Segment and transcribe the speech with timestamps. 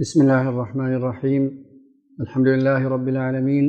[0.00, 1.64] بسم الله الرحمن الرحيم
[2.20, 3.64] الحمد لله رب العالمين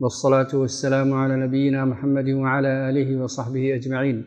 [0.00, 4.24] والصلاة والسلام على نبينا محمد وعلى آله وصحبه أجمعين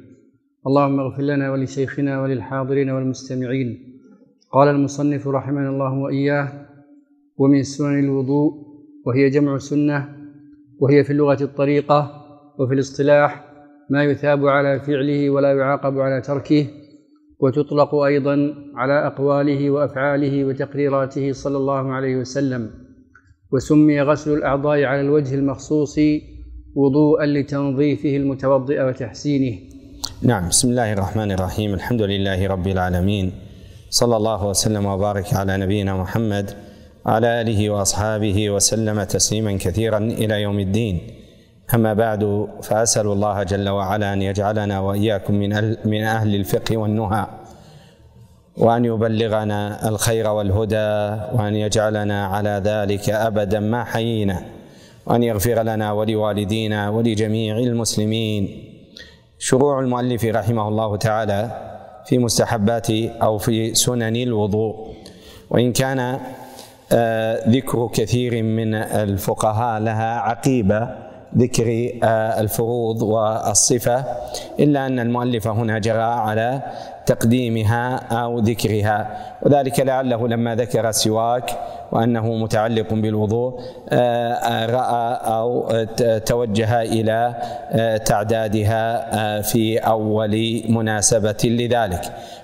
[0.67, 3.69] اللهم اغفر لنا ولشيخنا وللحاضرين والمستمعين
[4.51, 6.47] قال المصنف رحمنا الله وإياه
[7.37, 8.51] ومن سنن الوضوء
[9.05, 10.09] وهي جمع سنة
[10.79, 11.99] وهي في اللغة الطريقة
[12.59, 13.45] وفي الاصطلاح
[13.89, 16.67] ما يثاب على فعله ولا يعاقب على تركه
[17.41, 22.69] وتطلق أيضا على أقواله وأفعاله وتقريراته صلى الله عليه وسلم
[23.51, 25.99] وسمي غسل الأعضاء على الوجه المخصوص
[26.75, 29.59] وضوءا لتنظيفه المتوضئ وتحسينه.
[30.21, 31.73] نعم بسم الله الرحمن الرحيم.
[31.73, 33.31] الحمد لله رب العالمين.
[33.89, 36.51] صلى الله وسلم وبارك على نبينا محمد
[37.05, 41.20] وعلى آله وأصحابه وسلم تسليما كثيرا إلى يوم الدين.
[41.75, 47.27] أما بعد فأسأل الله جل وعلا أن يجعلنا وإياكم من من أهل الفقه والنهى
[48.57, 54.41] وأن يبلغنا الخير والهدى وأن يجعلنا على ذلك أبدا ما حيينا
[55.05, 58.67] وأن يغفر لنا ولوالدينا ولجميع المسلمين.
[59.39, 61.51] شروع المؤلف رحمه الله تعالى
[62.05, 62.91] في مستحبات
[63.21, 64.93] أو في سنن الوضوء
[65.49, 66.19] وإن كان
[66.93, 74.05] آه، ذكر كثير من الفقهاء لها عقيبة ذكر آه، الفروض والصفة
[74.59, 76.61] إلا أن المؤلف هنا جرى على
[77.05, 79.17] تقديمها أو ذكرها.
[79.41, 81.59] وذلك لعله لما ذكر السواك
[81.91, 85.85] وأنه متعلق بالوضوء آه، آه، رأى أو
[86.25, 87.35] توجه إلى
[88.05, 92.01] تعدادها في أول مناسبة لذلك.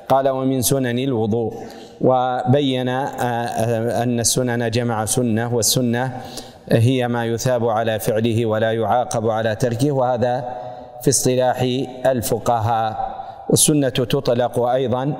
[0.09, 1.53] قال ومن سنن الوضوء
[2.01, 6.21] وبين أن السنن جمع سنة والسنة
[6.71, 10.57] هي ما يثاب على فعله ولا يعاقب على تركه وهذا
[11.01, 11.61] في اصطلاح
[12.05, 13.17] الفقهاء.
[13.49, 15.13] والسنة تطلق أيضا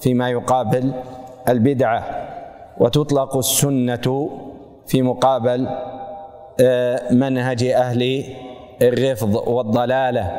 [0.00, 0.92] فيما يقابل
[1.48, 2.04] البدعة
[2.78, 4.30] وتطلق السنة
[4.86, 5.68] في مقابل
[6.60, 8.24] آه، منهج أهل
[8.82, 10.30] الرفض والضلالة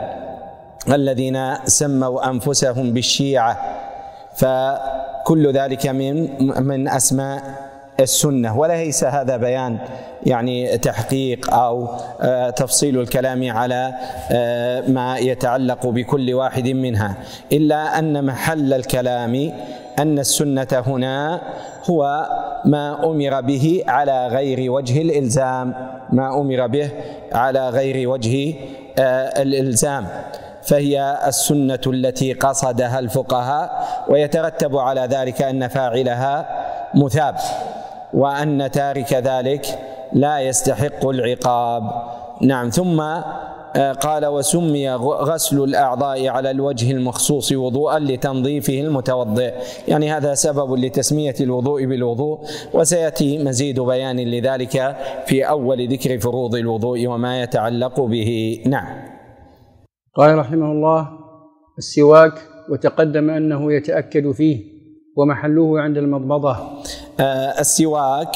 [0.91, 3.57] الذين سموا أنفسهم بالشيعة.
[4.35, 6.29] فكل ذلك من
[6.63, 7.70] من أسماء
[8.01, 9.77] السنة وليس هذا بيان
[10.25, 11.89] يعني تحقيق أو
[12.21, 13.93] آه، تفصيل الكلام على
[14.31, 17.15] آه، ما يتعلق بكل واحد منها.
[17.51, 19.51] إلا أن محل الكلام
[19.99, 21.41] أن السنة هنا
[21.89, 22.29] هو
[22.65, 25.73] ما أمر به على غير وجه الإلزام
[26.09, 26.91] ما أمر به
[27.33, 28.53] على غير وجه
[28.99, 30.07] آه، الإلزام.
[30.63, 36.45] فهي السنة التي قصدها الفقهاء ويترتب على ذلك أن فاعلها
[36.95, 37.35] مثاب.
[38.13, 39.65] وأن تارك ذلك
[40.13, 41.83] لا يستحق العقاب.
[42.41, 43.01] نعم ثم
[43.75, 49.53] آه، قال وسمي غسل الأعضاء على الوجه المخصوص وضوءا لتنظيفه المتوضئ.
[49.87, 52.39] يعني هذا سبب لتسمية الوضوء بالوضوء
[52.73, 58.63] وسيأتي مزيد بيان لذلك في أول ذكر فروض الوضوء وما يتعلق به.
[58.65, 59.11] نعم.
[60.15, 61.09] قال رحمه الله
[61.77, 62.33] السواك
[62.69, 64.70] وتقدم أنه يتأكد فيه
[65.21, 66.55] ومحله عند المضمضة.
[67.19, 68.35] آه، السواك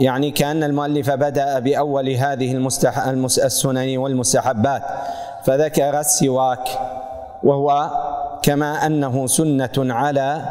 [0.00, 3.06] يعني كأن المؤلف بدأ بأول هذه المستح...
[3.06, 3.38] المس...
[3.38, 4.82] السنن والمستحبات
[5.44, 6.68] فذكر السواك
[7.42, 7.90] وهو
[8.42, 10.42] كما أنه سنة على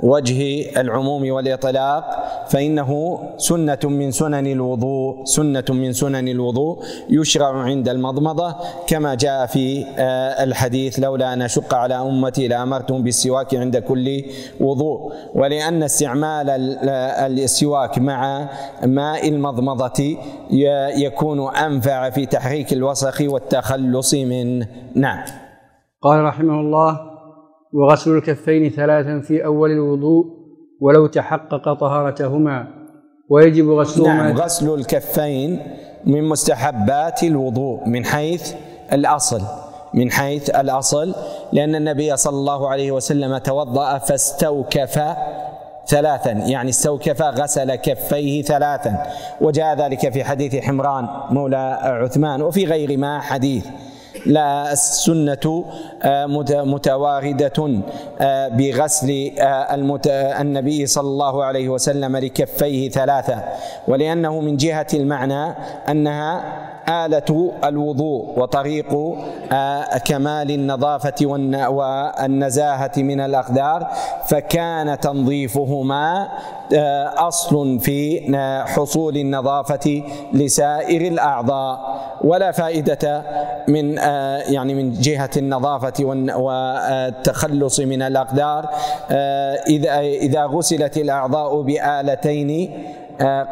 [0.00, 2.21] وجه العموم والإطلاق
[2.52, 6.78] فإنه سنة من سنن الوضوء سنة من سنن الوضوء
[7.10, 8.54] يشرع عند المضمضة
[8.86, 14.24] كما جاء في آه، الحديث لولا أن أشق على أمتي لأمرتهم بالسواك عند كل
[14.60, 15.12] وضوء.
[15.34, 16.50] ولأن استعمال
[17.40, 18.48] السواك مع
[18.86, 20.16] ماء المضمضة
[20.96, 25.24] يكون أنفع في تحريك الوسخ والتخلص منه نعم.
[26.02, 27.00] قال رحمه الله
[27.72, 30.41] وغسل الكفين ثلاثا في أول الوضوء
[30.84, 32.66] ولو تحقق طهارتهما.
[33.30, 35.50] ويجب غسلهما نعم غسل الكفين
[36.04, 38.54] من مستحبات الوضوء من حيث
[38.92, 39.42] الأصل
[39.94, 41.14] من حيث الأصل
[41.52, 44.96] لأن النبي صلى الله عليه وسلم توضأ فاستوكف
[45.86, 48.92] ثلاثا يعني استوكف غسل كفيه ثلاثا.
[49.40, 53.66] وجاء ذلك في حديث حمران مولى عثمان وفي غير ما حديث.
[54.26, 55.64] لا السنة
[56.02, 56.26] آه،
[56.64, 57.82] متواردة
[58.20, 59.74] آه، بغسل آه،
[60.40, 63.44] النبي صلى الله عليه وسلم لكفيه ثلاثة.
[63.88, 65.54] ولأنه من جهة المعنى
[65.88, 68.88] أنها آلة الوضوء وطريق
[70.04, 71.26] كمال النظافة
[71.68, 73.86] والنزاهة من الأقدار
[74.26, 76.28] فكان تنظيفهما
[77.16, 78.20] أصل في
[78.66, 80.02] حصول النظافة
[80.32, 82.02] لسائر الأعضاء.
[82.24, 83.22] ولا فائدة
[83.68, 83.94] من
[84.48, 86.04] يعني من جهة النظافة
[86.36, 88.68] والتخلص من الأقدار
[89.68, 92.70] إذا إذا غسلت الأعضاء بآلتين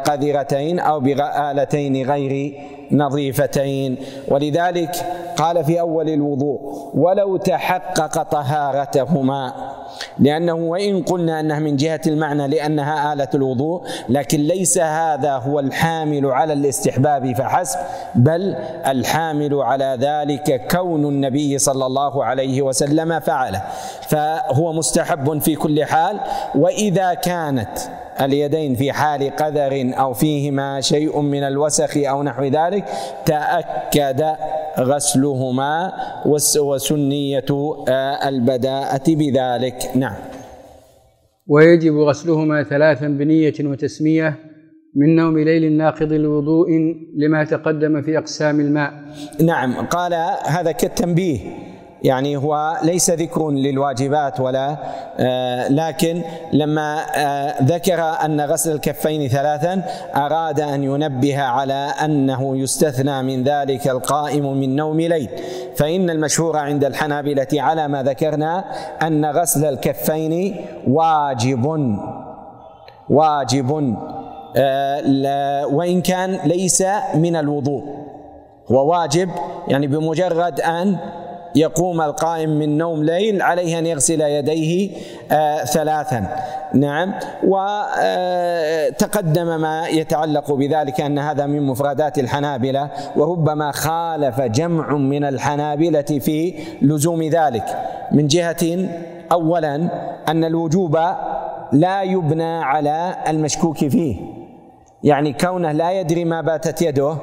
[0.05, 2.53] قذرتين أو بآلتين غير
[2.91, 3.97] نظيفتين.
[4.27, 4.95] ولذلك
[5.37, 6.59] قال في أول الوضوء
[6.93, 9.53] ولو تحقق طهارتهما.
[10.19, 16.25] لأنه وإن قلنا أنها من جهة المعنى لأنها آلة الوضوء لكن ليس هذا هو الحامل
[16.25, 17.79] على الاستحباب فحسب
[18.15, 18.55] بل
[18.87, 23.61] الحامل على ذلك كون النبي صلى الله عليه وسلم فعله.
[24.01, 26.19] فهو مستحب في كل حال
[26.55, 27.77] وإذا كانت
[28.21, 32.80] اليدين في حال قذر أو فيهما شيء من الوسخ أو نحو ذلك
[33.25, 34.23] تأكد
[34.79, 35.93] غسلهما
[36.59, 37.45] وسنية
[37.89, 39.91] آه، البداءة بذلك.
[39.95, 40.15] نعم.
[41.47, 44.35] ويجب غسلهما ثلاثا بنية وتسمية
[44.95, 46.67] من نوم ليل ناقض الوضوء
[47.17, 48.93] لما تقدم في أقسام الماء.
[49.39, 49.85] نعم.
[49.85, 50.13] قال
[50.45, 51.70] هذا كالتنبيه.
[52.03, 54.77] يعني هو ليس ذكر للواجبات ولا
[55.19, 56.21] آه لكن
[56.53, 59.83] لما آه ذكر أن غسل الكفين ثلاثا
[60.15, 65.29] أراد أن ينبه على أنه يستثنى من ذلك القائم من نوم ليل.
[65.75, 68.63] فإن المشهور عند الحنابلة على ما ذكرنا
[69.01, 70.55] أن غسل الكفين
[70.87, 71.95] واجب
[73.09, 73.97] واجب
[74.55, 76.83] آه وإن كان ليس
[77.15, 77.83] من الوضوء.
[78.71, 79.29] هو واجب
[79.67, 80.97] يعني بمجرد أن
[81.55, 84.91] يقوم القائم من نوم ليل عليه أن يغسل يديه
[85.31, 86.25] آه ثلاثا.
[86.73, 87.13] نعم.
[87.43, 96.01] وتقدم آه ما يتعلق بذلك أن هذا من مفردات الحنابلة وربما خالف جمع من الحنابلة
[96.01, 97.65] في لزوم ذلك.
[98.11, 98.89] من جهة
[99.31, 99.75] اولا
[100.27, 100.99] أن الوجوب
[101.71, 104.15] لا يبنى على المشكوك فيه.
[105.03, 107.17] يعني كونه لا يدري ما باتت يده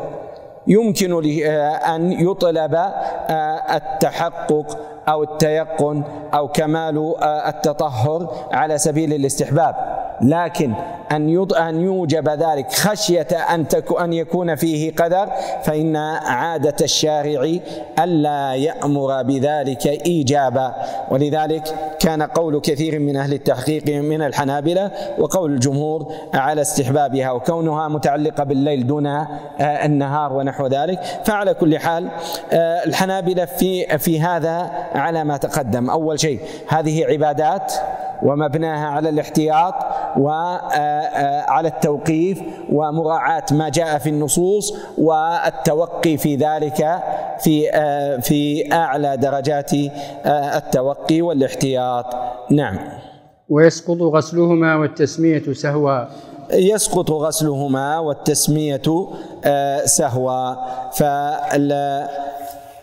[0.69, 4.79] يمكن آه، أن يطلب آه، التحقق
[5.09, 6.03] أو التيقن
[6.35, 9.88] أو كمال آه، التطهر على سبيل الاستحباب.
[10.20, 10.75] لكن
[11.12, 13.67] أن أن يوجب ذلك خشية أن
[14.00, 15.29] أن يكون فيه قدر
[15.62, 17.59] فإن عادة الشارع
[17.99, 20.75] ألا يأمر بذلك إيجابا.
[21.11, 28.44] ولذلك كان قول كثير من أهل التحقيق من الحنابلة وقول الجمهور على استحبابها وكونها متعلقة
[28.44, 29.26] بالليل دون آه،
[29.61, 31.00] النهار ونحو ذلك.
[31.25, 32.09] فعلى كل حال
[32.53, 35.91] آه، الحنابلة في في هذا على ما تقدم.
[35.91, 37.73] أول شيء هذه عبادات
[38.23, 39.75] ومبناها على الاحتياط
[40.17, 42.43] وعلى التوقيف
[42.73, 47.03] ومراعاة ما جاء في النصوص والتوقي في ذلك
[47.38, 47.70] في
[48.23, 49.70] في أعلى درجات
[50.26, 52.06] التوقي والاحتياط.
[52.50, 52.79] نعم.
[53.49, 56.05] ويسقط غسلهما والتسمية سهوا.
[56.53, 58.82] يسقط غسلهما والتسمية
[59.85, 60.55] سهوا.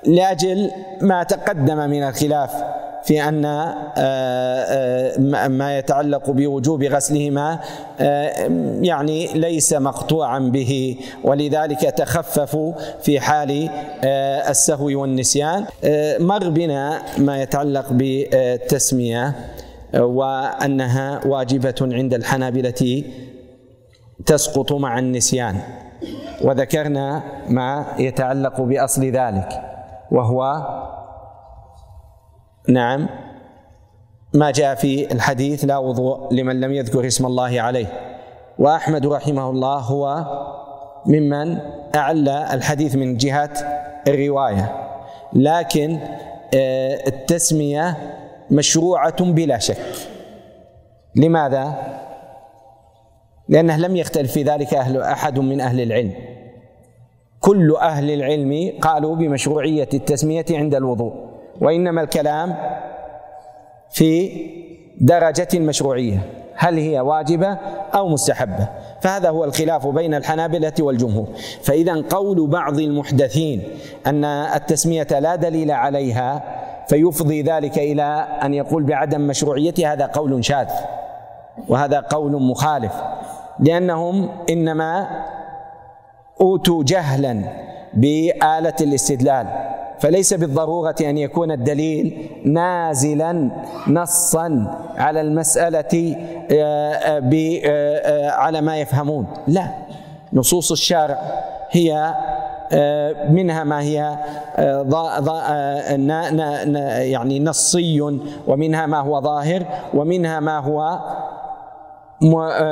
[0.06, 0.72] فلأجل
[1.02, 2.64] ما تقدم من الخلاف
[3.06, 7.60] في أن آه، آه، ما يتعلق بوجوب غسلهما
[8.00, 8.50] آه،
[8.82, 13.70] يعني ليس مقطوعا به ولذلك تخففوا في حال
[14.50, 15.66] السهو والنسيان
[16.20, 19.34] مر بنا ما يتعلق بالتسمية
[19.94, 23.04] وأنها واجبة عند الحنابلة
[24.26, 25.60] تسقط مع النسيان.
[26.42, 29.62] وذكرنا ما يتعلق بأصل ذلك
[30.12, 30.68] وهو
[32.68, 33.08] نعم.
[34.34, 37.88] ما جاء في الحديث لا وضوء لمن لم يذكر اسم الله عليه.
[38.60, 40.26] وأحمد رحمه الله هو
[41.06, 41.58] ممن
[41.96, 43.54] اعل الحديث من جهة
[44.08, 44.88] الرواية.
[45.34, 46.00] لكن
[46.56, 47.98] آه، التسمية
[48.52, 49.78] مشروعة بلا شك.
[51.16, 51.74] لماذا؟
[53.50, 56.14] لأنه لم يختلف في ذلك أهل أحد من أهل العلم.
[57.40, 61.25] كل أهل العلم قالوا بمشروعية التسمية عند الوضوء.
[61.62, 62.56] وإنما الكلام
[63.90, 64.32] في
[65.02, 66.20] درجة المشروعيه
[66.56, 67.58] هل هي واجبة
[67.96, 68.68] أو مستحبة؟
[69.02, 71.28] فهذا هو الخلاف بين الحنابلة والجمهور.
[71.64, 73.64] فإذا قول بعض المحدثين
[74.08, 76.44] أن التسمية لا دليل عليها
[76.88, 80.68] فيفضي ذلك إلى أن يقول بعدم مشروعيتها هذا قول شاذ
[81.68, 82.94] وهذا قول مخالف
[83.60, 85.08] لأنهم إنما
[86.42, 87.42] أوتوا جهلا
[87.94, 89.48] بآلة الاستدلال.
[90.06, 93.50] فليس بالضرورة أن يكون الدليل نازلا
[93.88, 96.16] نصا على المسألة
[96.52, 97.22] آه، آه،
[97.66, 99.28] آه، على ما يفهمون.
[99.48, 99.68] لا
[100.34, 101.20] نصوص الشارع
[101.72, 102.14] هي
[103.30, 104.18] منها ما هي
[107.12, 108.02] يعني نصي
[108.48, 111.00] ومنها ما هو ظاهر ومنها ما هو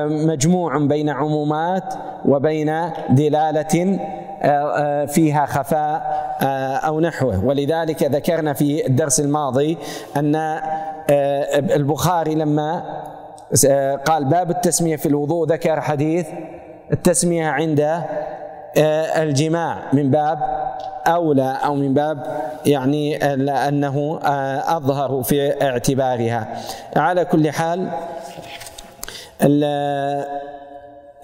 [0.10, 1.94] مجموع بين عمومات
[2.26, 4.00] وبين دلالة
[5.08, 6.02] فيها خفاء
[6.88, 7.46] أو نحوه.
[7.46, 9.78] ولذلك ذكرنا في الدرس الماضي
[10.18, 10.60] أن
[11.56, 12.84] البخاري لما
[14.06, 16.28] قال باب التسمية في الوضوء ذكر حديث
[16.92, 18.04] التسمية عند
[19.18, 20.40] الجماع من باب
[21.08, 22.24] أولى أو من باب
[22.66, 23.18] يعني
[23.68, 24.20] أنه
[24.68, 26.48] أظهر في اعتبارها.
[26.96, 27.90] على كل حال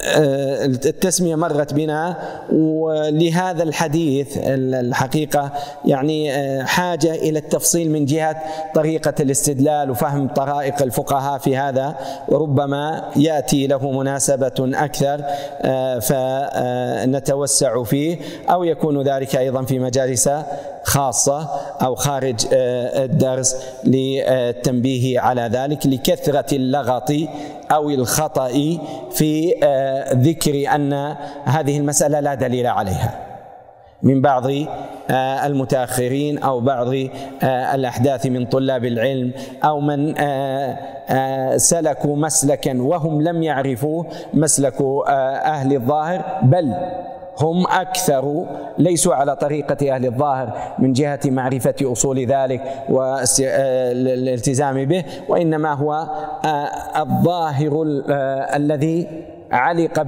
[0.06, 2.18] التسمية مرت بنا
[2.52, 5.52] ولهذا الحديث الحقيقة
[5.86, 6.32] يعني
[6.66, 8.36] حاجة إلى التفصيل من جهة
[8.76, 11.96] طريقة الاستدلال وفهم طرائق الفقهاء في هذا.
[12.28, 15.24] وربما يأتي له مناسبة أكثر
[16.02, 18.18] فنتوسع فيه
[18.50, 20.30] أو يكون ذلك أيضا في مجالس
[20.84, 21.50] خاصة
[21.82, 27.12] أو خارج الدرس للتنبيه على ذلك لكثرة اللغط
[27.72, 28.48] أو الخطأ
[29.12, 33.26] في آه، ذكر أن هذه المسألة لا دليل عليها.
[34.04, 34.44] من بعض
[35.10, 36.88] آه، المتأخرين أو بعض
[37.44, 39.32] آه، الأحداث من طلاب العلم
[39.64, 40.14] أو من
[41.58, 44.82] سلكوا مسلكا وهم لم يعرفوه مسلك
[45.46, 46.74] أهل الظاهر بل
[47.40, 48.46] هم أكثر
[48.78, 55.94] ليسوا على طريقة أهل الظاهر من جهة معرفة أصول ذلك والالتزام به وإنما هو
[56.46, 56.70] آه،
[57.02, 59.08] الظاهر آه، الذي
[59.52, 60.02] علق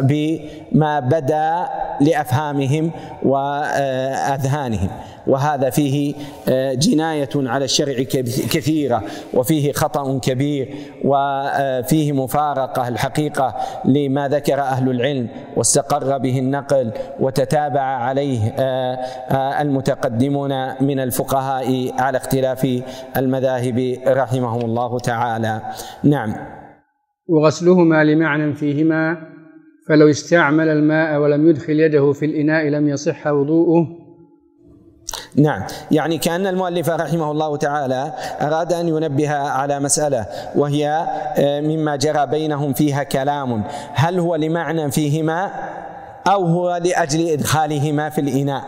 [0.00, 1.68] بما بدا
[2.00, 2.90] لأفهامهم
[3.22, 4.90] وأذهانهم.
[5.26, 6.14] وهذا فيه
[6.48, 8.02] آه، جناية على الشرع
[8.50, 9.02] كثيرة
[9.34, 13.54] وفيه خطأ كبير وفيه مفارقة الحقيقة
[13.84, 22.18] لما ذكر أهل العلم واستقر به النقل وتتابع عليه آه، آه، المتقدمون من الفقهاء على
[22.18, 22.82] اختلاف
[23.16, 25.60] المذاهب رحمهم الله تعالى.
[26.02, 26.63] نعم.
[27.28, 29.34] وغسلهما لمعنى فيهما
[29.88, 33.86] فلو استعمل الماء ولم يدخل يده في الإناء لم يصح وضوءه.
[35.36, 35.62] نعم.
[35.90, 40.26] يعني كأن المؤلف رحمه الله تعالى أراد أن ينبه على مسألة
[40.56, 41.06] وهي
[41.38, 43.64] آه، مما جرى بينهم فيها كلام.
[43.94, 45.50] هل هو لمعنى فيهما
[46.26, 48.62] أو هو لأجل إدخالهما في الإناء؟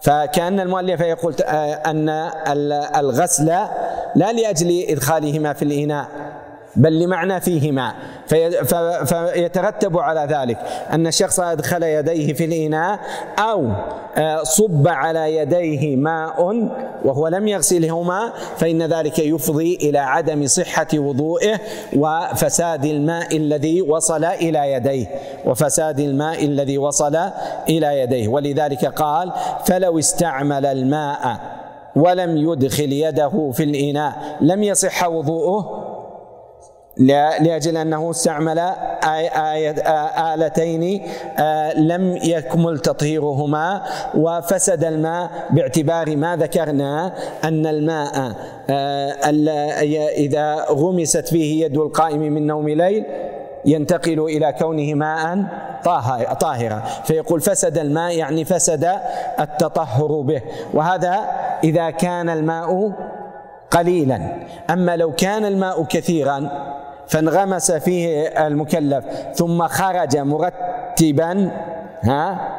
[0.00, 2.08] فكأن المؤلف يقول آه، أن
[2.96, 3.46] الغسل
[4.16, 6.33] لا لأجل إدخالهما في الإناء.
[6.76, 7.94] بل لمعنى فيهما.
[9.04, 10.58] فيترتب على ذلك
[10.92, 12.98] أن الشخص أدخل يديه في الإناء
[13.38, 13.70] أو
[14.16, 16.68] آه، صب على يديه ماء
[17.04, 21.60] وهو لم يغسلهما فإن ذلك يفضي إلى عدم صحة وضوئه
[21.96, 25.06] وفساد الماء الذي وصل إلى يديه.
[25.46, 27.16] وفساد الماء الذي وصل
[27.68, 28.28] إلى يديه.
[28.28, 29.32] ولذلك قال
[29.64, 31.40] فلو استعمل الماء
[31.96, 35.83] ولم يدخل يده في الإناء لم يصح وضوءه
[36.96, 38.58] لأجل أنه استعمل
[40.34, 41.02] آلتين
[41.76, 43.82] لم يكمل تطهيرهما
[44.14, 47.12] وفسد الماء باعتبار ما ذكرنا
[47.44, 48.32] أن الماء
[50.16, 53.04] إذا غمست فيه يد القائم من نوم ليل
[53.64, 55.44] ينتقل إلى كونه ماء
[56.40, 56.82] طاهرا.
[57.04, 58.90] فيقول فسد الماء يعني فسد
[59.40, 60.42] التطهر به.
[60.74, 61.20] وهذا
[61.64, 62.92] إذا كان الماء
[63.74, 64.20] قليلا.
[64.70, 66.48] أما لو كان الماء كثيرا
[67.08, 69.04] فانغمس فيه المكلف
[69.34, 71.50] ثم خرج مرتبا
[72.02, 72.50] ها؟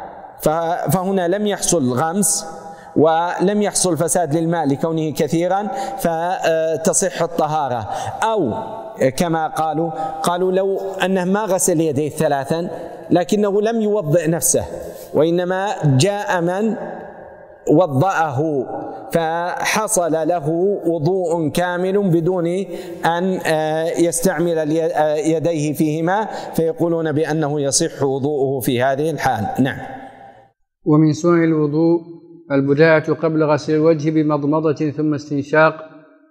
[0.92, 2.46] فهنا لم يحصل غمس
[2.96, 5.68] ولم يحصل فساد للماء لكونه كثيرا
[5.98, 7.90] فتصح الطهارة.
[8.24, 8.54] أو
[9.18, 9.92] كما قالوا
[10.24, 12.70] قالوا لو أنه ما غسل يديه ثلاثا
[13.10, 14.64] لكنه لم يوضئ نفسه
[15.14, 16.76] وإنما جاء من
[17.72, 18.66] وضأه
[19.12, 20.50] فحصل له
[20.86, 22.48] وضوء كامل بدون
[23.06, 29.64] أن آه، يستعمل آه، يديه فيهما فيقولون بأنه يصح وضوءه في هذه الحال.
[29.64, 29.78] نعم.
[30.86, 32.02] ومن سنن الوضوء
[32.52, 35.76] البداية قبل غسل الوجه بمضمضة ثم استنشاق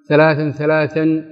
[0.08, 1.24] ثلاثا ثلاثا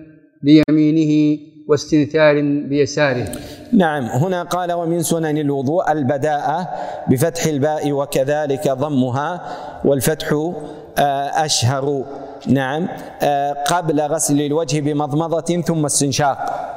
[0.43, 3.27] بيمينه واستنثار بيساره.
[3.73, 6.69] نعم هنا قال ومن سنن الوضوء البداءة
[7.09, 9.41] بفتح الباء وكذلك ضمها
[9.85, 10.53] والفتح
[10.99, 12.05] آه، أشهر.
[12.47, 12.89] نعم
[13.23, 16.69] آه، قبل غسل الوجه بمضمضة ثم استنشاق.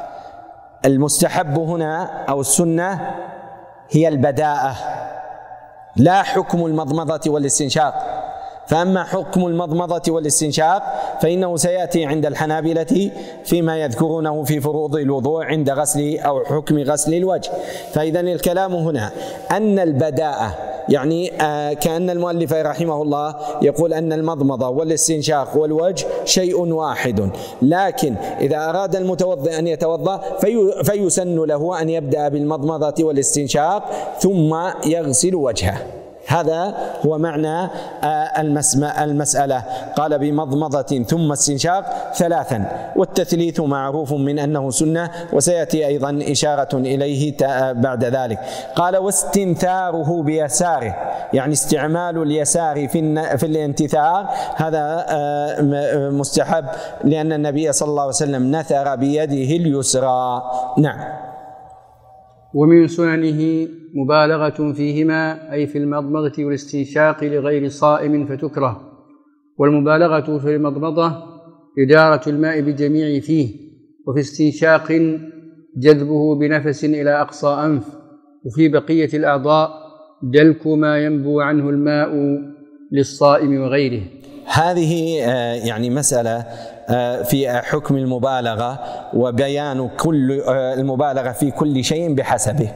[0.86, 3.12] المستحب هنا أو السنة
[3.90, 4.75] هي البداءة
[5.96, 8.25] لا حكم المضمضة والاستنشاق.
[8.67, 10.84] فأما حكم المضمضة والاستنشاق
[11.22, 13.12] فإنه سيأتي عند الحنابلة
[13.43, 17.51] فيما يذكرونه في فروض الوضوء عند غسل أو حكم غسل الوجه.
[17.93, 19.12] فإذا الكلام هنا
[19.51, 20.55] أن البداءة
[20.89, 27.29] يعني آه، كأن المؤلف رحمه الله يقول أن المضمضة والاستنشاق والوجه شيء واحد.
[27.62, 33.84] لكن إذا أراد المتوضئ أن يتوضأ في فيسن له أن يبدأ بالمضمضة والاستنشاق
[34.19, 34.55] ثم
[34.86, 36.05] يغسل وجهه.
[36.27, 36.74] هذا
[37.05, 37.70] هو معنى
[38.03, 38.41] آه،
[39.03, 39.63] المسألة.
[39.96, 42.65] قال بمضمضة ثم استنشاق ثلاثا.
[42.96, 47.36] والتثليث معروف من أنه سنة وسيأتي أيضا إشارة إليه
[47.72, 48.39] بعد ذلك.
[48.75, 50.96] قال واستنثاره بيساره
[51.34, 54.29] يعني استعمال اليسار في الانتثار.
[54.55, 56.65] هذا آه، مستحب
[57.03, 60.44] لأن النبي صلى الله عليه وسلم نثر بيده اليسرى.
[60.77, 61.00] نعم.
[62.56, 68.82] ومن سننه مبالغة فيهما أي في المضمضة والاستنشاق لغير صائم فتكره
[69.58, 71.12] والمبالغة في المضمضة
[71.80, 73.50] إدارة الماء بجميع فيه
[74.08, 74.92] وفي استنشاق
[75.78, 77.84] جذبه بنفس إلى أقصى أنف
[78.46, 79.70] وفي بقية الأعضاء
[80.24, 82.10] دلك ما ينبو عنه الماء
[82.92, 84.02] للصائم وغيره.
[84.46, 86.46] هذه آه، يعني مسألة
[87.24, 88.80] في حكم المبالغة
[89.13, 92.70] وبيان كل آه، المبالغة في كل شيء بحسبه.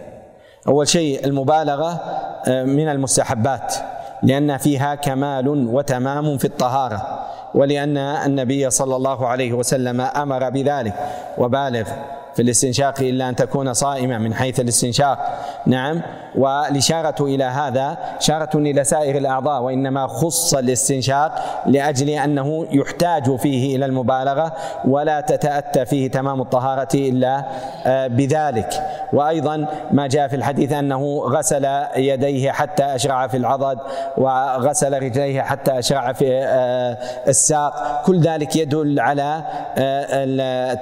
[0.68, 2.02] أول شيء المبالغة
[2.48, 3.76] آه، من المستحبات
[4.24, 10.94] لأن فيها كمال وتمام في الطهارة ولأن النبي صلى الله عليه وسلم أمر بذلك
[11.38, 11.90] وبالغ
[12.36, 15.40] في الاستنشاق إلا أن تكون صائما من حيث الاستنشاق.
[15.66, 16.02] نعم.
[16.36, 23.86] والإشارة إلى هذا إشارة إلى سائر الأعضاء وإنما خص الاستنشاق لأجل أنه يحتاج فيه إلى
[23.86, 24.54] المبالغة
[24.86, 27.46] ولا تتأتى فيه تمام الطهارة إلا
[27.86, 28.70] آه، بذلك.
[29.14, 33.78] وأيضا ما جاء في الحديث أنه غسل يديه حتى أشرع في العضد
[34.18, 38.02] وغسل رجليه حتى أشرع في آه، الساق.
[38.06, 39.44] كل ذلك يدل على
[39.78, 40.08] آه،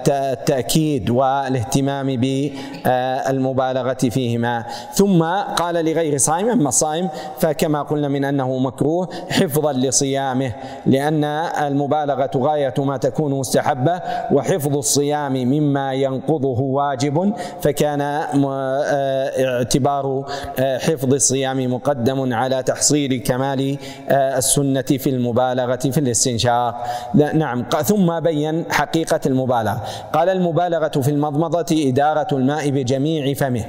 [0.07, 1.09] التأكيد
[1.47, 4.65] والاهتمام بالمبالغة فيهما.
[4.93, 5.23] ثم
[5.55, 10.51] قال لغير صائم أما الصائم فكما قلنا من أنه مكروه حفظا لصيامه
[10.85, 11.23] لأن
[11.67, 14.01] المبالغة غاية ما تكون مستحبة
[14.31, 20.25] وحفظ الصيام مما ينقضه واجب فكان اعتبار
[20.59, 23.77] حفظ الصيام مقدم على تحصيل كمال
[24.11, 26.85] السنة في المبالغة في الاستنشاق.
[27.33, 27.65] نعم.
[27.83, 29.83] ثم بين حقيقة المبالغة.
[30.13, 33.65] قال المبالغة في المضمضه إدارة الماء بجميع فمه.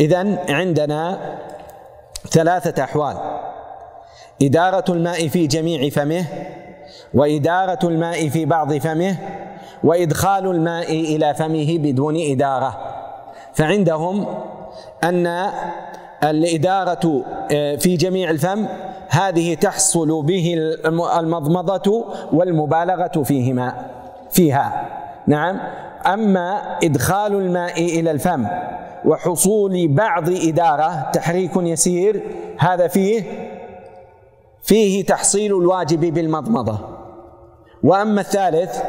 [0.00, 1.18] إذا عندنا
[2.30, 3.16] ثلاثة أحوال.
[4.42, 6.26] إدارة الماء في جميع فمه
[7.14, 9.16] وإدارة الماء في بعض فمه
[9.84, 12.78] وإدخال الماء إلى فمه بدون إدارة.
[13.52, 14.26] فعندهم
[15.04, 15.50] أن
[16.24, 18.66] الإدارة آه، في جميع الفم
[19.08, 20.54] هذه تحصل به
[21.18, 23.74] المضمضة والمبالغة فيهما
[24.30, 24.88] فيها.
[25.26, 25.60] نعم.
[26.06, 28.46] أما إدخال الماء إلى الفم
[29.04, 32.22] وحصول بعض إدارة تحريك يسير
[32.58, 33.22] هذا فيه
[34.62, 36.78] فيه تحصيل الواجب بالمضمضة.
[37.84, 38.82] وأما الثالث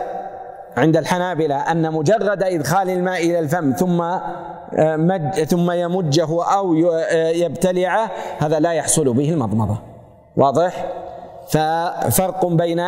[0.78, 7.30] عند الحنابلة أن مجرد إدخال الماء إلى الفم ثم آه، مج ثم يمجه أو آه،
[7.30, 9.78] يبتلعه هذا لا يحصل به المضمضة.
[10.38, 10.86] واضح؟
[11.50, 12.82] ففرق بين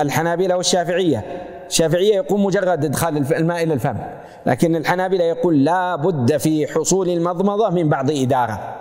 [0.00, 1.24] الحنابلة والشافعية.
[1.70, 3.96] الشافعية يقول مجرد إدخال الماء إلى الفم.
[4.46, 8.76] لكن الحنابلة يقول لا بد في حصول المضمضة من بعض إدارة.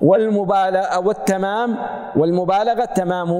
[0.00, 1.76] والمبالغة والتمام
[2.16, 3.30] والمبالغة تمام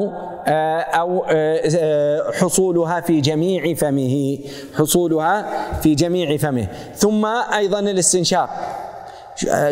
[0.47, 4.39] آه، أو آه، آه، حصولها في جميع فمه.
[4.79, 5.47] حصولها
[5.81, 6.67] في جميع فمه.
[6.95, 8.51] ثم أيضا الاستنشاق.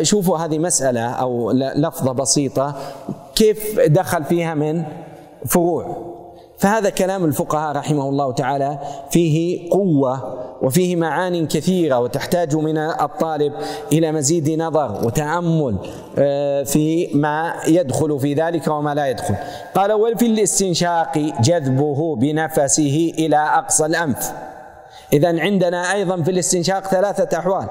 [0.01, 2.75] شوفوا هذه مسألة أو لفظة بسيطة.
[3.35, 4.83] كيف دخل فيها من؟
[5.47, 6.14] فروع.
[6.57, 8.79] فهذا كلام الفقهاء رحمه الله تعالى
[9.11, 13.53] فيه قوة وفيه معان كثيرة وتحتاج من الطالب
[13.91, 15.77] إلى مزيد نظر وتأمل
[16.17, 19.35] آه، في ما يدخل في ذلك وما لا يدخل.
[19.75, 24.33] قال وفي الاستنشاق جذبه بنفسه إلى أقصى الأنف.
[25.13, 27.67] اذا عندنا أيضا في الاستنشاق ثلاثة أحوال.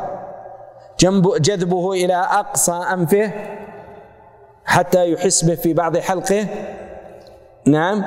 [1.40, 3.30] جذبه إلى أقصى أنفه
[4.64, 6.46] حتى يحس به في بعض حلقه.
[7.66, 8.04] نعم.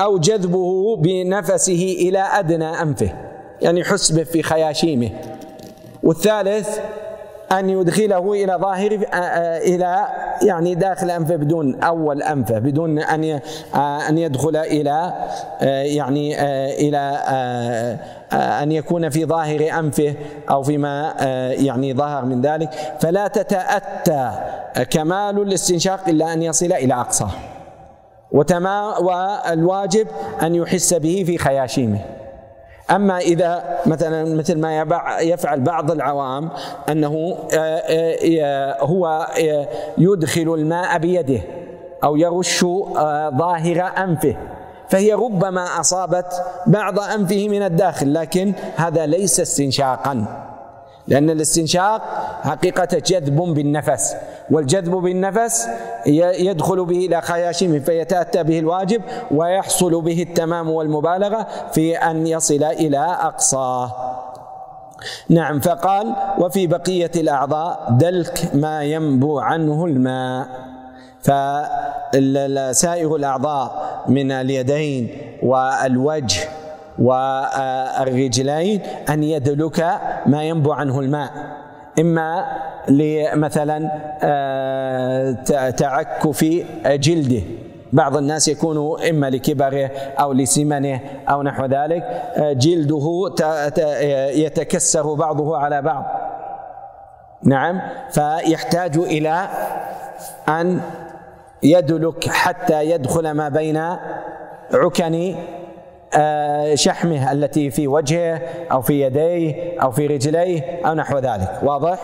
[0.00, 3.12] أو جذبه بنفسه إلى أدنى أنفه
[3.62, 5.10] يعني يحس به في خياشيمه.
[6.02, 6.78] والثالث
[7.52, 8.98] أن يدخله إلى ظاهر
[9.62, 10.06] إلى
[10.42, 13.40] يعني داخل أنفه بدون أول أنفه بدون أن
[13.74, 15.12] أن يدخل إلى
[15.96, 16.36] يعني
[16.88, 16.98] إلى
[18.32, 20.14] أن يكون في ظاهر أنفه
[20.50, 21.14] أو فيما
[21.58, 22.70] يعني ظهر من ذلك.
[23.00, 24.30] فلا تتأتى
[24.90, 27.30] كمال الاستنشاق إلا أن يصل إلى أقصاه.
[28.34, 30.06] وتمام والواجب
[30.42, 32.00] أن يحس به في خياشيمه.
[32.90, 34.86] أما إذا مثلا مثل ما
[35.20, 36.50] يفعل بعض العوام
[36.90, 37.82] أنه آه،
[38.42, 39.68] آه، هو آه،
[39.98, 41.40] يدخل الماء بيده
[42.04, 42.64] أو يرش
[43.38, 44.36] ظاهر أنفه.
[44.88, 50.26] فهي ربما أصابت بعض أنفه من الداخل لكن هذا ليس استنشاقا.
[51.08, 52.02] لأن الاستنشاق
[52.42, 54.16] حقيقة جذب بالنفس
[54.50, 55.68] والجذب بالنفس
[56.06, 62.98] يدخل به إلى خياشيمه فيتأتى به الواجب ويحصل به التمام والمبالغة في أن يصل إلى
[63.20, 63.92] أقصاه
[65.28, 70.46] نعم فقال وفي بقية الأعضاء دلك ما ينبو عنه الماء.
[71.20, 75.08] فسائر الأعضاء من اليدين
[75.42, 76.48] والوجه
[76.98, 78.80] والرجلين
[79.10, 81.30] أن يدلك ما ينبو عنه الماء.
[81.98, 82.46] إما
[82.88, 83.90] لمثلا
[84.22, 85.32] آه،
[85.70, 86.44] تعكف
[86.86, 87.42] جلده.
[87.92, 92.02] بعض الناس يكون إما لكبره أو لسمنه أو نحو ذلك.
[92.36, 93.34] آه، جلده
[94.34, 96.04] يتكسر بعضه على بعض.
[97.42, 97.80] نعم.
[98.10, 99.48] فيحتاج إلى
[100.48, 100.80] أن
[101.62, 103.76] يدلك حتى يدخل ما بين
[104.74, 105.34] عكن آه،
[106.74, 108.40] شحمه التي في وجهه
[108.72, 111.60] أو في يديه أو في رجليه أو نحو ذلك.
[111.62, 111.98] واضح؟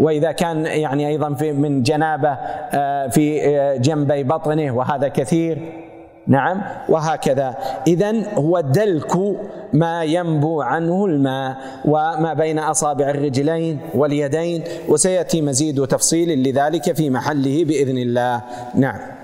[0.00, 5.72] وإذا كان يعني أيضا في من جنابه آه، في آه، جنبي بطنه وهذا كثير.
[6.26, 7.56] نعم وهكذا.
[7.86, 9.12] اذا هو دلك
[9.72, 17.64] ما ينبو عنه الماء وما بين أصابع الرجلين واليدين وسيأتي مزيد تفصيل لذلك في محله
[17.64, 18.42] بإذن الله.
[18.74, 19.19] نعم.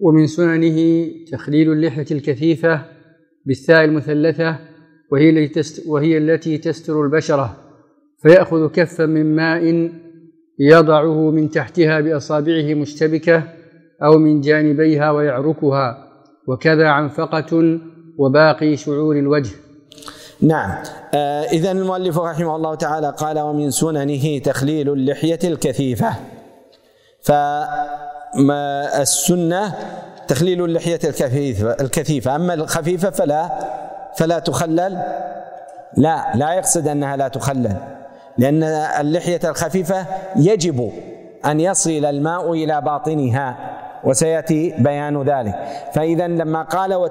[0.00, 2.82] ومن سننه تخليل اللحية الكثيفة
[3.46, 4.56] بالثاء المثلثة
[5.12, 7.56] وهي التي وهي التي تستر البشرة
[8.22, 9.92] فيأخذ كفا من ماء
[10.58, 13.42] يضعه من تحتها بأصابعه مشتبكة
[14.02, 16.08] أو من جانبيها ويعركها
[16.48, 17.78] وكذا عنفقة
[18.18, 19.50] وباقي شعور الوجه.
[20.42, 20.70] نعم.
[21.14, 26.16] آه إذا المؤلف رحمه الله تعالى قال ومن سننه تخليل اللحية الكثيفة.
[27.22, 27.32] ف
[28.34, 29.74] ما السنة
[30.28, 32.36] تخليل اللحية الكثيفة الكثيفة.
[32.36, 33.50] أما الخفيفة فلا
[34.16, 35.02] فلا تخلل.
[35.96, 37.76] لا لا يقصد أنها لا تخلل.
[38.38, 38.62] لأن
[39.00, 40.92] اللحية الخفيفة يجب
[41.46, 43.56] أن يصل الماء إلى باطنها
[44.04, 45.54] وسيأتي بيان ذلك.
[45.94, 47.10] فإذا لما قال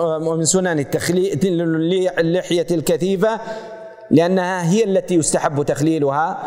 [0.00, 1.40] ومن سنن التخليل
[2.18, 3.40] اللحية الكثيفة
[4.10, 6.38] لأنها هي التي يستحب تخليلها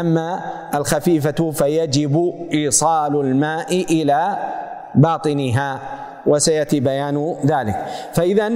[0.00, 0.40] أما
[0.74, 4.36] الخفيفة فيجب إيصال الماء إلى
[4.94, 5.80] باطنها
[6.26, 7.84] وسيأتي بيان ذلك.
[8.12, 8.52] فاذا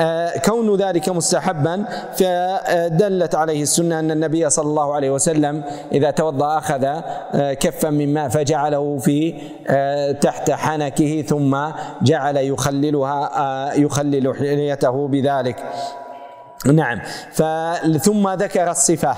[0.00, 6.58] آه، كون ذلك مستحبا فدلت عليه السنة أن النبي صلى الله عليه وسلم إذا توضأ
[6.58, 9.34] أخذ آه، كفا من ماء فجعله في
[9.68, 11.58] آه، تحت حنكه ثم
[12.02, 15.56] جعل يخللها يخلل حليته بذلك.
[16.66, 17.00] نعم.
[17.98, 19.16] ثم ذكر الصفة.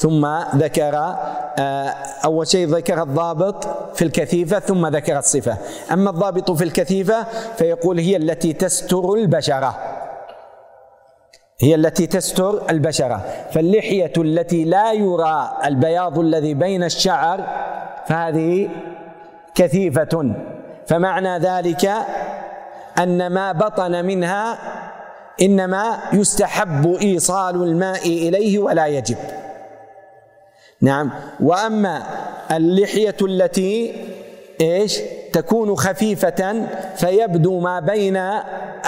[0.00, 1.16] ثم ذكر
[1.58, 5.56] آه، أول شيء ذكر الضابط في الكثيفة ثم ذكر الصفة.
[5.92, 9.78] أما الضابط في الكثيفة فيقول هي التي تستر البشرة.
[11.60, 13.22] هي التي تستر البشرة.
[13.52, 17.44] فاللحية التي لا يرى البياض الذي بين الشعر
[18.06, 18.68] فهذه
[19.54, 20.34] كثيفة.
[20.86, 21.92] فمعنى ذلك
[22.98, 24.58] أن ما بطن منها
[25.42, 29.16] إنما يستحب إيصال الماء إليه ولا يجب.
[30.80, 31.10] نعم.
[31.40, 32.02] وأما
[32.50, 33.94] اللحية التي
[34.60, 35.00] إيش؟
[35.32, 36.66] تكون خفيفة
[36.96, 38.16] فيبدو ما بين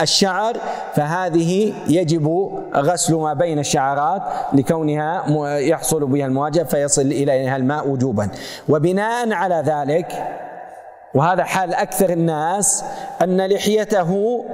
[0.02, 0.56] الشعر
[0.94, 5.24] فهذه يجب غسل ما بين الشعرات لكونها
[5.58, 8.28] يحصل بها المواجهة فيصل إليها الماء وجوبا.
[8.68, 10.12] وبناء على ذلك
[11.14, 12.84] وهذا حال أكثر الناس
[13.22, 14.44] أن لحيته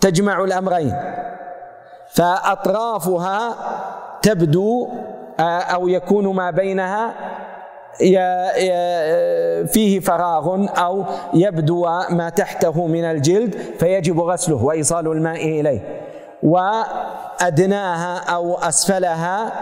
[0.00, 0.94] تجمع الأمرين
[2.10, 3.54] فأطرافها
[4.22, 4.88] تبدو
[5.40, 7.14] أو يكون ما بينها
[9.66, 16.00] فيه فراغ أو يبدو ما تحته من الجلد فيجب غسله وإيصال الماء إليه.
[16.42, 19.52] وأدناها أو أسفلها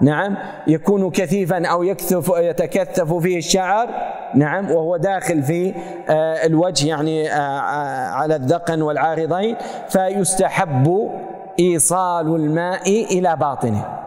[0.00, 3.88] نعم يكون كثيفا أو يكثف يتكثف فيه الشعر
[4.34, 5.74] نعم وهو داخل في
[6.08, 7.60] آه، الوجه يعني آه،
[8.08, 9.56] على الذقن والعارضين
[9.88, 11.10] فيستحب
[11.58, 14.04] إيصال الماء إلى باطنه.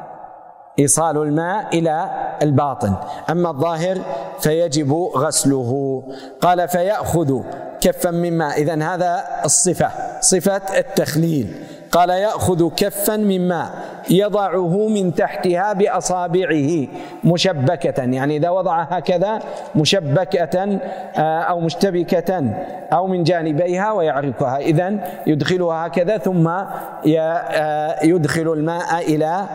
[0.79, 2.09] إيصال الماء إلى
[2.41, 2.95] الباطن.
[3.29, 3.97] أما الظاهر
[4.39, 6.03] فيجب غسله.
[6.41, 7.41] قال فيأخذ
[7.81, 11.63] كفا من ماء اذا هذا الصفة صفة التخليل.
[11.91, 13.71] قال يأخذ كفا من ماء
[14.09, 16.87] يضعه من تحتها بأصابعه
[17.23, 18.03] مشبكة.
[18.03, 19.39] يعني إذا وضع هكذا
[19.75, 20.79] مشبكة
[21.17, 22.53] آه، أو مشتبكة
[22.93, 24.57] أو من جانبيها ويعرقها.
[24.57, 29.45] اذا يدخلها هكذا ثم آه، يدخل الماء إلى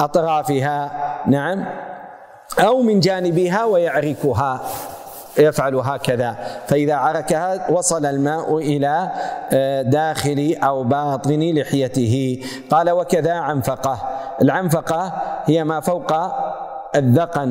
[0.00, 0.90] أطرافها.
[1.26, 1.64] نعم.
[2.58, 4.60] أو من جانبها ويعركها
[5.38, 6.36] يفعل هكذا.
[6.66, 9.10] فإذا عركها وصل الماء إلى
[9.52, 12.42] آه، داخل أو باطن لحيته.
[12.70, 13.98] قال وكذا عنفقة.
[14.42, 15.12] العنفقة
[15.44, 16.12] هي ما فوق
[16.96, 17.48] الذقن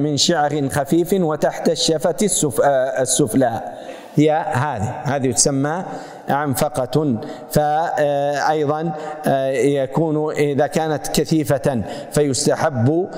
[0.00, 2.16] من شعر خفيف وتحت الشفة
[2.64, 3.60] آه، السفلى.
[4.14, 4.94] هي هذه.
[5.04, 5.84] هذه تسمى
[6.28, 7.16] عنفقة.
[7.50, 8.92] فأيضا
[9.26, 13.08] آه، يكون إذا كانت كثيفة فيستحب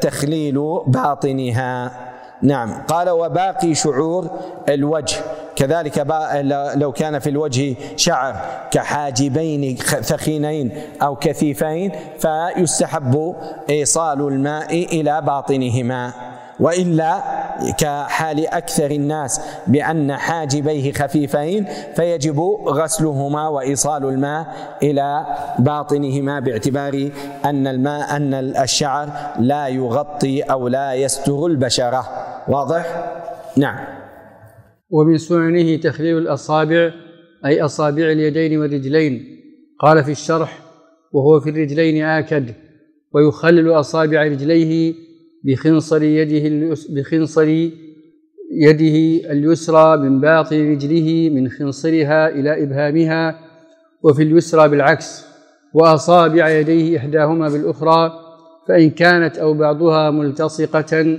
[0.00, 2.07] تخليل باطنها.
[2.42, 2.82] نعم.
[2.88, 4.30] قال وباقي شعور
[4.68, 5.16] الوجه.
[5.56, 6.06] كذلك
[6.74, 8.36] لو كان في الوجه شعر
[8.70, 10.72] كحاجبين ثخينين
[11.02, 13.34] أو كثيفين فيستحب
[13.70, 16.27] إيصال الماء إلى باطنهما.
[16.60, 17.22] وإلا
[17.78, 21.66] كحال أكثر الناس بأن حاجبيه خفيفين
[21.96, 24.46] فيجب غسلهما وإيصال الماء
[24.82, 25.26] إلى
[25.58, 27.10] باطنهما باعتبار
[27.44, 32.08] أن الماء أن الشعر لا يغطي أو لا يستر البشرة.
[32.48, 33.12] واضح؟
[33.56, 33.78] نعم.
[34.90, 36.90] ومن سننه تخليل الأصابع
[37.46, 39.38] أي أصابع اليدين والرجلين.
[39.80, 40.58] قال في الشرح
[41.12, 42.54] وهو في الرجلين آكد
[43.14, 44.94] ويخلل أصابع رجليه
[45.44, 47.48] بخنصر يده بخنصر
[48.52, 53.38] يده اليسرى من باطن رجله من خنصرها إلى إبهامها
[54.02, 55.24] وفي اليسرى بالعكس
[55.74, 58.12] وأصابع يديه إحداهما بالأخرى
[58.68, 61.18] فإن كانت أو بعضها ملتصقة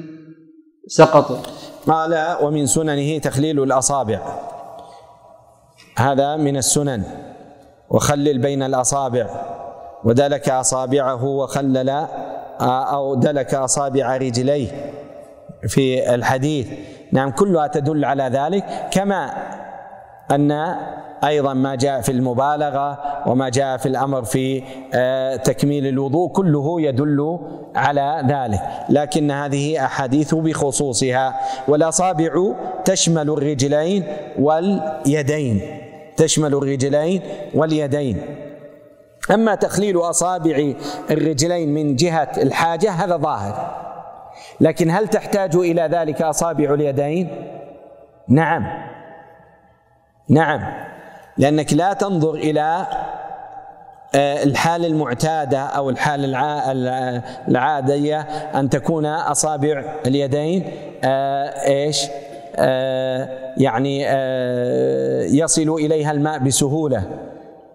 [0.87, 1.47] سقط.
[1.87, 4.39] قال ومن سننه تخليل الأصابع.
[5.97, 7.03] هذا من السنن.
[7.89, 9.29] وخلل بين الأصابع.
[10.03, 12.07] ودلك أصابعه وخلل
[12.61, 14.67] أو دلك أصابع رجليه
[15.67, 16.67] في الحديث.
[17.11, 19.33] نعم كلها تدل على ذلك كما
[20.31, 20.75] أن
[21.23, 27.39] أيضا ما جاء في المبالغة وما جاء في الأمر في آه، تكميل الوضوء كله يدل
[27.75, 28.61] على ذلك.
[28.89, 31.39] لكن هذه أحاديث بخصوصها.
[31.67, 32.53] والأصابع
[32.85, 34.03] تشمل الرجلين
[34.39, 35.61] واليدين
[36.17, 37.21] تشمل الرجلين
[37.53, 38.21] واليدين.
[39.31, 40.73] أما تخليل أصابع
[41.11, 43.79] الرجلين من جهة الحاجة هذا ظاهر.
[44.61, 47.29] لكن هل تحتاج إلى ذلك أصابع اليدين؟
[48.27, 48.67] نعم.
[50.29, 50.61] نعم.
[51.37, 52.87] لأنك لا تنظر إلى
[54.15, 56.35] آه، الحال المعتادة أو الحال
[57.47, 58.19] العادية
[58.55, 60.63] أن تكون أصابع اليدين
[61.03, 62.05] آه، إيش؟
[62.55, 64.01] آه، يعني
[65.37, 67.03] يصل إليها الماء بسهولة.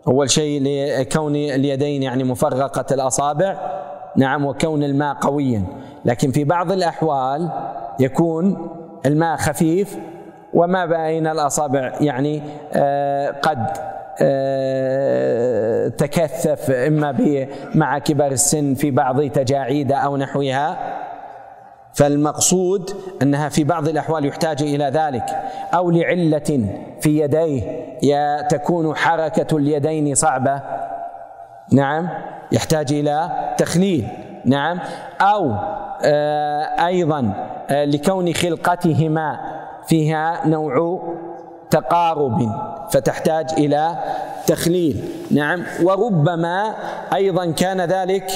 [0.08, 0.62] أول شيء
[1.00, 3.56] لكون اليدين يعني مفرقة الأصابع.
[4.16, 5.62] نعم وكون الماء قويا.
[6.04, 7.50] لكن في بعض الأحوال
[8.00, 8.68] يكون
[9.06, 9.98] الماء خفيف
[10.54, 13.66] وما بين الأصابع يعني آه، قد
[14.20, 20.78] آه، تكثف إما مع كبر السن في بعض تجاعيد أو نحوها.
[21.94, 22.90] فالمقصود
[23.22, 25.24] أنها في بعض الأحوال يحتاج إلى ذلك
[25.74, 26.66] أو لعلة
[27.00, 27.84] في يديه
[28.40, 30.62] تكون حركة اليدين صعبة.
[31.72, 32.08] نعم
[32.52, 34.08] يحتاج إلى تخليل.
[34.44, 34.80] نعم
[35.20, 35.54] أو
[36.04, 37.32] آه، أيضا
[37.70, 39.40] آه، لكون خلقتهما
[39.86, 41.02] فيها نوع
[41.70, 42.50] تقارب
[42.90, 43.96] فتحتاج إلى
[44.46, 45.04] تخليل.
[45.30, 46.74] نعم وربما
[47.14, 48.30] أيضا كان ذلك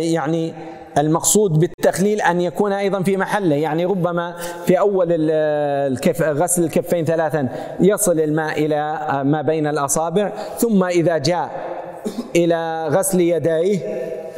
[0.00, 0.54] يعني
[0.98, 3.56] المقصود بالتخليل أن يكون أيضا في محله.
[3.56, 4.34] يعني ربما
[4.66, 7.48] في أول الكف غسل الكفين ثلاثا
[7.80, 11.50] يصل الماء إلى ما بين الأصابع ثم إذا جاء
[12.36, 13.78] إلى غسل يديه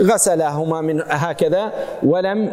[0.03, 1.72] غسلهما من هكذا
[2.03, 2.53] ولم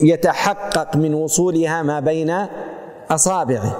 [0.00, 2.46] يتحقق من وصولها ما بين
[3.10, 3.76] أصابعه.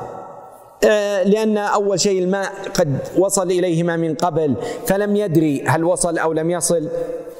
[0.85, 4.55] آه، لأن أول شيء الماء قد وصل إليهما من قبل
[4.87, 6.89] فلم يدري هل وصل أو لم يصل.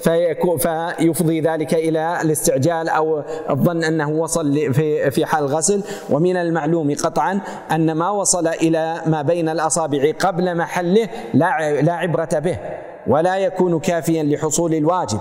[0.01, 7.41] فيفضي ذلك إلى الاستعجال أو الظن أنه وصل في في حال الغسل ومن المعلوم قطعا
[7.73, 12.59] أن ما وصل إلى ما بين الأصابع قبل محله لا لا عبرة به
[13.07, 15.21] ولا يكون كافيا لحصول الواجب.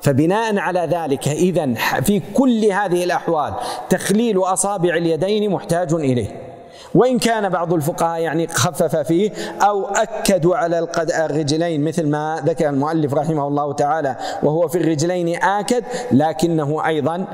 [0.00, 3.54] فبناء على ذلك اذا في كل هذه الأحوال
[3.90, 6.49] تخليل أصابع اليدين محتاج إليه.
[6.94, 9.30] وإن كان بعض الفقهاء يعني خفف فيه
[9.62, 10.88] أو أكدوا على
[11.24, 17.24] الرجلين مثل ما ذكر المؤلف رحمه الله تعالى وهو في الرجلين آكد لكنه أيضا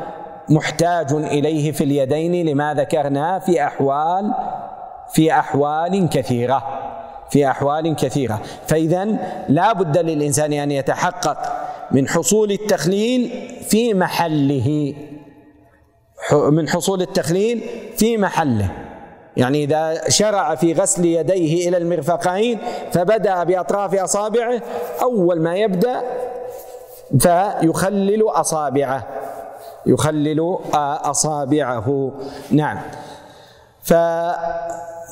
[0.48, 4.34] محتاج إليه في اليدين لما ذكرنا في أحوال
[5.12, 6.62] في أحوال كثيرة.
[7.30, 8.40] في أحوال كثيرة.
[8.66, 9.04] فإذا
[9.48, 11.38] لا بد للإنسان أن يتحقق
[11.90, 14.94] من حصول التخليل في محله.
[16.32, 17.62] من حصول التخليل
[17.96, 18.85] في محله.
[19.36, 22.58] يعني إذا شرع في غسل يديه إلى المرفقين
[22.92, 24.62] فبدأ بأطراف أصابعه
[25.02, 26.02] أول ما يبدأ
[27.18, 29.06] فيخلل أصابعه
[29.86, 30.58] يخلل
[31.04, 32.12] أصابعه.
[32.50, 32.78] نعم.
[33.82, 33.94] ف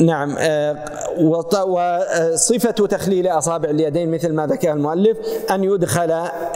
[0.01, 0.77] نعم آه،
[1.21, 5.19] وصفة تخليل أصابع اليدين مثل ما ذكر المؤلف
[5.51, 6.11] أن يدخل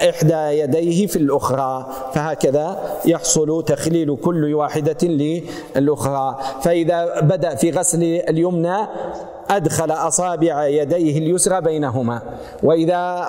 [0.09, 6.39] إحدى يديه في الأخرى فهكذا يحصل تخليل كل واحدة للأخرى.
[6.63, 8.77] فإذا بدأ في غسل اليمنى
[9.51, 12.23] أدخل أصابع يديه اليسرى بينهما.
[12.63, 13.27] وإذا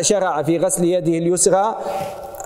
[0.00, 1.76] شرع في غسل يده اليسرى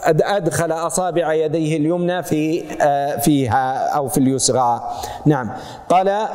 [0.06, 4.90] أدخل أصابع يديه اليمنى في آه، فيها أو في اليسرى.
[5.26, 5.50] نعم.
[5.88, 6.28] قال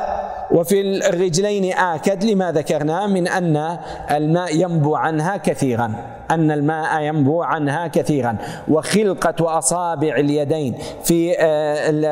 [0.50, 3.78] وفي الرجلين آكد لما ذكرنا من أن
[4.10, 5.94] الماء ينبو عنها كثيرا.
[6.34, 8.36] أن الماء ينبو عنها كثيرا.
[8.68, 12.02] وخلقة أصابع اليدين في آه،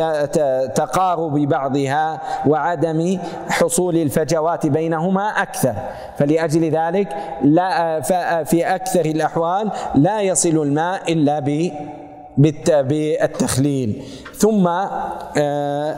[0.00, 5.74] آه، تقارب بعضها وعدم حصول الفجوات بينهما أكثر.
[6.18, 8.00] فلأجل ذلك لا
[8.44, 11.70] في أكثر الأحوال لا يصل الماء إلا ب
[12.38, 14.02] بالتخليل.
[14.36, 15.96] ثم آه،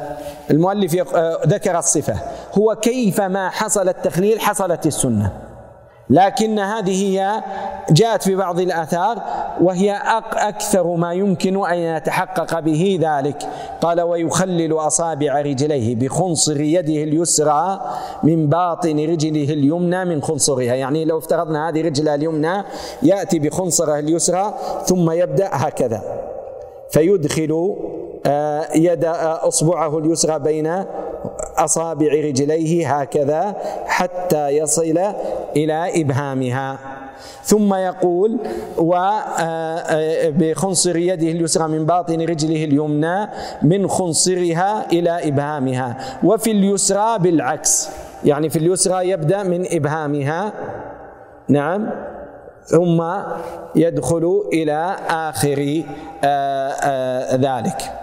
[0.50, 0.94] المؤلف
[1.46, 2.14] ذكر الصفة.
[2.58, 5.49] هو كيف ما حصل التخليل حصلت السنة.
[6.11, 7.42] لكن هذه هي
[7.90, 9.23] جاءت في بعض الآثار
[9.61, 10.01] وهي
[10.33, 13.37] أكثر ما يمكن أن يتحقق به ذلك.
[13.81, 17.81] قال ويخلل أصابع رجليه بخنصر يده اليسرى
[18.23, 20.75] من باطن رجله اليمنى من خنصرها.
[20.75, 22.64] يعني لو افترضنا هذه رجله اليمنى
[23.03, 26.03] يأتي بخنصرة اليسرى ثم يبدأ هكذا.
[26.90, 27.77] فيدخل
[28.27, 30.85] آه، يد آه، أصبعه اليسرى بين
[31.59, 33.56] أصابع رجليه هكذا
[33.87, 34.98] حتى يصل
[35.56, 36.78] إلى إبهامها.
[37.42, 38.38] ثم يقول
[38.78, 43.28] وبخنصر آه، يده اليسرى من باطن رجله اليمنى
[43.62, 45.96] من خنصرها إلى إبهامها.
[46.24, 47.88] وفي اليسرى بالعكس.
[48.24, 50.52] يعني في اليسرى يبدأ من إبهامها.
[51.48, 51.90] نعم.
[52.64, 53.04] ثم
[53.74, 55.83] يدخل إلى آخر
[57.37, 57.99] ذلك.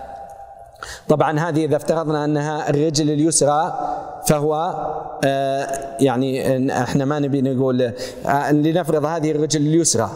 [1.07, 3.79] طبعا هذه إذا افترضنا أنها الرجل اليسرى
[4.27, 4.75] فهو
[5.25, 5.67] آه،
[5.99, 7.93] يعني إحنا ما نبي نقول
[8.25, 10.09] آه، لنفرض هذه الرجل اليسرى.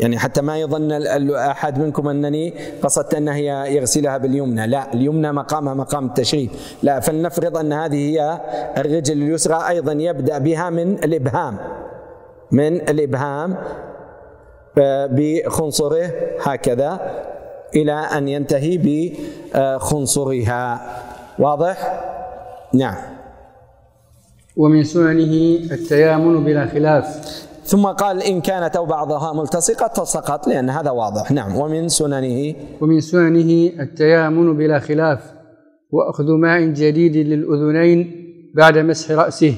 [0.00, 0.92] يعني حتى ما يظن
[1.32, 7.56] أحد منكم أنني قصدت انها هي يغسلها باليمنى، لا اليمنى مقامها مقام التشريف، لا فلنفرض
[7.56, 8.40] أن هذه هي
[8.76, 11.58] الرجل اليسرى أيضا يبدأ بها من الإبهام.
[12.50, 13.56] من الإبهام
[14.78, 16.10] آه، بخنصره
[16.42, 17.00] هكذا.
[17.76, 18.78] إلى أن ينتهي
[19.54, 20.80] بخنصرها.
[21.38, 22.04] واضح؟
[22.74, 22.96] نعم.
[24.56, 27.04] ومن سننه التيامن بلا خلاف.
[27.64, 31.32] ثم قال إن كانت أو بعضها ملتصقة فسقط لأن هذا واضح.
[31.32, 31.56] نعم.
[31.56, 35.20] ومن سننه ومن سننه التيامن بلا خلاف.
[35.90, 39.54] وأخذ ماء جديد للأذنين بعد مسح رأسه.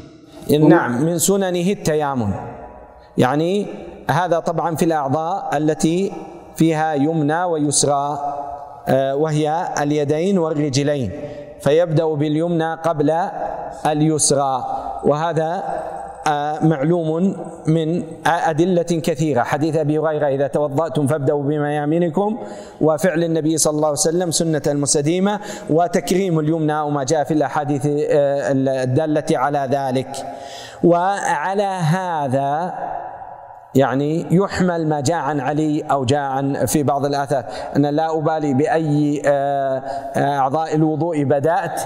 [0.50, 1.04] نعم.
[1.04, 2.32] من سننه التيامن.
[3.18, 3.66] يعني
[4.10, 6.12] هذا طبعا في الأعضاء التي
[6.60, 8.34] فيها يمنى ويسرى
[8.88, 11.10] آه، وهي اليدين والرجلين
[11.60, 13.10] فيبدأ باليمنى قبل
[13.86, 14.64] اليسرى.
[15.04, 15.64] وهذا
[16.28, 19.42] آه، معلوم من أدلة كثيرة.
[19.42, 22.38] حديث أبي هريرة إذا توضأتم فابدأوا بميامنكم
[22.80, 28.52] وفعل النبي صلى الله عليه وسلم سنة المستديمة وتكريم اليمنى وما جاء في الأحاديث آه،
[28.52, 30.12] الدالة على ذلك.
[30.84, 32.74] وعلى هذا
[33.74, 37.44] يعني يحمل ما جاء عن علي أو جاء عن في بعض الآثار.
[37.76, 39.83] ان لا أبالي بأي آه،
[40.16, 41.80] آه، أعضاء الوضوء بدأت.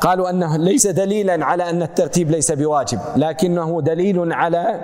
[0.00, 4.80] قالوا أنه ليس دليلا على أن الترتيب ليس بواجب لكنه دليل على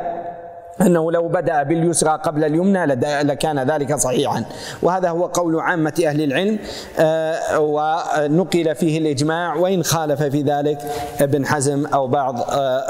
[0.81, 2.87] أنه لو بدأ باليسرى قبل اليمنى
[3.23, 4.45] لكان ذلك صحيحا.
[4.83, 6.59] وهذا هو قول عامة أهل العلم
[6.99, 10.79] آه، ونقل فيه الإجماع وإن خالف في ذلك
[11.21, 12.35] ابن حزم أو بعض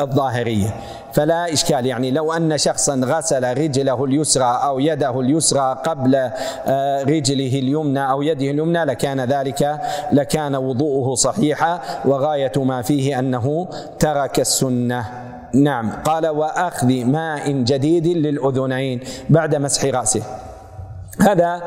[0.00, 0.74] الظاهرية.
[1.12, 1.86] فلا إشكال.
[1.86, 8.22] يعني لو أن شخصا غسل رجله اليسرى أو يده اليسرى قبل آه، رجله اليمنى أو
[8.22, 9.80] يده اليمنى لكان ذلك
[10.12, 15.04] لكان وضوءه صحيحا وغاية ما فيه أنه ترك السنة.
[15.54, 15.90] نعم.
[16.04, 20.22] قال وأخذ ماء جديد للأذنين بعد مسح رأسه.
[21.20, 21.62] هذا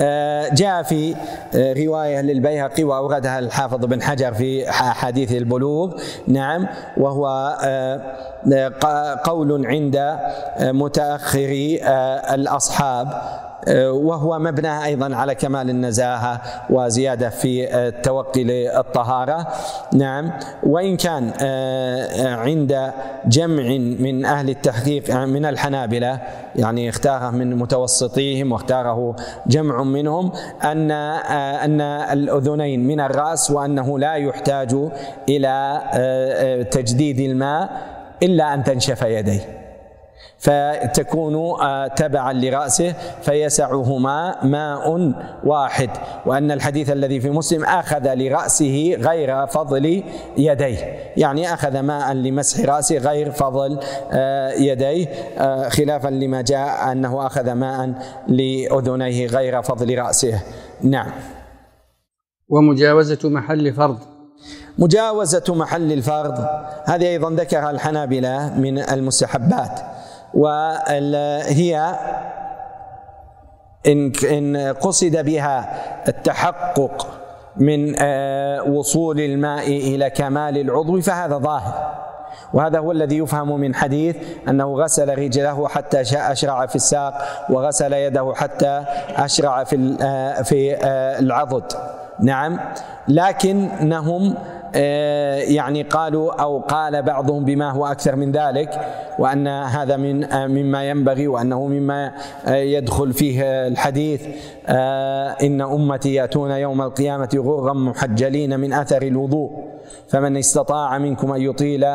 [0.00, 1.14] آه، جاء في
[1.54, 5.94] آه، رواية للبيهقي وأوردها الحافظ بن حجر في حديث البلوغ.
[6.26, 10.18] نعم وهو آه، قول عند
[10.60, 11.80] متأخري
[12.34, 13.08] الأصحاب.
[13.68, 19.48] وهو مبنى أيضا على كمال النزاهة وزيادة في التوقي للطهارة.
[19.92, 20.32] نعم.
[20.62, 21.30] وإن كان
[22.38, 22.92] عند
[23.26, 23.62] جمع
[24.00, 26.20] من أهل التحقيق من الحنابلة
[26.56, 29.16] يعني اختاره من متوسطيهم واختاره
[29.46, 30.32] جمع منهم
[30.64, 34.76] أن أن الأذنين من الرأس وأنه لا يحتاج
[35.28, 35.80] إلى
[36.70, 37.70] تجديد الماء
[38.22, 39.57] إلا أن تنشف يديه.
[40.38, 45.12] فتكون آه، تبعا لرأسه فيسعهما ماء
[45.44, 45.90] واحد.
[46.26, 50.02] وأن الحديث الذي في مسلم أخذ لرأسه غير فضل
[50.36, 50.78] يديه.
[51.16, 53.80] يعني أخذ ماء لمسح رأسه غير فضل
[54.12, 55.06] آه، يديه
[55.38, 57.94] آه، خلافا لما جاء أنه أخذ ماء
[58.28, 60.42] لأذنيه غير فضل رأسه.
[60.82, 61.10] نعم.
[62.48, 63.98] ومجاوزة محل فرض.
[64.78, 66.46] مجاوزة محل الفرض.
[66.84, 69.97] هذه أيضا ذكرها الحنابلة من المستحبات.
[70.34, 71.94] وهي
[73.86, 75.74] إن إن قصد بها
[76.08, 77.06] التحقق
[77.56, 81.98] من آه، وصول الماء إلى كمال العضو فهذا ظاهر.
[82.52, 84.16] وهذا هو الذي يفهم من حديث
[84.48, 87.14] أنه غسل رجله حتى أشرع في الساق
[87.50, 88.84] وغسل يده حتى
[89.16, 91.72] أشرع في آه، في آه، العضد.
[92.20, 92.60] نعم.
[93.08, 94.34] لكنهم
[95.48, 98.80] يعني قالوا أو قال بعضهم بما هو أكثر من ذلك
[99.18, 102.12] وأن هذا من آه، مما ينبغي وأنه مما
[102.46, 104.26] آه، يدخل فيه الحديث
[105.42, 109.50] إن أمتي يأتون يوم القيامة غرا محجلين من أثر الوضوء
[110.08, 111.86] فمن استطاع منكم أن يطيل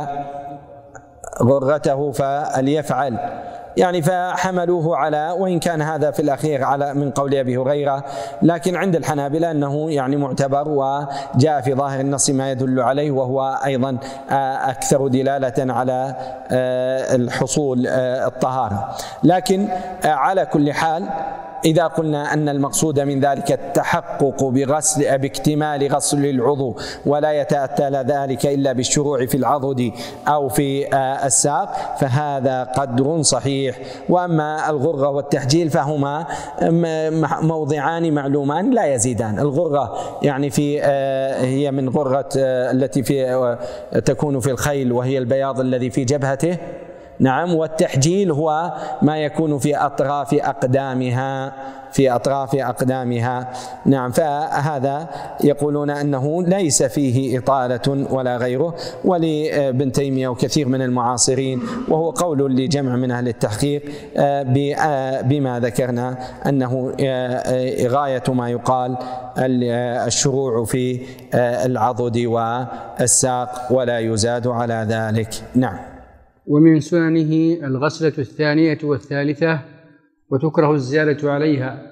[1.41, 3.17] غرته فليفعل.
[3.77, 8.03] يعني فحملوه على وإن كان هذا في الأخير على من قول أبي هريرة
[8.41, 13.97] لكن عند الحنابلة أنه يعني معتبر وجاء في ظاهر النص ما يدل عليه وهو أيضا
[14.29, 16.15] آه، أكثر دلالة على
[16.51, 18.95] آه، الحصول آه، الطهارة.
[19.23, 19.67] لكن
[20.05, 21.09] على كل حال
[21.65, 28.73] إذا قلنا أن المقصود من ذلك التحقق بغسل باكتمال غسل العضو ولا يتأتى ذلك إلا
[28.73, 29.91] بالشروع في العضد
[30.27, 33.79] أو في آه، الساق فهذا قدر صحيح.
[34.09, 36.27] وأما الغرة والتحجيل فهما
[37.41, 39.39] موضعان معلومان لا يزيدان.
[39.39, 43.57] الغرة يعني في آه، هي من غرة آه، التي في
[44.05, 46.57] تكون في الخيل وهي البياض الذي في جبهته.
[47.19, 51.53] نعم والتحجيل هو ما يكون في أطراف أقدامها
[51.93, 53.53] في أطراف أقدامها.
[53.85, 55.07] نعم فهذا
[55.43, 62.95] يقولون أنه ليس فيه إطالة ولا غيره ولابن تيمية وكثير من المعاصرين وهو قول لجمع
[62.95, 63.83] من أهل التحقيق
[64.17, 68.97] آه، آه، بما ذكرنا أنه آه، غاية ما يقال
[69.37, 70.99] الشروع في
[71.35, 75.29] العضد والساق ولا يزاد على ذلك.
[75.55, 75.92] نعم.
[76.47, 79.59] ومن سننه الغسلة الثانية والثالثة
[80.29, 81.91] وتكره الزيادة عليها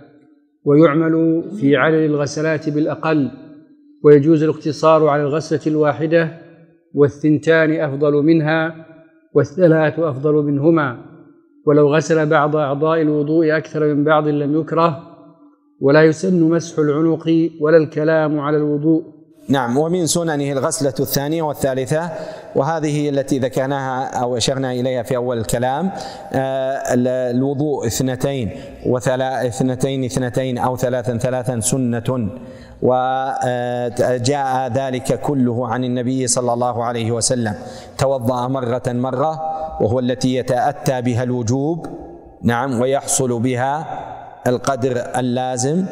[0.66, 3.32] ويعمل في عدد الغسلات بالأقل
[4.04, 6.38] ويجوز الاقتصار على الغسلة الواحدة
[6.94, 8.86] والثنتان أفضل منها
[9.34, 11.06] والثلاث أفضل منهما.
[11.66, 15.08] ولو غسل بعض أعضاء الوضوء أكثر من بعض لم يكره
[15.80, 19.21] ولا يسن مسح العنق ولا الكلام على الوضوء.
[19.52, 22.10] نعم ومن سننه الغسلة الثانية والثالثة
[22.56, 25.92] وهذه التي ذكرناها أو أشرنا إليها في أول الكلام
[26.34, 26.82] آه،
[27.32, 28.52] الوضوء اثنتين
[28.86, 32.30] وثلاث اثنتين اثنتين أو ثلاثا ثلاثا سنة
[32.82, 37.56] وجاء ذلك كله عن النبي صلى الله عليه وسلم.
[37.98, 39.42] توضأ مرة مرة
[39.82, 41.88] وهو التي يتأتى بها الوجوب
[42.44, 43.86] نعم ويحصل بها
[44.48, 45.86] القدر اللازم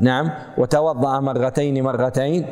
[0.00, 2.46] نعم وتوضأ مرتين مرتين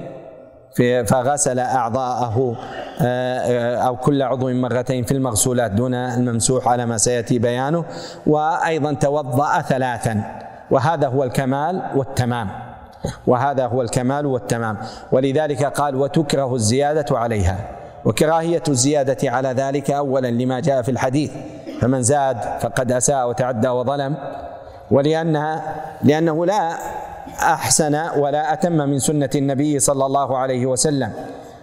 [1.07, 2.57] فغسل أعضاءه
[3.01, 7.85] آه، آه، أو كل عضو مرتين في المغسولات دون الممسوح على ما سيأتي بيانه.
[8.27, 10.23] وأيضا توضأ ثلاثا.
[10.71, 12.49] وهذا هو الكمال والتمام.
[13.27, 14.77] وهذا هو الكمال والتمام.
[15.13, 17.57] ولذلك قال وتكره الزيادة عليها.
[18.05, 21.33] وكراهية الزيادة على ذلك أولا لما جاء في الحديث
[21.81, 24.17] فمن زاد فقد أساء وتعدى وظلم.
[24.91, 26.79] ولأنها لأنه لا
[27.39, 31.13] أحسن ولا أتم من سنة النبي صلى الله عليه وسلم.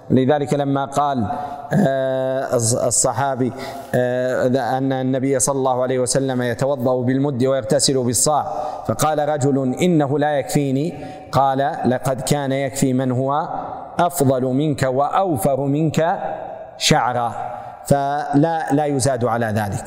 [0.09, 1.31] لذلك لما قال
[1.73, 2.55] آه،
[2.87, 3.53] الصحابي
[3.95, 8.53] آه، أن النبي صلى الله عليه وسلم يتوضأ بالمد ويغتسل بالصاع.
[8.87, 11.05] فقال رجل إنه لا يكفيني.
[11.31, 13.49] قال لقد كان يكفي من هو
[13.99, 16.19] أفضل منك وأوفر منك
[16.77, 17.33] شعرا.
[17.85, 19.85] فلا لا يزاد على ذلك.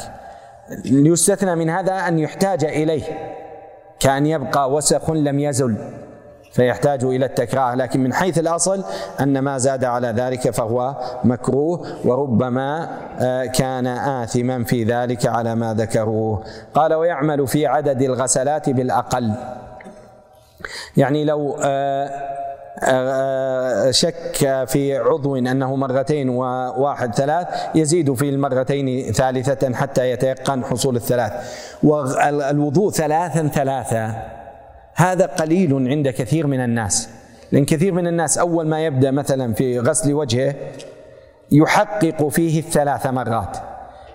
[0.85, 3.03] يستثنى من هذا أن يحتاج إليه.
[4.03, 5.77] كأن يبقى وسخ لم يزل
[6.53, 7.75] فيحتاج إلى التكرار.
[7.75, 8.85] لكن من حيث الأصل
[9.21, 12.89] أن ما زاد على ذلك فهو مكروه وربما
[13.21, 16.45] آه، كان آثما في ذلك على ما ذكروه.
[16.75, 19.33] قال ويعمل في عدد الغسلات بالأقل.
[20.97, 22.11] يعني لو آه،
[23.91, 31.33] شك في عضو أنه مرتين وواحد ثلاث يزيد في المرتين ثالثة حتى يتيقن حصول الثلاث.
[31.83, 34.15] والوضوء ثلاثا ثلاثا
[34.95, 37.09] هذا قليل عند كثير من الناس.
[37.53, 40.55] لأن كثير من الناس أول ما يبدأ مثلا في غسل وجهه
[41.53, 43.57] يحقق فيه الثلاث مرات.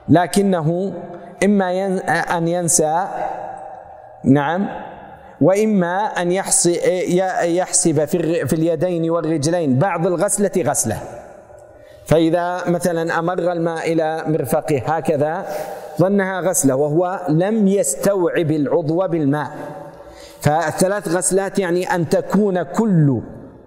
[0.10, 0.94] لكنه
[1.44, 1.98] إما
[2.38, 3.08] أن ينسى
[4.24, 4.68] نعم
[5.42, 8.06] وإما أن يحسب
[8.46, 11.00] في اليدين والرجلين بعض الغسلة غسلة.
[12.06, 15.46] فإذا مثلا أمر الماء إلى مرفقه هكذا
[16.00, 19.52] ظنها غسلة وهو لم يستوعب العضو بالماء.
[20.42, 23.22] فالثلاث غسلات يعني أن تكون كل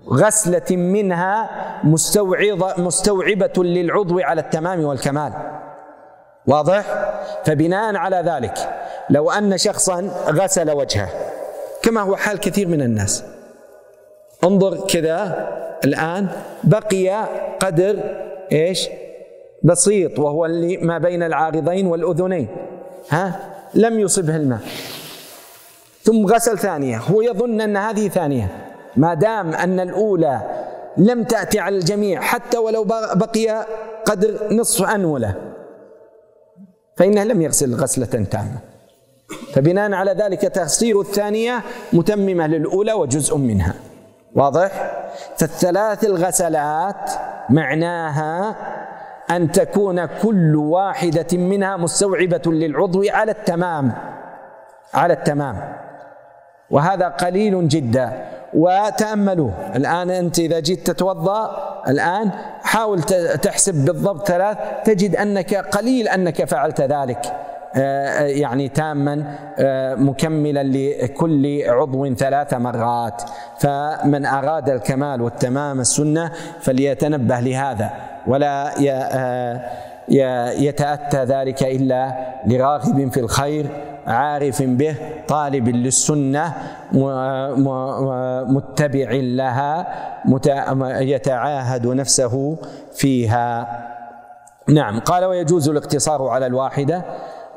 [0.08, 1.50] غسلة منها
[1.84, 5.32] مستوعبة, مستوعبة للعضو على التمام والكمال.
[6.46, 6.84] واضح؟
[7.44, 8.58] فبناء على ذلك
[9.10, 11.08] لو أن شخصا غسل وجهه.
[11.82, 13.24] كما هو حال كثير من الناس.
[14.44, 15.48] انظر كذا
[15.84, 16.28] الآن
[16.64, 17.26] بقي
[17.60, 18.02] قدر
[18.52, 18.88] إيش؟
[19.62, 22.48] بسيط وهو اللي ما بين العارضين والأذنين.
[23.10, 23.40] ها؟
[23.74, 24.60] لم يصبه الماء.
[26.02, 26.98] ثم غسل ثانية.
[26.98, 28.48] هو يظن أن هذه ثانية.
[28.96, 30.40] ما دام أن الأولى
[30.96, 33.66] لم تأتي على الجميع حتى ولو بقي
[34.04, 35.34] قدر نصف أنولة.
[36.96, 38.69] فإنه لم يغسل غسلة تامة.
[39.54, 41.62] فبناء على ذلك تصير الثانية
[41.92, 43.74] متممة للأولى وجزء منها.
[44.34, 44.92] واضح؟
[45.36, 47.10] فالثلاث الغسلات
[47.50, 48.56] معناها
[49.30, 53.92] أن تكون كل واحدة منها مستوعبة للعضو على التمام.
[54.94, 55.74] على التمام.
[56.70, 58.26] وهذا قليل جدا.
[58.54, 59.52] وتأملوه.
[59.76, 61.56] الآن أنت إذا جيت تتوضأ
[61.88, 62.30] الآن
[62.62, 63.02] حاول
[63.42, 64.58] تحسب بالضبط ثلاث.
[64.84, 67.36] تجد أنك قليل أنك فعلت ذلك.
[67.74, 69.24] يعني تاما
[69.58, 73.22] آه، مكملا لكل عضو ثلاث مرات.
[73.58, 77.90] فمن أراد الكمال والتمام السنة فليتنبه لهذا
[78.26, 82.14] ولا آه، يتأتى ذلك إلا
[82.46, 83.66] لراغب في الخير
[84.06, 84.96] عارف به
[85.28, 86.54] طالب للسنة
[88.48, 89.86] متبع لها
[91.00, 92.56] يتعاهد نفسه
[92.92, 93.68] فيها.
[94.68, 97.04] نعم قال ويجوز الاقتصار على الواحدة.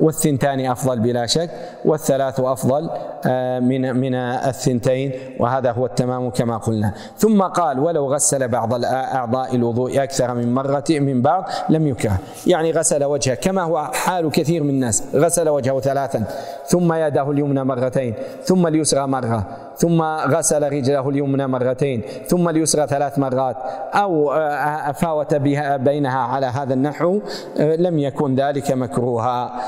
[0.04, 1.50] والثنتان أفضل بلا شك
[1.84, 2.90] والثلاث أفضل
[3.26, 6.92] آه، من من الثنتين وهذا هو التمام كما قلنا.
[7.16, 12.18] ثم قال ولو غسل بعض اعضاء الوضوء أكثر من مرة من بعض لم يكره.
[12.46, 16.24] يعني غسل وجهه كما هو حال كثير من الناس غسل وجهه ثلاثا
[16.66, 19.46] ثم يده اليمنى مرتين ثم اليسرى مرة
[19.76, 23.56] ثم غسل رجله اليمنى مرتين ثم اليسرى ثلاث مرات
[23.94, 27.20] أو آه، فاوت بها بينها على هذا النحو
[27.58, 29.60] آه، لم يكن ذلك مكروها.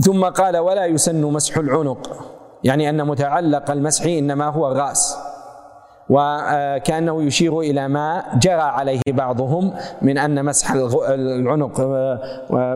[0.00, 2.32] ثم قال ولا يسن مسح العنق
[2.64, 5.16] يعني أن متعلق المسح إنما هو الراس
[6.12, 10.72] وكأنه يشير إلى ما جرى عليه بعضهم من أن مسح
[11.08, 11.80] العنق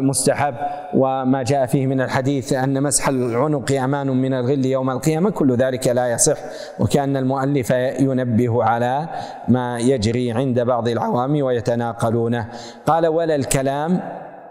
[0.09, 0.55] مستحب
[0.95, 5.31] وما جاء فيه من الحديث أن مسح العنق أمان من الغل يوم القيامة.
[5.31, 6.39] كل ذلك لا يصح
[6.81, 7.71] وكأن المؤلف
[8.01, 9.09] ينبه على
[9.49, 12.49] ما يجري عند بعض العوام ويتناقلونه.
[12.87, 14.01] قال ولا الكلام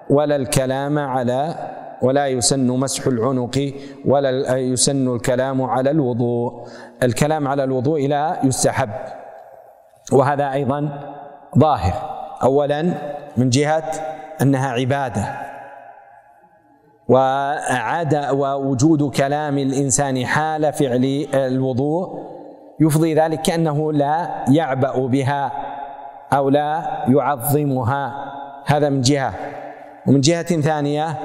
[0.10, 1.56] ولا الكلام على
[2.02, 3.74] ولا يسن مسح العنق
[4.06, 6.68] ولا يسن الكلام على الوضوء.
[7.04, 8.90] الكلام على الوضوء لا يستحب.
[10.12, 10.90] وهذا أيضا
[11.58, 11.94] ظاهر.
[12.44, 12.82] اولا
[13.38, 13.92] من جهة
[14.42, 15.26] أنها عبادة.
[17.08, 22.20] وعاد ووجود كلام الإنسان حال فعل الوضوء
[22.80, 25.52] يفضي ذلك كأنه لا يعبأ بها
[26.34, 28.32] أو لا يعظمها.
[28.66, 29.34] هذا من جهة.
[30.08, 31.18] ومن جهة ثانية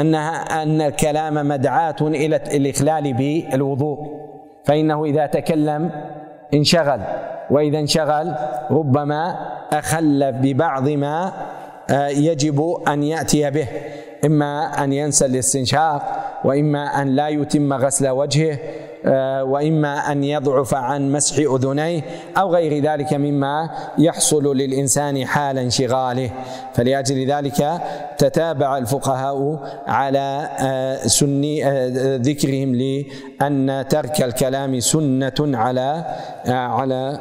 [0.00, 4.17] أنها أن الكلام مدعاة إلى الإخلال بالوضوء.
[4.68, 5.90] فإنه إذا تكلم
[6.54, 7.00] انشغل
[7.50, 8.34] وإذا انشغل
[8.70, 9.36] ربما
[9.72, 11.32] أخل ببعض ما
[11.90, 13.68] آه، يجب أن يأتي به
[14.24, 16.02] إما أن ينسى الاستنشاق
[16.44, 18.58] وإما أن لا يتم غسل وجهه
[19.08, 22.02] آه، وإما أن يضعف عن مسح أذنيه
[22.38, 26.30] أو غير ذلك مما يحصل للإنسان حال انشغاله.
[26.74, 27.80] فلأجل ذلك
[28.18, 36.04] تتابع الفقهاء على آه، سني آه، ذكرهم لأن ترك الكلام سنة على
[36.46, 37.18] على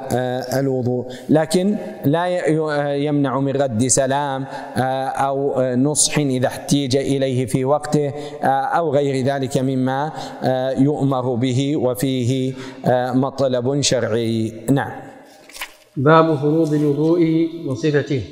[0.53, 1.05] الوضوء.
[1.29, 1.75] لكن
[2.05, 2.47] لا
[2.95, 4.45] يمنع من رد سلام
[5.27, 8.11] أو نصح إذا احتيج إليه في وقته
[8.43, 10.11] أو غير ذلك مما
[10.77, 12.53] يؤمر به وفيه
[12.85, 14.53] آه، مطلب شرعي.
[14.71, 14.91] نعم.
[15.97, 18.23] باب فروض الوضوء وصفته.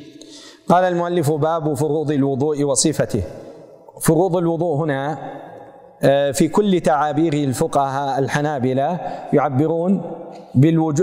[0.69, 3.23] قال المؤلف باب فروض الوضوء وصفته.
[4.01, 5.17] فروض الوضوء هنا
[6.03, 8.99] آه، في كل تعابير الفقهاء الحنابلة
[9.33, 10.01] يعبرون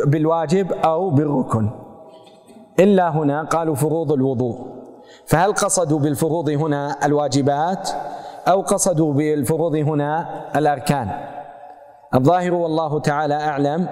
[0.07, 1.71] بالواجب أو بالركن.
[2.81, 4.59] إلا هنا قالوا فروض الوضوء.
[5.27, 7.89] فهل قصدوا بالفروض هنا الواجبات
[8.49, 11.11] أو قصدوا بالفروض هنا الأركان؟
[12.15, 13.87] الظاهر والله تعالى أعلم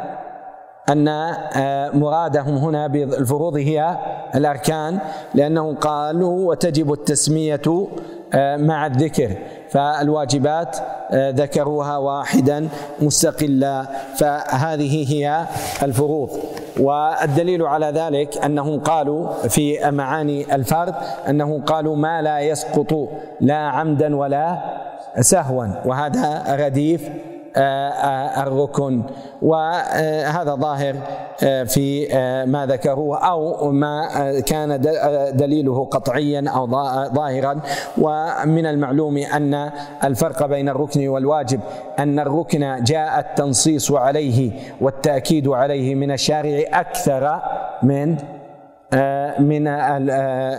[0.88, 3.98] أن آه، مرادهم هنا بالفروض هي
[4.34, 4.98] الأركان
[5.34, 7.88] لأنهم قالوا وتجب التسمية
[8.56, 9.36] مع الذكر
[9.70, 10.76] فالواجبات
[11.12, 12.68] ذكروها واحدا
[13.00, 15.46] مستقلا فهذه هي
[15.82, 16.30] الفروض.
[16.80, 20.94] والدليل على ذلك أنهم قالوا في معاني الفرد
[21.28, 23.08] أنهم قالوا ما لا يسقط
[23.40, 24.58] لا عمدا ولا
[25.20, 29.02] سهوا وهذا رديف آه، آه، الركن
[29.42, 30.96] وهذا ظاهر
[31.44, 32.08] آه، في
[32.46, 34.08] ما ذكروه أو ما
[34.40, 34.80] كان
[35.36, 36.66] دليله قطعيا أو
[37.14, 37.60] ظاهرا.
[37.98, 39.70] ومن المعلوم أن
[40.04, 41.60] الفرق بين الركن والواجب
[41.98, 47.40] أن الركن جاء التنصيص عليه والتأكيد عليه من الشارع أكثر
[47.82, 48.16] من
[49.38, 49.64] من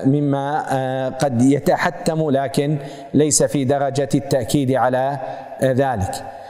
[0.10, 2.78] مما قد يتحتم لكن
[3.14, 5.18] ليس في درجة التأكيد على
[5.64, 6.12] ذلك.
[6.12, 6.41] آه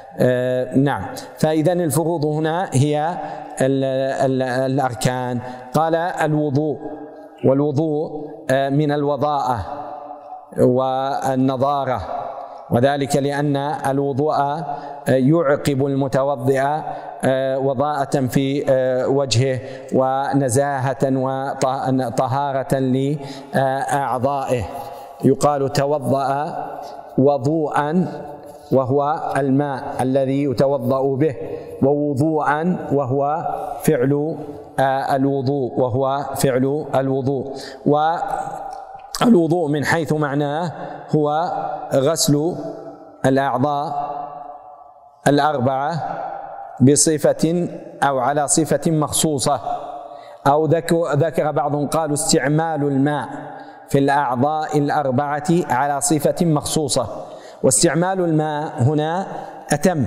[0.76, 1.05] نعم.
[1.38, 3.18] فإذا الفروض هنا هي
[3.62, 3.84] ال
[4.26, 5.39] ال الأركان.
[5.74, 6.78] قال الوضوء.
[7.45, 9.66] والوضوء آه من الوضاءة
[10.57, 12.01] والنضارة
[12.72, 13.55] وذلك لأن
[13.88, 16.62] الوضوء آه، يعقب المتوضئ
[17.24, 19.59] آه، وضاءة في آه، وجهه
[19.93, 24.64] ونزاهة وطهارة لأعضائه.
[25.24, 26.55] يقال توضأ
[27.18, 28.07] وضوءا
[28.72, 31.36] وهو الماء الذي يتوضأ به
[31.84, 33.47] ووضوءا وهو
[33.84, 34.38] فعل
[35.13, 37.53] الوضوء وهو فعل الوضوء.
[37.86, 40.72] والوضوء من حيث معناه
[41.15, 41.51] هو
[41.93, 42.55] غسل
[43.26, 44.11] الأعضاء
[45.28, 46.17] الأربعة
[46.82, 47.67] بصفة
[48.03, 49.59] أو على صفة مخصوصة.
[50.47, 50.65] أو
[51.15, 53.30] ذكر بعضهم قالوا استعمال الماء
[53.89, 57.07] في الأعضاء الأربعة على صفة مخصوصة.
[57.64, 59.28] واستعمال الماء هنا
[59.74, 60.05] أتم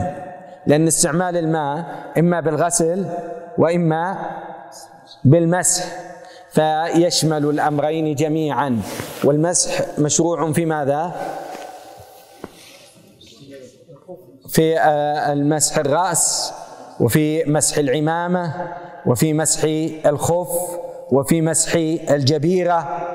[0.66, 1.84] لأن استعمال الماء
[2.18, 3.06] إما بالغسل
[3.58, 4.30] وإما
[5.24, 5.84] بالمسح
[6.50, 8.80] فيشمل الأمرين جميعا.
[9.24, 11.12] والمسح مشروع في ماذا؟
[14.48, 16.52] في آه، المسح الرأس
[17.00, 18.72] وفي مسح العمامة
[19.06, 19.64] وفي مسح
[20.06, 20.78] الخف
[21.10, 21.74] وفي مسح
[22.10, 23.08] الجبيرة.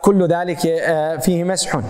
[0.00, 1.80] كل ذلك آه، فيه مسح.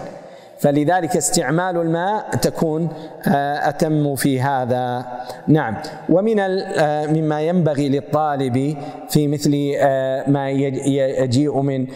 [0.63, 2.89] فلذلك استعمال الماء تكون
[3.29, 5.07] آه، أتم في هذا.
[5.49, 5.77] نعم.
[6.09, 8.77] ومن آه، مما ينبغي للطالب
[9.09, 11.87] في مثل آه، ما يجيء من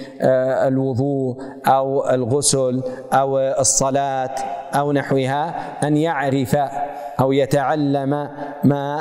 [0.66, 1.36] الوضوء
[1.66, 4.34] أو الغسل أو الصلاة
[4.74, 5.54] أو نحوها
[5.86, 6.56] أن يعرف
[7.20, 8.28] أو يتعلم
[8.64, 9.00] ما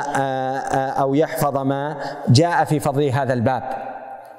[1.00, 1.96] أو يحفظ ما
[2.28, 3.62] جاء في فضل هذا الباب.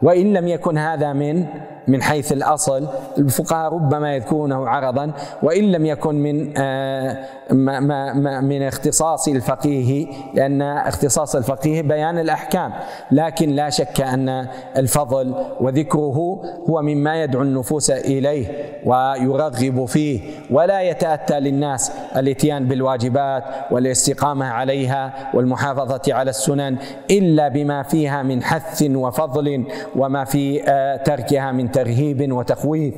[0.01, 1.45] وإن لم يكن هذا من
[1.88, 2.88] من حيث الأصل.
[3.17, 5.11] الفقهاء ربما يذكرونه عرضا
[5.43, 12.73] وإن لم يكن من آه، ما ما من اختصاص الفقيه لأن اختصاص الفقيه بيان الأحكام.
[13.11, 18.47] لكن لا شك أن الفضل وذكره هو مما يدعو النفوس إليه
[18.85, 20.21] ويرغب فيه
[20.51, 26.77] ولا يتأتى للناس الاتيان بالواجبات والاستقامة عليها والمحافظة على السنن
[27.11, 29.65] إلا بما فيها من حث وفضل
[29.95, 32.95] وما في آه، تركها من ترهيب وتخويف.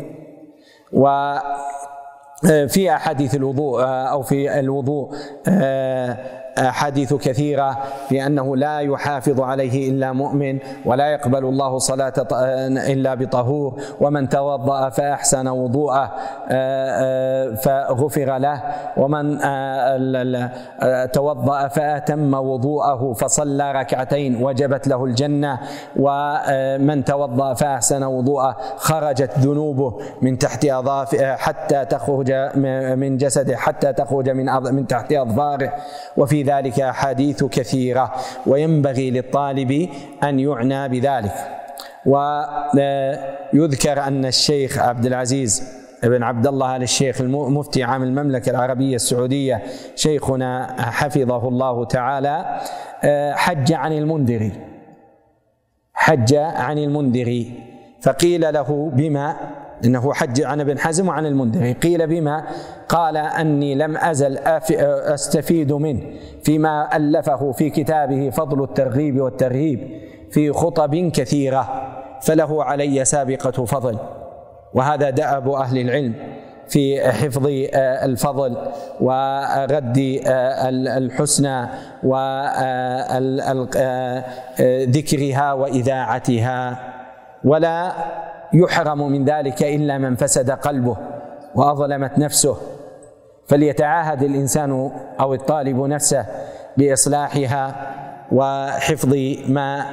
[0.93, 1.05] و
[2.67, 5.15] في أحاديث الوضوء أو في الوضوء
[6.57, 7.77] أحاديث كثيرة
[8.09, 12.13] في انه لا يحافظ عليه إلا مؤمن ولا يقبل الله صلاة
[12.91, 16.11] إلا بطهور ومن توضأ فأحسن وضوءه
[17.55, 18.63] فغفر له
[18.97, 19.39] ومن
[21.11, 25.59] توضأ فأتم وضوءه فصلى ركعتين وجبت له الجنة
[25.99, 32.31] ومن توضأ فأحسن وضوءه خرجت ذنوبه من تحت اظافره حتى تخرج
[32.95, 35.73] من جسده حتى تخرج من من تحت أظفاره.
[36.17, 38.13] وفي ذلك أحاديث كثيرة
[38.45, 39.89] وينبغي للطالب
[40.23, 41.33] أن يعنى بذلك.
[42.05, 49.63] ويذكر أن الشيخ عبد العزيز بن عبد الله ال الشيخ المفتي عام المملكة العربية السعودية
[49.95, 52.59] شيخنا حفظه الله تعالى
[53.35, 54.51] حج عن المنذري
[55.93, 57.51] حج عن المنذري
[58.01, 59.35] فقيل له بما
[59.85, 62.43] إنه حج عن ابن حزم وعن المنذري قيل بما؟
[62.89, 64.37] قال أني لم أزل
[65.13, 66.01] أستفيد منه
[66.43, 70.01] فيما ألفه في كتابه فضل الترغيب والترهيب
[70.31, 73.97] في خطب كثيرة فله علي سابقة فضل.
[74.73, 76.13] وهذا دأب أهل العلم
[76.67, 77.47] في حفظ
[78.03, 78.57] الفضل
[79.01, 80.21] ورد
[80.97, 81.67] الحسنى
[84.83, 86.79] وذكرها وإذاعتها.
[87.43, 87.91] ولا
[88.53, 90.97] يحرم من ذلك إلا من فسد قلبه
[91.55, 92.57] وأظلمت نفسه.
[93.47, 96.25] فليتعاهد الإنسان أو الطالب نفسه
[96.77, 97.75] بإصلاحها
[98.31, 99.15] وحفظ
[99.47, 99.85] ما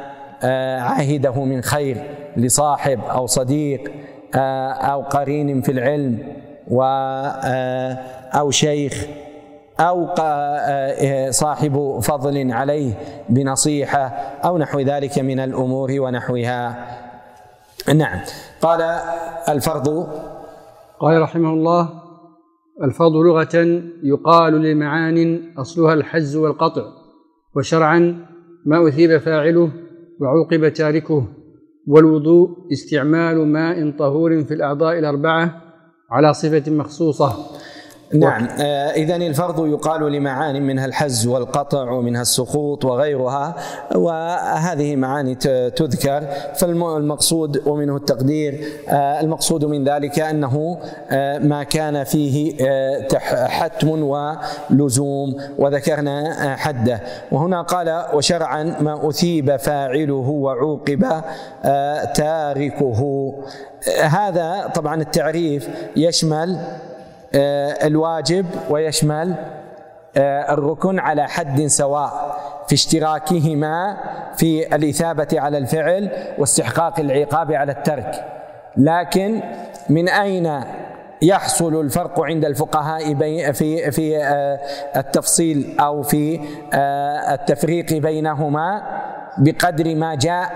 [0.42, 2.02] آه، عهده من خير
[2.36, 3.92] لصاحب أو صديق
[4.34, 6.18] آه، أو قرين في العلم
[6.70, 6.82] و
[8.34, 9.06] أو شيخ
[9.80, 10.14] أو
[11.30, 12.92] صاحب فضل عليه
[13.28, 14.06] بنصيحة
[14.44, 16.76] أو نحو ذلك من الأمور ونحوها.
[17.94, 18.20] نعم.
[18.62, 18.80] قال
[19.48, 20.08] الفرض
[21.00, 21.88] قال رحمه الله
[22.82, 26.82] الفرض لغة يقال لمعان أصلها الحز والقطع
[27.56, 28.26] وشرعا
[28.66, 29.70] ما أثيب فاعله
[30.20, 31.26] وعوقب تاركه
[31.86, 35.62] والوضوء استعمال ماء طهور في الأعضاء الأربعة
[36.10, 37.32] على صفة مخصوصة.
[38.14, 43.56] نعم آه اذا الفرض يقال لمعان منها الحز والقطع ومنها السقوط وغيرها
[43.94, 46.26] وهذه معاني تذكر.
[46.54, 50.78] فالمقصود ومنه التقدير آه المقصود من ذلك أنه
[51.10, 52.56] آه ما كان فيه
[53.46, 57.00] حتم ولزوم وذكرنا حده.
[57.32, 61.04] وهنا قال وشرعا ما أثيب فاعله وعوقب
[62.14, 63.32] تاركه.
[64.02, 66.58] هذا طبعا التعريف يشمل
[67.34, 69.34] الواجب ويشمل
[70.16, 72.36] آه، الركن على حد سواء
[72.68, 73.96] في اشتراكهما
[74.36, 78.24] في الإثابة على الفعل واستحقاق العقاب على الترك.
[78.76, 79.40] لكن
[79.88, 80.60] من أين
[81.22, 83.14] يحصل الفرق عند الفقهاء
[83.52, 84.60] في في آه،
[84.96, 86.40] التفصيل أو في
[87.32, 88.82] التفريق بينهما
[89.38, 90.50] بقدر ما جاء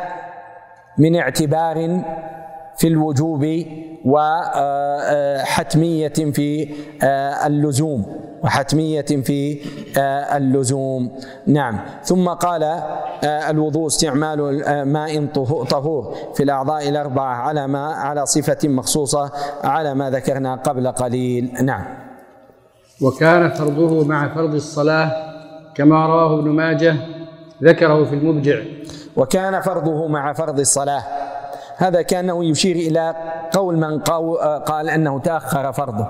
[0.99, 2.03] من اعتبار
[2.81, 3.47] في الوجوب
[4.05, 6.69] وحتمية في
[7.47, 8.07] اللزوم
[8.45, 9.59] وحتمية في
[10.37, 11.11] اللزوم.
[11.47, 11.81] نعم.
[12.05, 12.83] ثم قال
[13.25, 15.27] الوضوء استعمال ماء
[15.71, 19.33] طهور في الأعضاء الأربعة على ما على صفة مخصوصة
[19.65, 21.53] على ما ذكرنا قبل قليل.
[21.63, 21.85] نعم.
[23.03, 25.13] وكان فرضه مع فرض الصلاة
[25.75, 26.95] كما رواه ابن ماجه
[27.63, 28.59] ذكره في المبجع.
[29.17, 31.03] وكان فرضه مع فرض الصلاة
[31.81, 33.15] هذا كانه يشير إلى
[33.53, 33.99] قول من
[34.67, 36.07] قال أنه تأخر فرضه.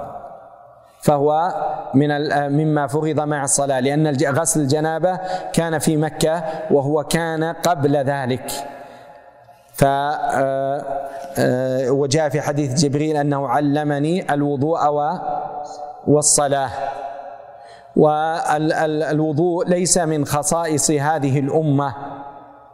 [1.00, 1.54] فهو
[1.94, 2.08] من
[2.52, 5.18] مما فرض مع الصلاة لأن غسل الجنابة
[5.52, 8.50] كان في مكة وهو كان قبل ذلك.
[9.72, 10.84] ف آه،
[11.38, 14.78] آه، وجاء في حديث جبريل أنه علمني الوضوء
[16.06, 16.70] والصلاة.
[17.96, 21.94] والوضوء ليس من خصائص هذه الأمة.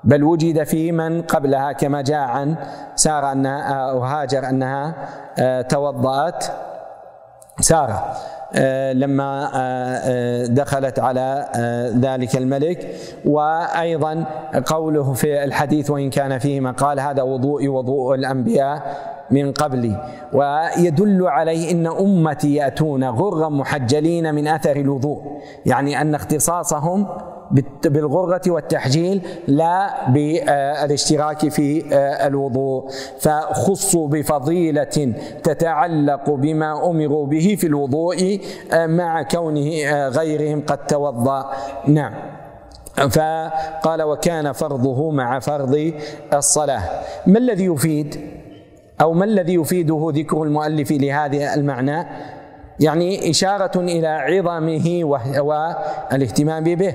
[0.07, 2.57] بل وجد في من قبلها كما جاء عن
[2.95, 4.95] سارة أنها وهاجر أنها
[5.39, 6.45] آه، توضأت.
[7.61, 8.13] سارة
[8.55, 11.49] آه، لما آه، دخلت على
[12.01, 12.95] ذلك الملك.
[13.25, 14.25] وأيضا
[14.67, 18.97] قوله في الحديث وإن كان فيه ما قال هذا وضوئي وضوء الأنبياء
[19.31, 20.11] من قبلي.
[20.33, 25.23] ويدل عليه إن أمتي يأتون غرا محجلين من أثر الوضوء.
[25.67, 27.07] يعني أن اختصاصهم
[27.85, 32.91] بالغرة والتحجيل لا بالاشتراك في آه، الوضوء.
[33.21, 38.41] فخصوا بفضيلة تتعلق بما أمروا به في الوضوء
[38.73, 41.53] آه، مع كونه آه، غيرهم قد توضأ.
[41.87, 42.15] نعم.
[42.97, 45.93] فقال وكان فرضه مع فرض
[46.33, 46.83] الصلاة.
[47.27, 48.21] ما الذي يفيد؟
[49.01, 52.07] أو ما الذي يفيده ذكر المؤلف لهذا المعنى؟
[52.81, 55.05] يعني إشارة إلى عظمه
[55.41, 56.95] والاهتمام به.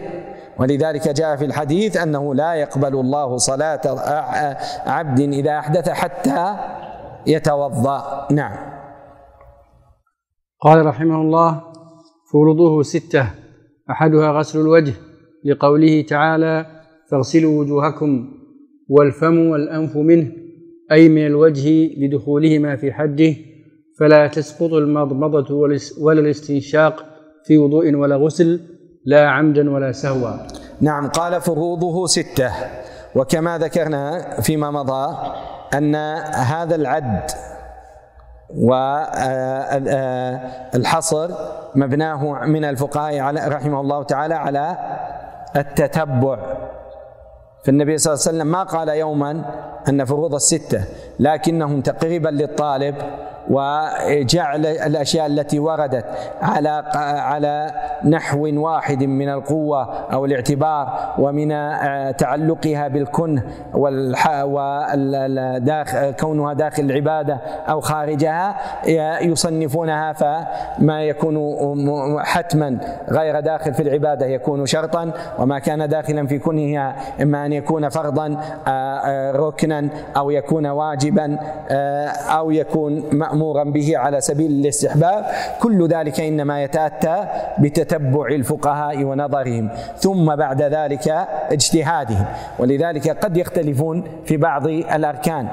[0.59, 3.81] ولذلك جاء في الحديث أنه لا يقبل الله صلاة
[4.85, 6.55] عبد إذا أحدث حتى
[7.27, 8.27] يتوضأ.
[8.31, 8.71] نعم.
[10.61, 11.61] قال رحمه الله
[12.31, 13.27] فروضه ستة
[13.91, 14.93] أحدها غسل الوجه
[15.45, 16.65] لقوله تعالى
[17.11, 18.27] فاغسلوا وجوهكم
[18.89, 20.31] والفم والأنف منه
[20.91, 23.35] أي من الوجه لدخولهما في حده
[23.99, 25.55] فلا تسقط المضمضة
[26.01, 27.05] ولا الاستنشاق
[27.45, 28.59] في وضوء ولا غسل.
[29.05, 30.31] لا عمدا ولا سهوا.
[30.81, 32.51] نعم قال فروضه ستة.
[33.15, 35.17] وكما ذكرنا فيما مضى
[35.73, 35.95] أن
[36.35, 37.31] هذا العد
[40.75, 41.29] والحصر
[41.75, 44.77] مبناه من الفقهاء رحمه الله تعالى على
[45.55, 46.39] التتبع.
[47.65, 49.45] فالنبي صلى الله عليه وسلم ما قال يوما
[49.89, 50.83] أن فروض الستة.
[51.21, 52.95] لكنهم تقريبا للطالب
[53.49, 56.05] وجعل الأشياء التي وردت
[56.41, 57.71] على على
[58.05, 61.49] نحو واحد من القوة أو الاعتبار ومن
[62.17, 63.43] تعلقها بالكنه
[66.19, 67.37] كونها داخل العبادة
[67.69, 68.55] أو خارجها
[69.21, 71.37] يصنفونها فما يكون
[72.19, 72.77] حتما
[73.09, 78.27] غير داخل في العبادة يكون شرطا وما كان داخلا في كنهها إما أن يكون فرضا
[79.35, 81.10] ركنا أو يكون واجبا.
[82.29, 85.25] أو يكون مأمورا به على سبيل الاستحباب.
[85.59, 87.25] كل ذلك إنما يتأتى
[87.59, 92.25] بتتبع الفقهاء ونظرهم ثم بعد ذلك اجتهادهم.
[92.59, 95.47] ولذلك قد يختلفون في بعض الأركان.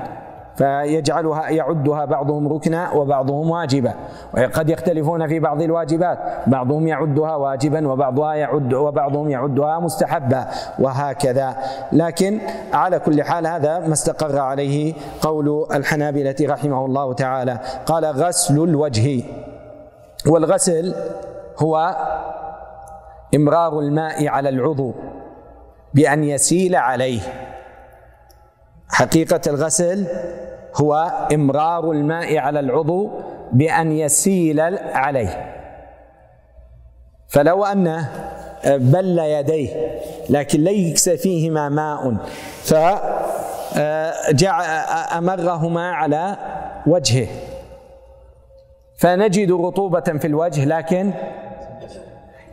[0.58, 3.94] فيجعلها يعدها بعضهم ركنا وبعضهم واجبا
[4.34, 6.18] وقد يختلفون في بعض الواجبات.
[6.46, 10.48] بعضهم يعدها واجبا وبعضها يعد وبعضهم يعدها مستحبا
[10.78, 11.56] وهكذا.
[11.92, 12.40] لكن
[12.72, 17.58] على كل حال هذا ما استقر عليه قول الحنابلة رحمه الله تعالى.
[17.86, 19.22] قال غسل الوجه.
[20.26, 20.94] والغسل
[21.58, 21.96] هو
[23.34, 24.94] إمرار الماء على العضو
[25.94, 27.20] بأن يسيل عليه.
[28.88, 30.06] حقيقة الغسل
[30.74, 30.94] هو
[31.34, 33.10] إمرار الماء على العضو
[33.52, 34.60] بأن يسيل
[34.92, 35.54] عليه.
[37.28, 38.08] فلو أنه
[38.66, 39.98] بل يديه
[40.30, 42.16] لكن ليس فيهما ماء
[42.62, 44.62] فجع
[45.18, 46.36] أمرهما على
[46.86, 47.28] وجهه.
[48.98, 51.12] فنجد رطوبة في الوجه لكن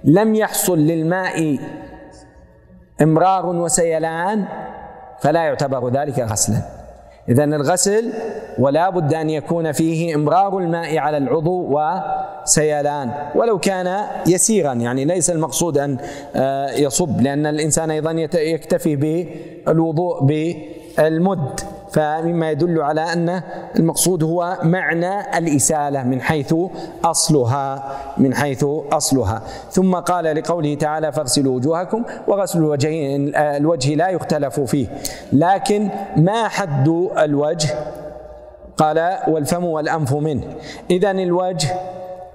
[0.04, 1.60] لم يحصل للماء
[3.02, 4.46] إمرار وسيلان.
[5.20, 6.62] فلا يعتبر ذلك غسلا.
[7.30, 8.14] اذا الغسل
[8.60, 13.12] ولا بد أن يكون فيه إمرار الماء على العضو وسيلان.
[13.36, 15.98] ولو كان يسيرا يعني ليس المقصود أن
[16.36, 21.60] آه، يصب لأن الإنسان أيضا يكتفي بالوضوء بالمد.
[21.96, 23.42] فمما يدل على أن
[23.80, 26.56] المقصود هو معنى الإسالة من حيث
[27.06, 27.84] أصلها
[28.18, 29.42] من حيث أصلها.
[29.72, 33.16] ثم قال لقوله تعالى فاغسلوا وجوهكم وغسل الوجه
[33.58, 34.88] الوجه لا يختلف فيه.
[35.34, 36.88] لكن ما حد
[37.18, 37.70] الوجه؟
[38.78, 40.44] قال والفم والأنف منه.
[40.92, 41.68] اذا الوجه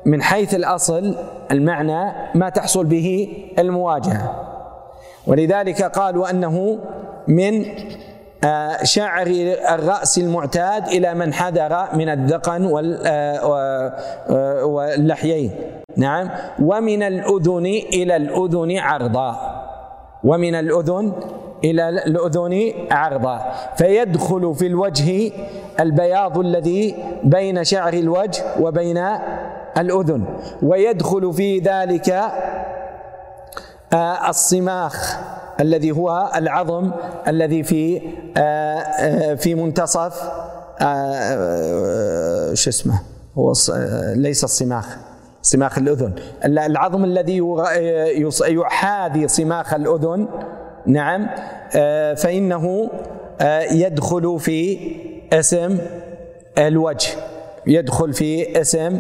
[0.07, 1.17] من حيث الأصل
[1.51, 4.47] المعنى ما تحصل به المواجهة.
[5.27, 6.79] ولذلك قالوا أنه
[7.29, 7.65] من
[8.83, 9.27] شعر
[9.75, 12.65] الرأس المعتاد إلى من حذر من الذقن
[13.07, 13.93] آه،
[14.31, 15.51] آه، واللحيين.
[15.97, 16.31] نعم.
[16.63, 19.37] ومن الأذن إلى الأذن عرضا.
[20.25, 21.13] ومن الأذن
[21.65, 23.53] إلى الأذن عرضا.
[23.77, 25.33] فيدخل في الوجه
[25.81, 29.09] البياض الذي بين شعر الوجه وبين
[29.79, 30.25] الأذن.
[30.63, 32.23] ويدخل في ذلك
[34.29, 35.21] الصماخ.
[35.61, 36.91] الذي هو العظم
[37.29, 38.01] الذي في
[38.37, 40.31] آه، آه، في منتصف
[40.81, 43.01] آه، شو اسمه
[43.39, 43.53] هو
[44.15, 44.97] ليس الصماخ
[45.43, 46.13] صماخ الأذن.
[46.45, 47.43] العظم الذي
[48.43, 50.29] يحاذي صماخ الأذن
[50.87, 51.29] نعم
[52.17, 52.91] فإنه
[53.71, 54.79] يدخل في
[55.33, 55.79] اسم
[56.59, 57.11] الوجه
[57.67, 58.99] يدخل في اسم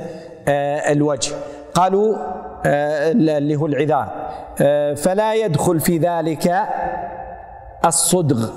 [0.91, 1.33] الوجه.
[1.75, 2.17] قالوا
[2.67, 4.31] اللي هو العذار.
[4.97, 6.63] فلا يدخل في ذلك
[7.85, 8.51] الصدغ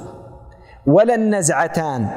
[0.88, 2.08] ولا النزعتان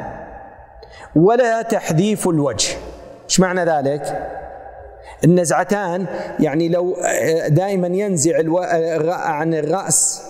[1.16, 2.76] ولا تحذيف الوجه.
[3.24, 4.30] إيش معنى ذلك؟
[5.24, 6.06] النزعتان
[6.40, 10.22] يعني لو آه، دائما ينزع آه، عن الرأس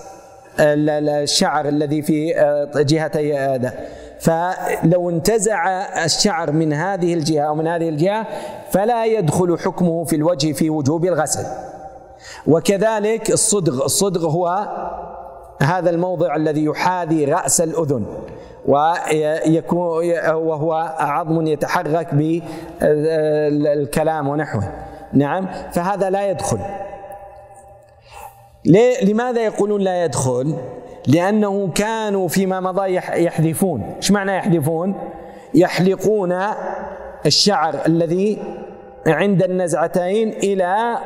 [0.61, 2.35] الشعر الذي في
[2.77, 3.73] جهتي هذا.
[4.21, 5.69] فلو انتزع
[6.05, 8.27] الشعر من هذه الجهة أو من هذه الجهة
[8.71, 11.47] فلا يدخل حكمه في الوجه في وجوب الغسل.
[12.47, 14.69] وكذلك الصدغ الصدغ هو
[15.63, 18.07] هذا الموضع الذي يحاذي رأس الأذن
[18.67, 22.15] ويكون وهو عظم يتحرك
[22.81, 24.73] بالكلام ونحوه.
[25.13, 26.59] نعم؟ فهذا لا يدخل.
[29.03, 30.55] لماذا يقولون لا يدخل؟
[31.07, 33.95] لأنه كانوا فيما مضى يحذفون.
[33.97, 34.95] إيش معنى يحذفون؟
[35.55, 36.39] يحلقون
[37.27, 38.39] الشعر الذي
[39.07, 40.99] عند النزعتين إلى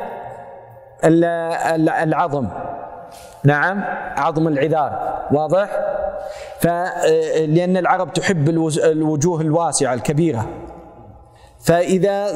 [1.04, 2.46] العظم.
[3.44, 3.84] نعم
[4.16, 5.18] عظم العذار.
[5.32, 5.68] واضح؟
[7.46, 8.48] لأن العرب تحب
[8.84, 10.46] الوجوه الواسعة الكبيرة.
[11.60, 12.26] فإذا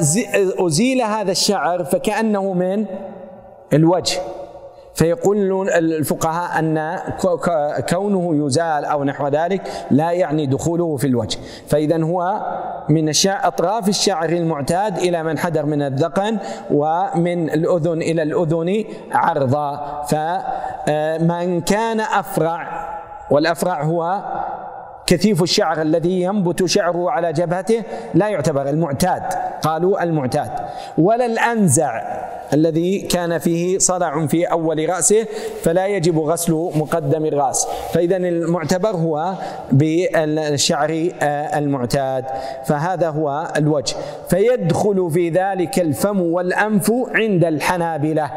[0.59, 2.85] أزيل هذا الشعر فكأنه من
[3.73, 4.19] الوجه.
[4.95, 6.99] فيقول الفقهاء أن
[7.89, 11.37] كونه يزال أو نحو ذلك لا يعني دخوله في الوجه.
[11.67, 12.45] فإذا هو
[12.89, 16.37] من أطراف الشعر المعتاد إلى من حدر من الذقن
[16.71, 20.01] ومن الأذن إلى الأذن عرضا.
[20.07, 22.85] فمن كان أفرع
[23.31, 24.21] والأفرع هو
[25.07, 27.83] كثيف الشعر الذي ينبت شعره على جبهته
[28.13, 29.21] لا يعتبر المعتاد.
[29.61, 30.51] قالوا المعتاد.
[30.97, 32.01] ولا الأنزع
[32.53, 35.27] الذي كان فيه صلع في أول رأسه
[35.63, 37.67] فلا يجب غسل مقدم الرأس.
[37.93, 39.33] فإذا المعتبر هو
[39.71, 42.25] بالشعر آه، المعتاد.
[42.65, 43.95] فهذا هو الوجه.
[44.29, 48.31] فيدخل في ذلك الفم والأنف عند الحنابلة.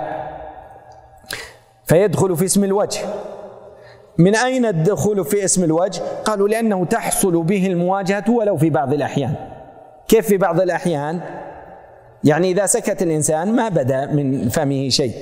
[1.87, 3.01] فيدخل في اسم الوجه.
[4.19, 9.35] من أين الدخول في اسم الوجه؟ قالوا لأنه تحصل به المواجهة ولو في بعض الأحيان
[10.09, 11.21] كيف في بعض الأحيان؟
[12.25, 15.12] يعني إذا سكت الإنسان ما بدا من فمه شيء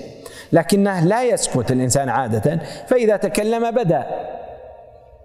[0.52, 4.06] لكنه لا يسكت الإنسان عادة فإذا تكلم بدا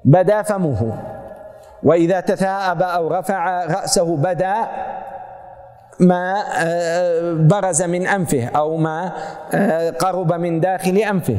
[0.05, 0.97] بدا فمه
[1.83, 4.55] وإذا تثاءب أو رفع رأسه بدا
[5.99, 9.11] ما آه، برز من أنفه أو ما
[9.53, 11.37] آه، قرب من داخل أنفه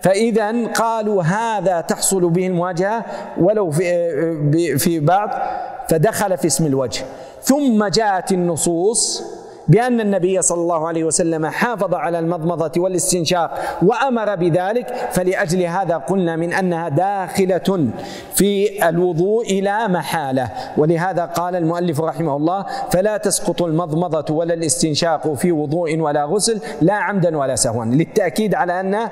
[0.00, 3.04] فإذا قالوا هذا تحصل به المواجهة
[3.40, 5.30] ولو في آه، في بعض
[5.88, 7.04] فدخل في اسم الوجه.
[7.42, 9.22] ثم جاءت النصوص
[9.68, 16.36] بأن النبي صلى الله عليه وسلم حافظ على المضمضة والاستنشاق وأمر بذلك فلأجل هذا قلنا
[16.36, 17.88] من أنها داخلة
[18.34, 20.50] في الوضوء إلى محالة.
[20.76, 26.94] ولهذا قال المؤلف رحمه الله فلا تسقط المضمضة ولا الاستنشاق في وضوء ولا غسل لا
[26.94, 27.84] عمدا ولا سهوا.
[27.84, 29.08] للتأكيد على أن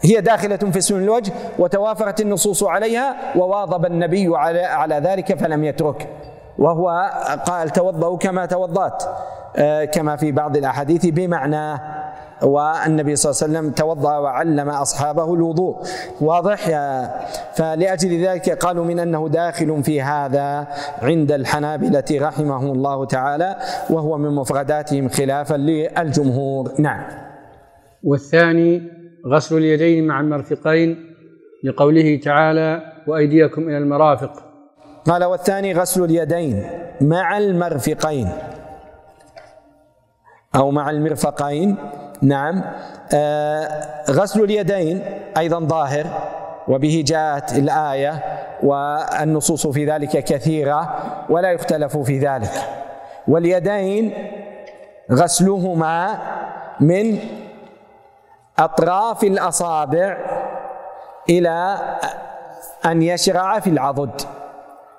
[0.00, 6.08] هي داخلة في اسم الوجه وتوافرت النصوص عليها وواظب النبي على على ذلك فلم يترك.
[6.58, 7.10] وهو
[7.46, 9.02] قال توضأوا كما توضأت
[9.56, 11.80] آه، كما في بعض الأحاديث بمعناه
[12.42, 15.82] والنبي صلى الله عليه وسلم توضأ وعلم أصحابه الوضوء.
[16.20, 16.66] واضح
[17.54, 20.66] فلأجل ذلك قالوا من أنه داخل في هذا
[21.02, 23.56] عند الحنابلة رحمهم الله تعالى
[23.90, 26.72] وهو من مفرداتهم خلافا للجمهور.
[26.78, 27.04] نعم.
[28.04, 28.93] والثاني
[29.26, 31.14] غسل اليدين مع المرفقين
[31.64, 34.42] لقوله تعالى وأيديكم إلى المرافق.
[35.06, 36.66] قال والثاني غسل اليدين
[37.00, 38.28] مع المرفقين.
[40.56, 41.76] أو مع المرفقين.
[42.22, 42.62] نعم.
[43.14, 43.68] آه
[44.10, 45.02] غسل اليدين
[45.38, 46.06] أيضا ظاهر
[46.68, 48.22] وبه جاءت الآية
[48.62, 50.94] والنصوص في ذلك كثيرة
[51.30, 52.52] ولا يختلف في ذلك.
[53.28, 54.12] واليدين
[55.12, 56.18] غسلهما
[56.80, 57.18] من
[58.58, 60.16] أطراف الأصابع
[61.30, 61.78] إلى
[62.86, 64.20] أن يشرع في العضد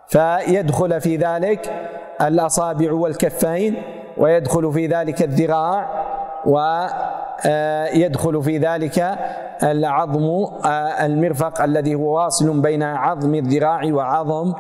[0.08, 1.89] فيدخل في ذلك
[2.22, 3.84] الأصابع والكفين
[4.18, 6.06] ويدخل في ذلك الذراع
[6.45, 9.18] ويدخل في ذلك
[9.64, 14.53] العظم آه، المرفق الذي هو واصل بين عظم الذراع وعظم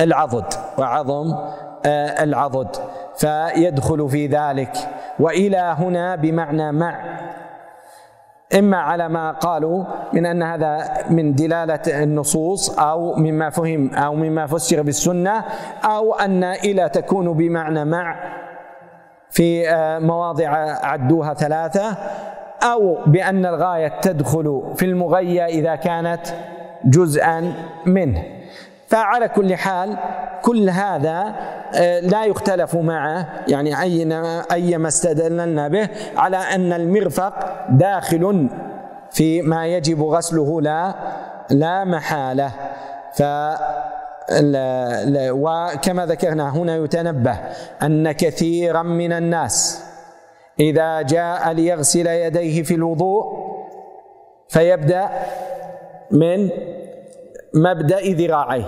[0.00, 1.34] العضد وعظم
[1.86, 2.76] آه، العضد
[3.16, 4.72] فيدخل في ذلك.
[5.20, 7.00] وإلى هنا بمعنى مع.
[8.54, 14.46] إما على ما قالوا من أن هذا من دلالة النصوص أو مما فهم أو مما
[14.46, 15.44] فسر بالسنة
[15.84, 18.16] أو أن إلى تكون بمعنى مع
[19.30, 20.48] في آه، مواضع
[20.86, 21.96] عدوها ثلاثة
[22.62, 26.20] أو بأن الغاية تدخل في المغيى إذا كانت
[26.84, 27.52] جزءا
[27.86, 28.35] منه.
[28.88, 29.96] فعلى كل حال
[30.42, 31.34] كل هذا
[31.74, 33.26] آه، لا يختلف معه.
[33.48, 33.82] يعني
[34.52, 37.34] أيما استدللنا به على أن المرفق
[37.70, 38.48] داخل
[39.10, 40.94] في ما يجب غسله لا
[41.50, 42.52] لا محالة.
[43.14, 43.22] ف
[45.30, 47.38] وكما ذكرنا هنا يتنبه
[47.82, 49.84] أن كثيرا من الناس
[50.60, 53.24] إذا جاء ليغسل يديه في الوضوء
[54.48, 55.08] فيبدأ
[56.10, 56.50] من
[57.54, 58.64] مبدأ ذراعيه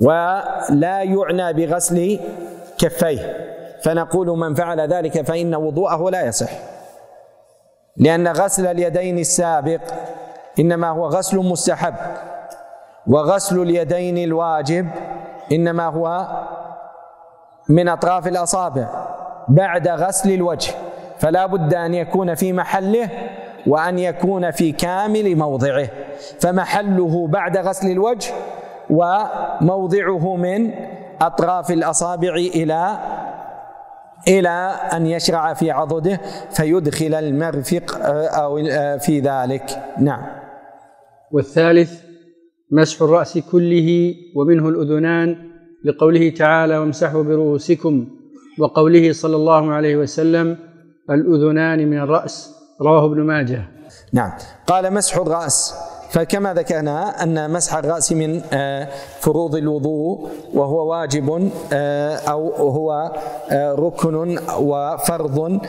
[0.00, 2.20] ولا يعنى بغسل
[2.78, 3.46] كفيه.
[3.82, 6.50] فنقول من فعل ذلك فإن وضوءه لا يصح.
[7.96, 9.80] لأن غسل اليدين السابق
[10.58, 11.94] إنما هو غسل مستحب
[13.06, 14.88] وغسل اليدين الواجب
[15.52, 16.26] إنما هو
[17.68, 19.06] من أطراف الأصابع
[19.48, 20.72] بعد غسل الوجه.
[21.18, 23.08] فلا بد أن يكون في محله
[23.66, 25.88] وأن يكون في كامل موضعه.
[26.40, 28.32] فمحله بعد غسل الوجه
[28.90, 30.70] وموضعه من
[31.20, 32.98] أطراف الأصابع إلى
[34.28, 39.82] إلى أن يشرع في عضده فيدخل المرفق آه، أو آه، في ذلك.
[39.98, 40.26] نعم.
[41.32, 42.02] والثالث
[42.72, 45.36] مسح الرأس كله ومنه الأذنان
[45.84, 48.08] لقوله تعالى وامسحوا برؤوسكم.
[48.58, 50.56] وقوله صلى الله عليه وسلم
[51.10, 52.59] الأذنان من الرأس.
[52.82, 53.62] رواه ابن ماجه.
[54.12, 54.32] نعم.
[54.66, 55.74] قال مسح الرأس.
[56.10, 58.88] فكما ذكرنا أن مسح الرأس من آه،
[59.20, 63.12] فروض الوضوء وهو واجب آه، أو هو
[63.50, 65.60] آه، ركن وفرض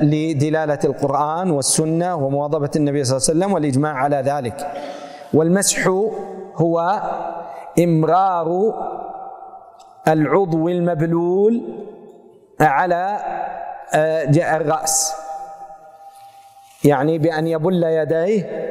[0.00, 4.72] لدلالة القرآن والسنة ومواظبة النبي صلى الله عليه وسلم والإجماع على ذلك.
[5.34, 5.88] والمسح
[6.56, 7.02] هو
[7.78, 8.74] إمرار
[10.08, 11.62] العضو المبلول
[12.60, 13.18] على
[14.38, 15.23] الرأس.
[16.84, 18.70] يعني بأن يبل يديه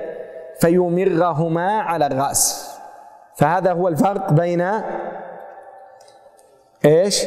[0.60, 2.74] فيمرهما على الرأس.
[3.36, 4.72] فهذا هو الفرق بين
[6.86, 7.26] إيش؟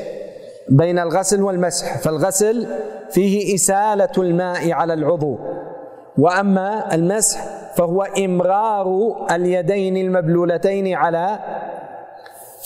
[0.69, 1.99] بين الغسل والمسح.
[1.99, 2.67] فالغسل
[3.11, 5.39] فيه إسالة الماء على العضو.
[6.19, 11.39] وأما المسح فهو إمرار اليدين المبلولتين على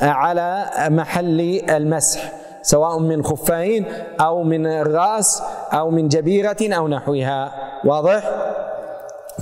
[0.02, 3.86] على محل المسح سواء من خفين
[4.20, 5.42] أو من الرأس
[5.72, 7.69] أو من جبيرة أو نحوها.
[7.84, 8.30] واضح؟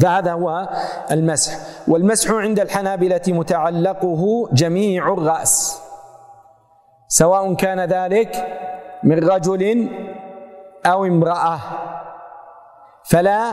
[0.03, 0.69] فهذا هو
[1.11, 1.59] المسح.
[1.89, 5.83] والمسح عند الحنابلة متعلقه جميع الرأس.
[7.09, 8.47] سواء كان ذلك
[9.03, 9.89] من رجل
[10.87, 11.59] أو امرأة.
[13.05, 13.53] فلا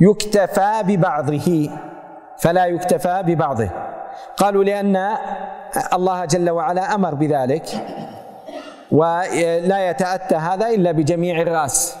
[0.00, 1.70] يكتفى ببعضه.
[2.38, 3.68] فلا يكتفى ببعضه.
[4.36, 5.16] قالوا لأن
[5.92, 7.68] الله جل وعلا أمر بذلك.
[8.92, 11.96] ولا يتأتى هذا إلا بجميع الرأس.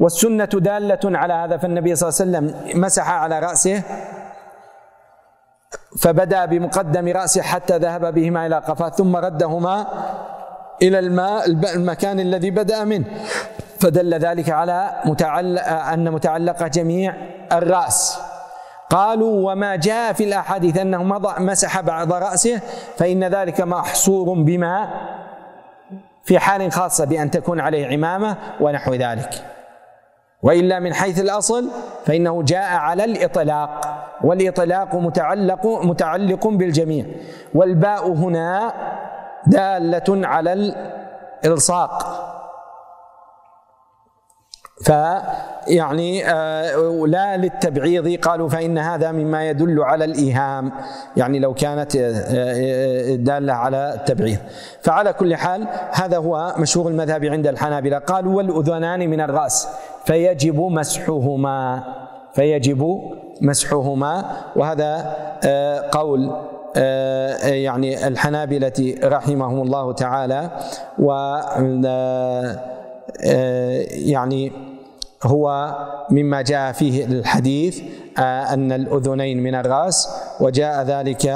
[0.00, 3.82] والسنة دالة على هذا فالنبي صلى الله عليه وسلم مسح على رأسه
[5.98, 9.86] فبدأ بمقدم رأسه حتى ذهب بهما إلى قفاه ثم ردهما
[10.82, 13.04] إلى الماء المكان الذي بدأ منه.
[13.80, 17.14] فدل ذلك على متعلق أن متعلق جميع
[17.52, 18.18] الرأس.
[18.90, 21.02] قالوا وما جاء في الأحاديث أنه
[21.38, 22.60] مسح بعض رأسه
[22.96, 24.88] فإن ذلك محصور بما
[26.24, 29.59] في حال خاصة بأن تكون عليه عمامة ونحو ذلك.
[30.42, 31.70] وإلا من حيث الأصل
[32.04, 33.70] فإنه جاء على الإطلاق
[34.24, 37.04] والإطلاق متعلق متعلق بالجميع.
[37.54, 38.72] والباء هنا
[39.46, 40.74] دالة على
[41.44, 42.26] الإلصاق.
[44.80, 50.72] فيعني آه، لا للتبعيض قالوا فإن هذا مما يدل على الإيهام.
[51.16, 54.38] يعني لو كانت آه، آه، دالة على التبعيض.
[54.80, 57.98] فعلى كل حال هذا هو مشهور المذهب عند الحنابلة.
[57.98, 59.68] قالوا والأذنان من الرأس
[60.04, 61.82] فيجب مسحهما
[62.32, 63.00] فيجب
[63.40, 64.24] مسحهما.
[64.56, 65.16] وهذا
[65.92, 66.32] قول
[67.42, 70.50] يعني الحنابلة رحمهم الله تعالى.
[70.98, 71.36] و
[73.90, 74.69] يعني
[75.22, 75.74] هو
[76.10, 77.82] مما جاء فيه الحديث
[78.18, 80.08] آه، أن الأذنين من الرأس
[80.40, 81.26] وجاء ذلك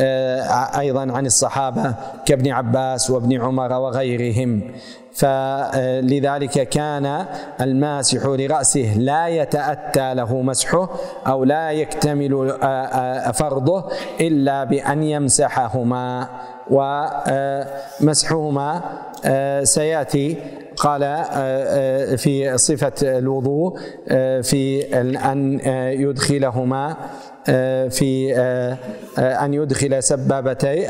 [0.00, 1.94] آه، أيضا عن الصحابة
[2.26, 4.60] كابن عباس وابن عمر وغيرهم.
[5.12, 7.26] فلذلك كان
[7.60, 10.88] الماسح لرأسه لا يتأتى له مسحه
[11.26, 13.84] أو لا يكتمل آه، فرضه
[14.20, 16.28] إلا بأن يمسحهما.
[18.00, 18.82] ومسحهما
[19.62, 20.36] سيأتي
[20.84, 23.78] قال آه، آه، في صفة الوضوء
[24.08, 25.60] آه، في أن
[26.00, 26.96] يدخلهما
[27.90, 28.34] في
[29.18, 30.86] أن يدخل سبابتي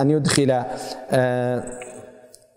[0.00, 0.50] أن يدخل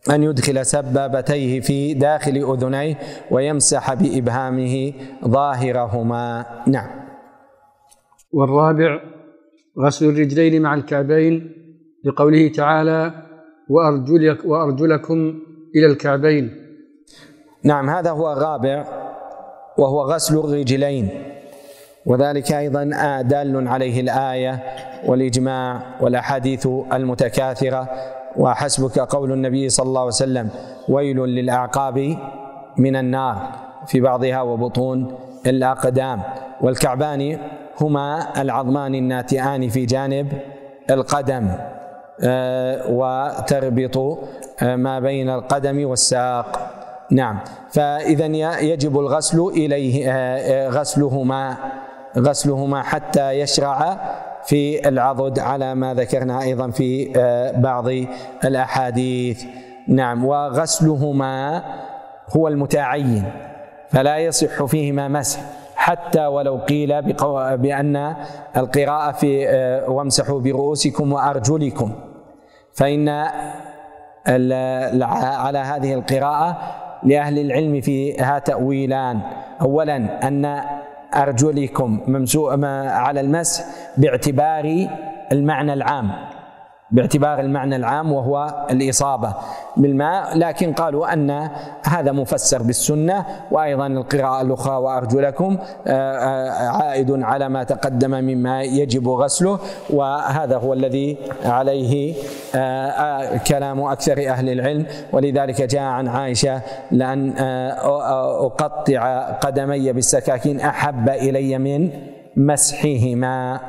[0.09, 2.99] أن يدخل سبابتيه في داخل أذنيه
[3.31, 4.93] ويمسح بإبهامه
[5.27, 6.45] ظاهرهما.
[6.67, 6.89] نعم.
[8.31, 9.01] والرابع
[9.79, 11.51] غسل الرجلين مع الكعبين
[12.05, 13.11] لقوله تعالى
[13.69, 15.39] وأرجلك وأرجلكم
[15.75, 16.60] إلى الكعبين
[17.63, 18.85] نعم هذا هو الرابع
[19.77, 21.09] وهو غسل الرجلين.
[22.05, 22.83] وذلك أيضا
[23.21, 24.63] دال عليه الآية
[25.05, 27.87] والإجماع والأحاديث المتكاثرة.
[28.37, 30.49] وحسبك قول النبي صلى الله عليه وسلم
[30.89, 32.17] ويل للأعقاب
[32.77, 33.37] من النار
[33.87, 35.15] في بعضها وبطون
[35.47, 36.21] الأقدام.
[36.61, 37.37] والكعبان
[37.81, 40.33] هما العظمان الناتئان في جانب
[40.89, 41.51] القدم
[42.23, 43.97] آه، وتربط
[44.61, 46.70] آه، ما بين القدم والساق.
[47.11, 47.39] نعم.
[47.69, 48.25] فإذا
[48.61, 51.57] يجب الغسل إليه آه، آه، غسلهما
[52.17, 53.97] غسلهما حتى يشرع
[54.45, 57.85] في العضد على ما ذكرنا أيضا في آه، بعض
[58.45, 59.43] الأحاديث.
[59.87, 60.25] نعم.
[60.25, 61.63] وغسلهما
[62.37, 63.23] هو المتعين
[63.89, 65.41] فلا يصح فيهما مسح
[65.75, 67.01] حتى ولو قيل
[67.57, 68.15] بأن
[68.57, 69.47] القراءة في
[69.87, 71.91] وامسحوا برؤوسكم وأرجلكم.
[72.73, 73.09] فإن
[74.27, 79.19] على هذه القراءة لأهل العلم فيها تأويلان.
[79.61, 80.61] أولا أن
[81.15, 83.65] أرجلكم ممسوء على المسح
[83.97, 84.87] باعتبار
[85.31, 86.11] المعنى العام.
[86.91, 89.33] باعتبار المعنى العام وهو الإصابة
[89.77, 91.49] بالماء لكن قالوا أن
[91.83, 95.57] هذا مفسر بالسنة وأيضا القراءة الأخرى وأرجلكم
[95.87, 99.59] آه، آه، عائد على ما تقدم مما يجب غسله
[99.89, 102.13] وهذا هو الذي عليه
[102.55, 104.85] آه، كلام أكثر أهل العلم.
[105.13, 106.61] ولذلك جاء عن عائشة
[106.91, 111.89] لأن أقطع قدمي بالسكاكين أحب إلي من
[112.35, 113.59] مسحهما.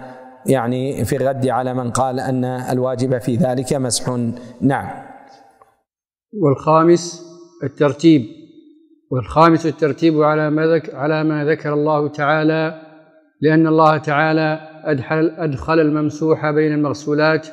[0.46, 4.16] يعني في الرد على من قال أن الواجب في ذلك مسح.
[4.60, 4.88] نعم.
[6.42, 7.22] والخامس
[7.64, 8.26] الترتيب.
[9.10, 12.82] والخامس الترتيب على ما على ما ذكر الله تعالى
[13.40, 17.46] لأن الله تعالى أدخل, أدخل الممسوح بين المغسولات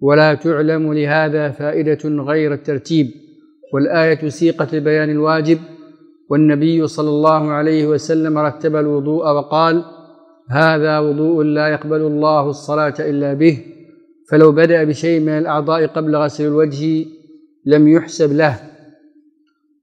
[0.00, 3.10] ولا تعلم لهذا فائدة غير الترتيب.
[3.74, 5.58] والآية سيقت لبيان الواجب
[6.30, 9.84] والنبي صلى الله عليه وسلم رتب الوضوء وقال
[10.50, 13.58] هذا وضوء لا يقبل الله الصلاة إلا به
[14.30, 17.06] فلو بدأ بشيء من الأعضاء قبل غسل الوجه
[17.66, 18.56] لم يحسب له.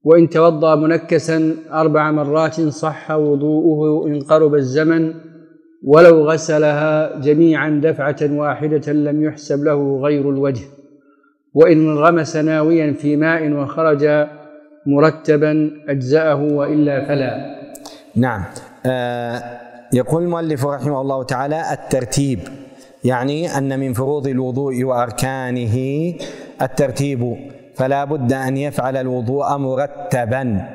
[0.04, 5.14] وإن توضأ منكسا أربع مرات صح وضوءه إن قرب الزمن
[5.82, 10.64] ولو غسلها جميعا دفعة واحدة لم يحسب له غير الوجه.
[11.54, 14.26] وإن غمس ناويا في ماء وخرج
[14.86, 17.62] مرتبا أجزأه وإلا فلا.
[18.16, 18.44] نعم.
[18.86, 19.61] آه
[19.92, 22.40] يقول المؤلف رحمه الله تعالى الترتيب
[23.04, 25.76] يعني أن من فروض الوضوء وأركانه
[26.62, 27.36] الترتيب
[27.74, 30.68] فلا بد أن يفعل الوضوء مرتبا.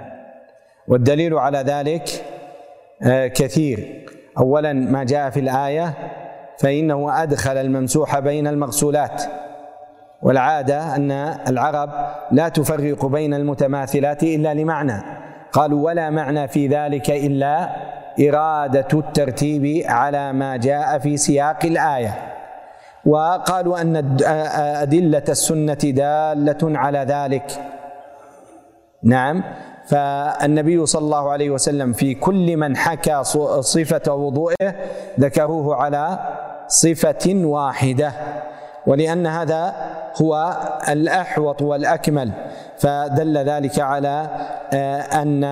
[0.87, 2.09] والدليل على ذلك
[3.03, 4.05] آه كثير.
[4.37, 5.93] اولا ما جاء في الآية
[6.59, 9.23] فإنه أدخل الممسوح بين المغسولات.
[10.21, 11.11] والعادة أن
[11.47, 11.89] العرب
[12.31, 15.03] لا تفرق بين المتماثلات إلا لمعنى.
[15.51, 17.69] قالوا ولا معنى في ذلك إلا
[18.19, 22.33] إرادة الترتيب على ما جاء في سياق الآية.
[23.05, 24.17] وقالوا أن
[24.81, 27.61] أدلة السنة دالة على ذلك.
[29.03, 29.43] نعم.
[29.87, 33.23] فالنبي صلى الله عليه وسلم في كل من حكى
[33.59, 34.75] صفة وضوئه
[35.19, 36.19] ذكروه على
[36.67, 38.11] صفة واحدة.
[38.87, 39.73] ولأن هذا
[40.21, 40.57] هو
[40.89, 42.31] الأحوط والأكمل.
[42.77, 44.29] فدل ذلك على
[45.13, 45.43] أن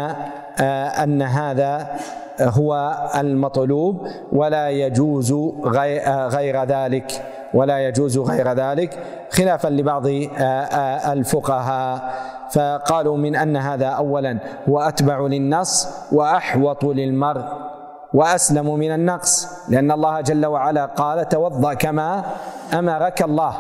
[1.04, 1.88] أن هذا
[2.42, 9.00] هو المطلوب ولا يجوز آه، غير ذلك ولا يجوز غير ذلك
[9.32, 10.06] خلافا لبعض
[11.12, 12.14] الفقهاء.
[12.52, 14.40] فقالوا من أن هذا اولا
[14.70, 17.44] هو اتبع للنص وأحوط للمرء
[18.14, 22.24] وأسلم من النقص لأن الله جل وعلا قال توضأ كما
[22.74, 23.54] أمرك الله.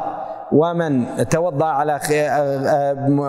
[0.51, 1.99] ومن توضأ على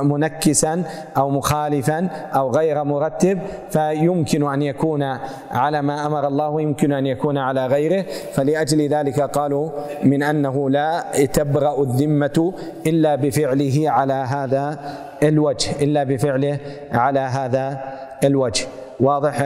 [0.02, 0.82] منكسا
[1.16, 3.38] أو مخالفا أو غير مرتب
[3.70, 5.02] فيمكن أن يكون
[5.51, 8.05] على ما أمر الله ويمكن أن يكون على غيره.
[8.32, 9.70] فلأجل ذلك قالوا
[10.02, 12.52] من أنه لا تبرأ الذمة
[12.86, 14.78] إلا بفعله على هذا
[15.22, 16.59] الوجه إلا بفعله
[16.93, 17.80] على هذا
[18.24, 18.66] الوجه.
[19.01, 19.43] واضح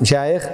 [0.00, 0.50] مشايخ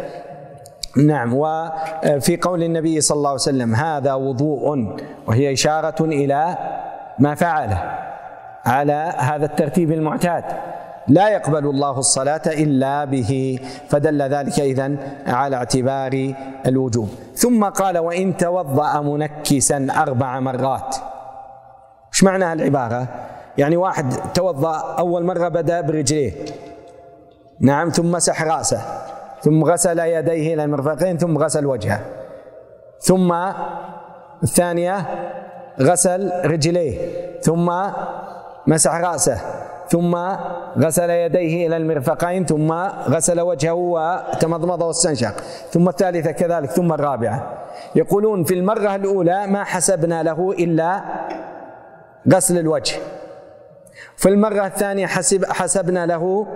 [0.96, 4.96] نعم وفي قول النبي صلى الله عليه وسلم هذا وضوء
[5.26, 6.58] وهي إشارة إلى
[7.18, 7.98] ما فعله
[8.66, 10.44] على هذا الترتيب المعتاد.
[11.08, 13.58] لا يقبل الله الصلاة إلا به
[13.88, 16.34] فدل ذلك إذن على اعتبار
[16.66, 17.08] الوجوب.
[17.34, 20.96] ثم قال وإن توضأ منكسا أربع مرات.
[22.12, 23.08] إيش معنى العبارة؟
[23.58, 26.32] يعني واحد توضأ أول مرة بدأ برجليه
[27.60, 28.82] نعم ثم مسح رأسه.
[29.42, 32.00] ثم غسل يديه إلى المرفقين ثم غسل وجهه.
[33.00, 33.34] ثم
[34.42, 35.06] الثانية
[35.80, 36.98] غسل رجليه
[37.40, 37.72] ثم
[38.66, 39.38] مسح رأسه
[39.88, 40.16] ثم
[40.78, 42.72] غسل يديه إلى المرفقين ثم
[43.08, 45.34] غسل وجهه وتمضمض واستنشق.
[45.70, 47.66] ثم الثالثة كذلك ثم الرابعة.
[47.94, 51.02] يقولون في المرة الأولى ما حسبنا له إلا
[52.32, 52.96] غسل الوجه.
[54.16, 56.46] في المرة الثانية حسب حسبنا له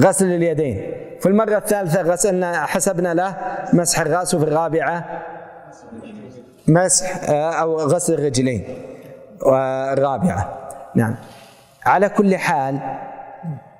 [0.00, 0.92] غسل اليدين.
[1.20, 3.36] في المرة الثالثة غسلنا حسبنا له
[3.72, 5.04] مسح الرأس وفي الرابعة
[6.68, 8.64] مسح آه، أو غسل الرجلين
[9.42, 10.58] والرابعة.
[10.94, 11.14] نعم.
[11.86, 12.78] على كل حال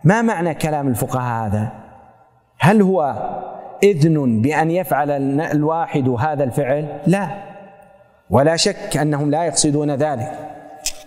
[0.04, 1.72] ما معنى كلام الفقهاء هذا؟
[2.58, 3.14] هل هو
[3.82, 7.28] إذن بأن يفعل الواحد هذا الفعل؟ لا.
[8.30, 10.32] ولا شك أنهم لا يقصدون ذلك.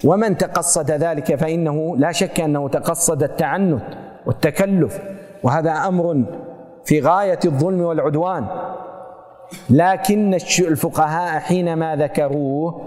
[0.06, 3.82] ومن تقصد ذلك فإنه لا شك أنه تقصد التعنت.
[4.26, 5.00] والتكلف.
[5.44, 6.24] وهذا أمر
[6.86, 8.48] في غاية الظلم والعدوان.
[9.70, 12.82] لكن الفقهاء حينما ذكروه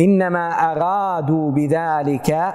[0.00, 2.54] إنما أرادوا بذلك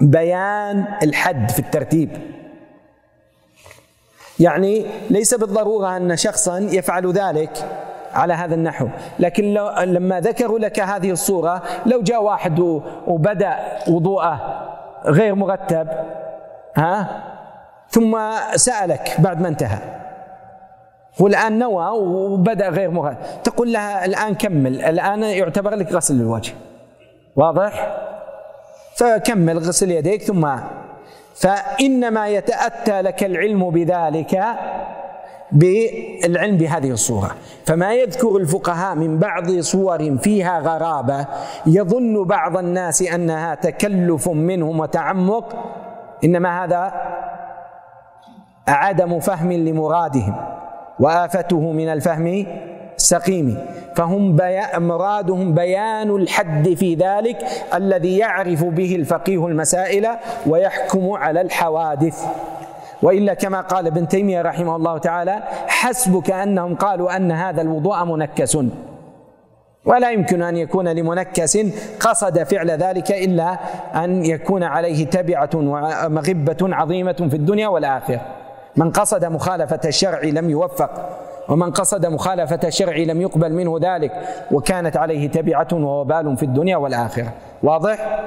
[0.00, 2.10] بيان الحد في الترتيب.
[4.40, 7.68] يعني ليس بالضرورة أن شخصا يفعل ذلك
[8.14, 8.88] على هذا النحو.
[9.18, 12.58] لكن لو لما ذكروا لك هذه الصورة لو جاء واحد
[13.06, 13.56] وبدأ
[13.88, 14.40] وضوءه
[15.06, 15.88] غير مرتب
[16.76, 17.22] ها؟
[17.88, 18.18] ثم
[18.54, 19.78] سألك بعد ما انتهى.
[21.20, 26.52] هو الآن نوى وبدأ غير مغاد تقول لها الآن كمل الآن يعتبر لك غسل الوجه.
[27.36, 27.96] واضح؟
[28.96, 30.56] فكمل غسل يديك ثم.
[31.34, 34.44] فإنما يتأتى لك العلم بذلك
[35.52, 37.30] بالعلم بهذه الصورة.
[37.66, 41.26] فما يذكر الفقهاء من بعض صور فيها غرابة
[41.66, 45.56] يظن بعض الناس أنها تكلف منهم وتعمق
[46.24, 46.92] إنما هذا
[48.68, 50.34] عدم فهم لمرادهم
[51.00, 52.46] وآفته من الفهم
[52.96, 53.58] سقيم.
[53.96, 54.60] فهم بي...
[54.76, 60.08] مرادهم بيان الحد في ذلك الذي يعرف به الفقيه المسائل
[60.46, 62.24] ويحكم على الحوادث.
[63.02, 68.58] وإلا كما قال ابن تيمية رحمه الله تعالى حسبك أنهم قالوا أن هذا الوضوء منكس.
[69.84, 71.58] ولا يمكن أن يكون لمنكس
[72.00, 73.58] قصد فعل ذلك إلا
[73.94, 78.20] أن يكون عليه تبعة ومغبة عظيمة في الدنيا والآخرة.
[78.76, 80.90] من قصد مخالفة الشرع لم يوفق
[81.48, 84.12] ومن قصد مخالفة الشرع لم يقبل منه ذلك
[84.50, 87.32] وكانت عليه تبعة ووبال في الدنيا والآخرة.
[87.62, 88.20] واضح؟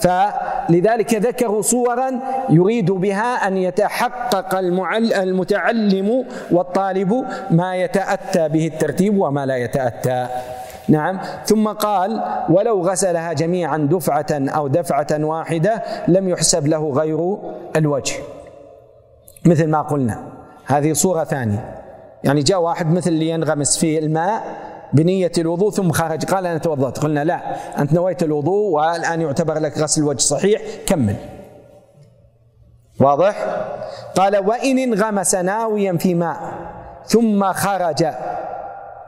[0.00, 2.10] فلذلك ذكروا صورا
[2.50, 4.54] يريد بها أن يتحقق
[5.22, 10.26] المتعلم والطالب ما يتأتى به الترتيب وما لا يتأتى.
[10.90, 11.20] نعم.
[11.44, 17.38] ثم قال ولو غسلها جميعا دفعة أو دفعة واحدة لم يحسب له غير
[17.76, 18.14] الوجه.
[19.46, 20.22] مثل ما قلنا
[20.66, 21.74] هذه صورة ثانية.
[22.24, 24.42] يعني جاء واحد مثل اللي ينغمس في الماء
[24.92, 26.24] بنية الوضوء ثم خرج.
[26.24, 26.98] قال أنا توضأت.
[26.98, 27.40] قلنا لا
[27.78, 31.16] أنت نويت الوضوء والآن يعتبر لك غسل الوجه صحيح كمل.
[33.00, 33.46] واضح؟
[34.16, 36.38] قال وإن انغمس ناويا في ماء
[37.06, 38.06] ثم خرج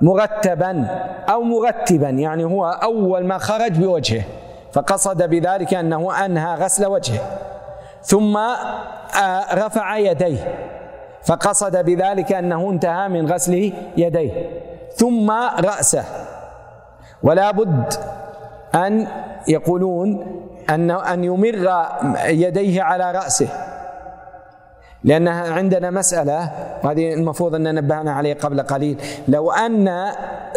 [0.02, 0.86] مرتبا
[1.28, 4.24] أو مرتبا يعني هو أول ما خرج بوجهه
[4.72, 7.20] فقصد بذلك أنه أنهى غسل وجهه.
[8.02, 10.54] ثم آه، رفع يديه
[11.24, 14.50] فقصد بذلك أنه انتهى من غسل يديه.
[14.94, 15.30] ثم
[15.60, 16.04] رأسه.
[17.22, 17.94] ولا بد
[18.74, 19.06] أن
[19.48, 20.26] يقولون
[20.70, 21.86] أن أن يمر
[22.26, 23.48] يديه على رأسه.
[25.04, 26.50] لأنها عندنا مسألة
[26.84, 28.96] وهذه المفروض أن نبهنا عليه قبل قليل.
[29.28, 30.12] لو أن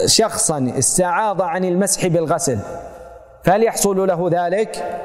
[0.06, 2.60] شخصا استعاض عن المسح بالغسل
[3.44, 5.02] فهل يحصل له ذلك؟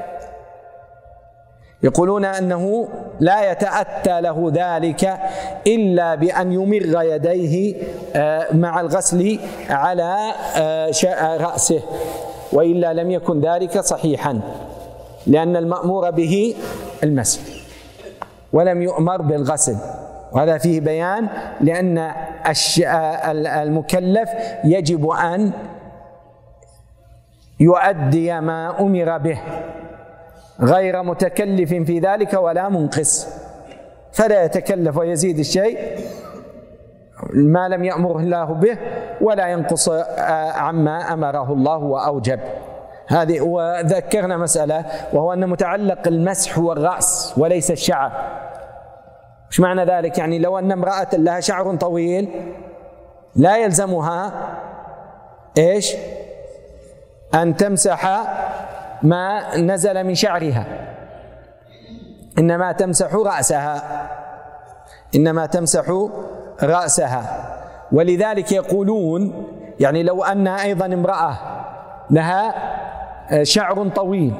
[1.82, 2.88] يقولون أنه
[3.20, 5.18] لا يتأتى له ذلك
[5.66, 7.74] إلا بأن يمر يديه
[8.16, 9.38] آه، مع الغسل
[9.70, 11.82] على آه، رأسه.
[12.52, 14.40] وإلا لم يكن ذلك صحيحا
[15.26, 16.54] لأن المأمور به
[17.02, 17.40] المسح.
[18.52, 19.76] ولم يؤمر بالغسل.
[20.32, 21.28] وهذا فيه بيان
[21.60, 22.12] لأن
[23.36, 24.30] المكلف
[24.64, 25.52] يجب أن
[27.60, 29.38] يؤدي ما أمر به.
[30.60, 33.28] غير متكلف في ذلك ولا منقص.
[34.12, 35.78] فلا يتكلف ويزيد الشيء
[37.32, 38.78] ما لم يأمره الله به
[39.20, 39.88] ولا ينقص
[40.54, 42.40] عما أمره الله وأوجب.
[43.10, 48.12] هذه وذكرنا مسألة وهو أن متعلق المسح هو الرأس وليس الشعر.
[49.48, 52.28] إيش معنى ذلك؟ يعني لو أن امرأة لها شعر طويل
[53.36, 54.32] لا يلزمها
[55.58, 55.94] إيش؟
[57.34, 58.22] أن تمسح
[59.02, 60.64] ما نزل من شعرها.
[62.38, 63.82] إنما تمسح رأسها.
[65.14, 66.08] إنما تمسح
[66.62, 67.56] رأسها.
[67.92, 69.46] ولذلك يقولون
[69.80, 71.38] يعني لو أن أيضا امرأة
[72.10, 72.54] لها
[73.42, 74.34] شعر طويل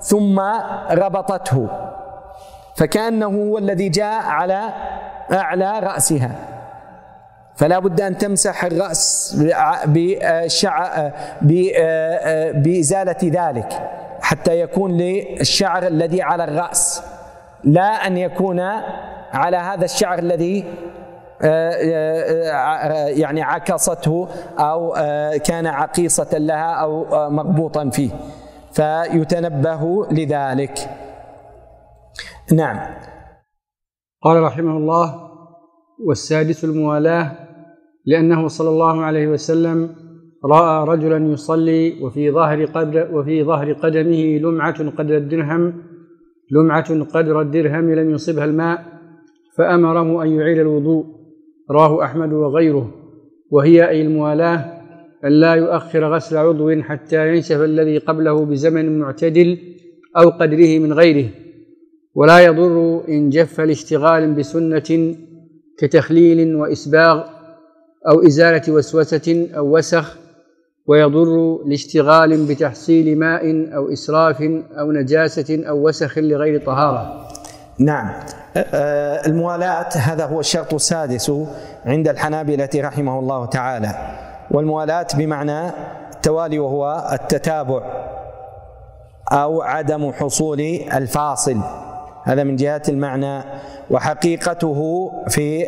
[0.00, 0.40] ثم
[0.90, 1.68] ربطته
[2.76, 4.68] فكأنه هو الذي جاء على
[5.32, 6.30] أعلى رأسها.
[7.54, 9.34] فلا بد أن تمسح الرأس
[12.54, 13.90] بإزالة ذلك
[14.22, 17.02] حتى يكون للشعر الذي على الرأس
[17.64, 18.60] لا أن يكون
[19.32, 20.64] على هذا الشعر الذي
[23.18, 24.28] يعني عكصته
[24.58, 24.92] أو
[25.44, 28.10] كان عقيصة لها أو مربوطا فيه.
[28.72, 30.78] فيتنبه لذلك.
[32.52, 32.80] نعم.
[34.22, 35.30] قال رحمه الله
[36.06, 37.32] والسادس الموالاة
[38.06, 39.94] لأنه صلى الله عليه وسلم
[40.44, 45.82] رأى رجلا يصلي وفي ظهر قدر وفي ظهر قدمه لمعة قدر الدرهم
[46.50, 48.84] لمعة قدر الدرهم لم يصبها الماء
[49.58, 51.21] فأمره أن يعيد الوضوء.
[51.72, 52.90] رواه أحمد وغيره
[53.50, 54.82] وهي أي الموالاه
[55.24, 59.58] أن لا يؤخر غسل عضو حتى ينشف الذي قبله بزمن معتدل
[60.16, 61.28] أو قدره من غيره
[62.14, 65.14] ولا يضر إن جف لاشتغال بسنة
[65.78, 67.24] كتخليل وإسباغ
[68.08, 70.16] أو إزالة وسوسة أو وسخ
[70.86, 74.42] ويضر لاشتغال بتحصيل ماء أو إسراف
[74.78, 77.28] أو نجاسة أو وسخ لغير طهارة.
[77.78, 78.41] نعم.
[79.26, 81.32] الموالاة هذا هو الشرط السادس
[81.86, 83.94] عند الحنابلة رحمه الله تعالى.
[84.50, 85.70] والموالاة بمعنى
[86.14, 87.82] التوالي وهو التتابع
[89.32, 90.60] أو عدم حصول
[90.94, 91.60] الفاصل.
[92.24, 93.42] هذا من جهة المعنى.
[93.90, 95.64] وحقيقته في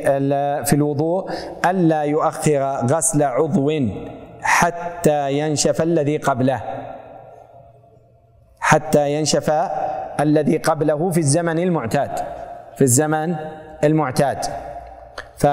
[0.65, 1.31] في الوضوء
[1.67, 3.71] ألا يؤخر غسل عضو
[4.43, 6.61] حتى ينشف الذي قبله.
[8.61, 9.51] حتى ينشف
[10.21, 12.11] الذي قبله في الزمن المعتاد.
[12.77, 13.37] في الزمن
[13.85, 14.39] المعتاد.
[15.37, 15.47] ف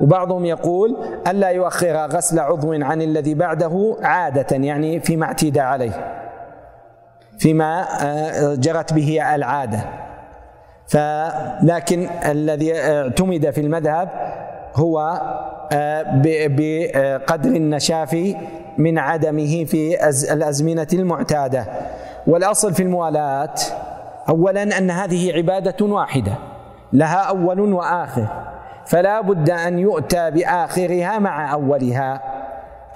[0.00, 0.96] وبعضهم يقول
[1.26, 6.14] ألا يؤخر غسل عضو عن الذي بعده عادة يعني فيما اعتيد عليه
[7.38, 9.80] فيما آه، جرت به العادة.
[10.86, 14.08] فلكن الذي اعتمد في المذهب
[14.74, 15.20] هو
[15.72, 16.04] آه،
[16.48, 18.34] بقدر النشاف
[18.78, 21.64] من عدمه في الأزمنة المعتادة.
[22.26, 23.54] والأصل في الموالاه
[24.28, 26.32] اولا أن هذه عبادة واحدة
[26.92, 28.26] لها أول وآخر.
[28.86, 32.22] فلا بد أن يؤتى بآخرها مع أولها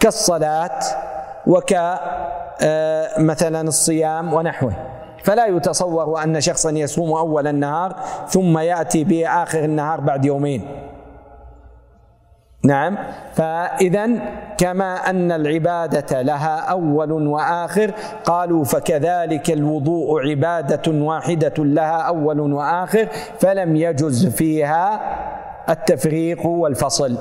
[0.01, 0.81] كالصلاة
[1.47, 1.73] وك
[2.63, 3.21] آه،
[3.69, 4.73] الصيام ونحوه.
[5.25, 7.97] فلا يتصور أن شخصا يصوم أول النهار
[8.29, 10.92] ثم يأتي بآخر النهار بعد يومين.
[12.65, 12.99] نعم.
[13.35, 14.09] فاذا
[14.59, 17.91] كما أن العبادة لها أول وآخر
[18.25, 23.09] قالوا فكذلك الوضوء عبادة واحدة لها أول وآخر
[23.39, 25.01] فلم يجز فيها
[25.69, 27.19] التفريق والفصل.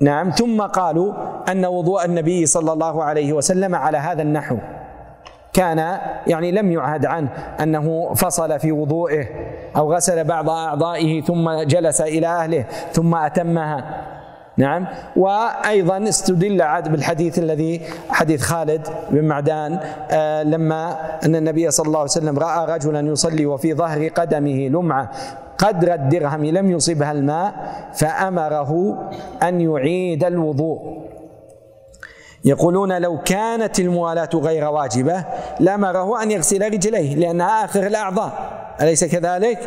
[0.00, 0.30] نعم.
[0.30, 1.12] ثم قالوا
[1.50, 4.56] أن وضوء النبي صلى الله عليه وسلم على هذا النحو.
[5.54, 7.28] كان يعني لم يعهد عنه
[7.62, 9.26] أنه فصل في وضوئه
[9.76, 14.04] أو غسل بعض أعضائه ثم جلس إلى أهله ثم أتمها.
[14.56, 14.86] نعم.
[15.16, 21.98] وأيضا استدل عاد بالحديث الذي حديث خالد بن معدان آه لما أن النبي صلى الله
[21.98, 25.10] عليه وسلم رأى رجلا يصلي وفي ظهر قدمه لمعة
[25.58, 27.54] قدر الدرهم لم يصبها الماء
[27.94, 28.98] فأمره
[29.42, 31.04] أن يعيد الوضوء.
[32.44, 35.24] يقولون لو كانت الموالاة غير واجبة
[35.60, 38.63] لأمره أن يغسل رجليه لأنها آخر الأعضاء.
[38.80, 39.58] أليس كذلك؟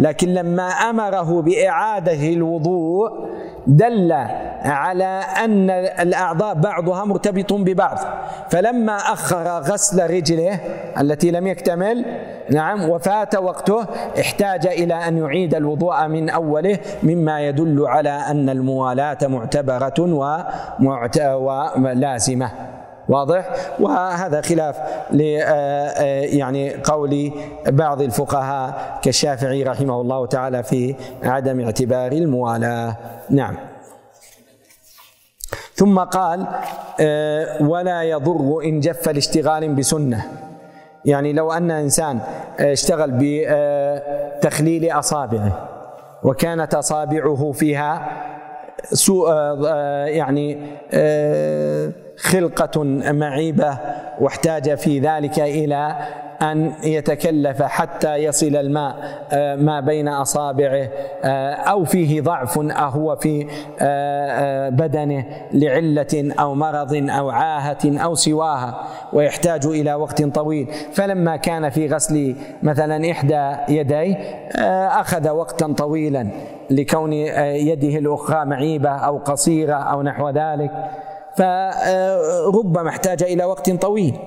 [0.00, 3.28] لكن لما أمره بإعادة الوضوء
[3.66, 4.12] دل
[4.62, 7.98] على أن الأعضاء بعضها مرتبط ببعض
[8.50, 10.60] فلما أخر غسل رجله
[11.00, 12.04] التي لم يكتمل
[12.50, 13.86] نعم وفات وقته
[14.20, 19.94] احتاج إلى أن يعيد الوضوء من أوله مما يدل على أن الموالاة معتبرة
[21.76, 22.50] ولازمه
[23.08, 23.48] واضح؟
[23.80, 24.76] وهذا خلاف
[25.10, 25.20] ل
[26.38, 27.32] يعني قول
[27.66, 32.96] بعض الفقهاء كالشافعي رحمه الله تعالى في عدم اعتبار الموالاة.
[33.30, 33.56] نعم.
[35.74, 36.46] ثم قال
[37.00, 40.24] آه، ولا يضر إن جف الاشتغال بسنة.
[41.04, 42.20] يعني لو أن إنسان
[42.60, 45.68] آه، اشتغل بتخليل أصابعه
[46.22, 48.08] وكانت أصابعه فيها
[48.92, 50.58] سوء آه، يعني
[52.18, 53.78] خلقة معيبة
[54.20, 55.96] واحتاج في ذلك إلى
[56.42, 58.96] أن يتكلف حتى يصل الماء
[59.32, 60.88] آه، ما بين أصابعه
[61.24, 63.46] آه، أو فيه ضعف أهو في
[63.80, 70.68] آه، بدنه لعلة أو مرض أو عاهة أو سواها ويحتاج إلى وقت طويل.
[70.92, 74.14] فلما كان في غسل مثلا إحدى يديه
[75.00, 76.28] أخذ وقتا طويلا
[76.70, 80.70] لكون يده الأخرى معيبة أو قصيرة أو نحو ذلك.
[81.38, 84.18] فربما احتاج إلى وقت طويل.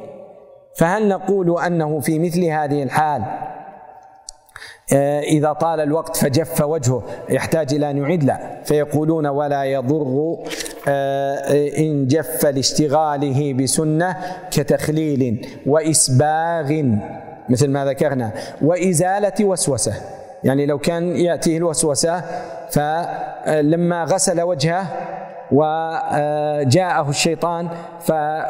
[0.78, 3.24] فهل نقول أنه في مثل هذه الحال
[5.24, 8.62] إذا طال الوقت فجف وجهه يحتاج إلى أن يعيد؟ لا.
[8.64, 10.38] فيقولون ولا يضر
[10.88, 11.38] آه،
[11.78, 14.18] إن جف لاشتغاله بسنة
[14.52, 16.84] كتخليل وإسباغ
[17.50, 18.32] مثل ما ذكرنا
[18.62, 19.94] وإزالة وسوسة.
[20.44, 22.24] يعني لو كان يأتيه الوسوسة
[22.70, 24.86] فلما غسل وجهه
[25.52, 27.70] وجاءه الشيطان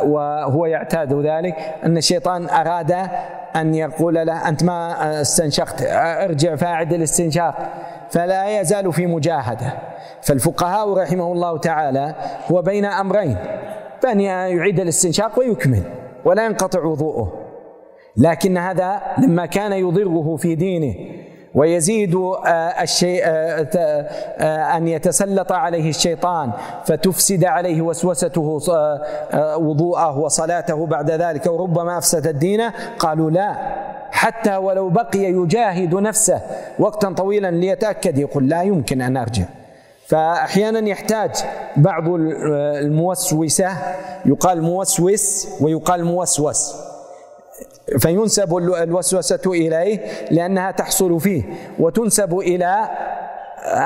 [0.04, 1.56] وهو يعتاد ذلك
[1.86, 2.96] أن الشيطان أراد
[3.56, 7.56] أن يقول له أنت ما استنشقت ارجع فاعد الاستنشاق
[8.10, 9.74] فلا يزال في مجاهدة.
[10.22, 12.16] فالفقهاء رحمه الله تعالى
[12.52, 13.38] هو بين أمرين
[14.02, 15.84] فأن يعيد الاستنشاق ويكمل
[16.26, 17.34] ولا ينقطع وضوءه.
[18.18, 20.96] لكن هذا لما كان يضره في دينه
[21.56, 22.50] ويزيد آه،
[22.82, 26.52] الشيء آه، آه، أن يتسلط عليه الشيطان
[26.86, 28.60] فتفسد عليه وسوسته
[29.58, 31.46] وضوءه وصلاته بعد ذلك.
[31.46, 32.62] وربما أفسد الدين.
[33.00, 33.56] قالوا لا.
[34.12, 36.42] حتى ولو بقي يجاهد نفسه
[36.80, 39.46] وقتا طويلا ليتأكد يقول لا يمكن أن أرجع.
[40.08, 41.32] فأحيانا يحتاج
[41.76, 43.70] بعض الموسوسة
[44.26, 46.91] يقال موسوس ويقال موسوس.
[48.00, 50.00] فينسب الوسوسة إليه
[50.32, 51.44] لأنها تحصل فيه
[51.80, 52.90] وتنسب إلى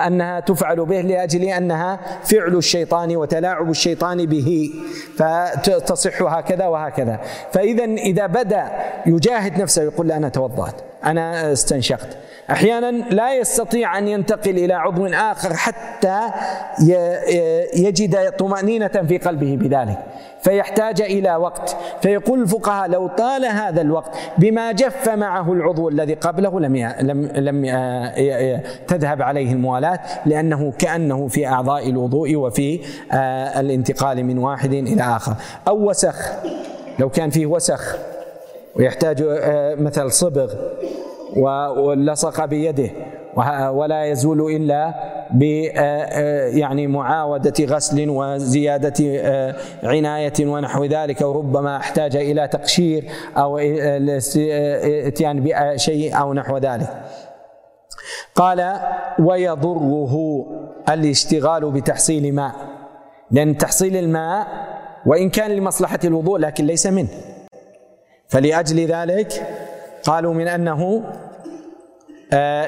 [0.07, 4.69] أنها تفعل به لأجل أنها فعل الشيطان وتلاعب الشيطان به
[5.17, 7.19] فتصح هكذا وهكذا.
[7.51, 8.71] فاذا إذا بدأ
[9.05, 10.75] يجاهد نفسه يقول أنا توضأت
[11.05, 12.17] أنا استنشقت.
[12.51, 16.19] أحيانا لا يستطيع أن ينتقل إلى عضو آخر حتى
[17.75, 19.97] يجد طمأنينة في قلبه بذلك.
[20.41, 21.75] فيحتاج إلى وقت.
[22.01, 27.65] فيقول الفقهاء لو طال هذا الوقت بما جف معه العضو الذي قبله لم لم لم
[28.87, 32.79] تذهب عليه الموالاه لأنه كأنه في أعضاء الوضوء وفي
[33.59, 35.33] الانتقال من واحد إلى آخر.
[35.67, 36.31] أو وسخ.
[36.99, 37.95] لو كان فيه وسخ
[38.75, 39.23] ويحتاج
[39.79, 40.53] مثل صبغ
[41.35, 42.89] ولصق بيده.
[43.69, 44.93] ولا يزول إلا
[45.31, 45.43] ب
[46.57, 48.93] يعني معاودة غسل وزيادة
[49.83, 53.03] عناية ونحو ذلك وربما احتاج إلى تقشير
[53.37, 53.57] أو
[55.07, 56.89] إتيان بشيء أو نحو ذلك.
[58.35, 58.79] قال
[59.19, 60.45] ويضره
[60.89, 62.51] الاشتغال بتحصيل ماء.
[63.31, 64.47] لأن تحصيل الماء
[65.05, 67.09] وإن كان لمصلحة الوضوء لكن ليس منه.
[68.27, 69.47] فلأجل ذلك
[70.03, 71.03] قالوا من آه،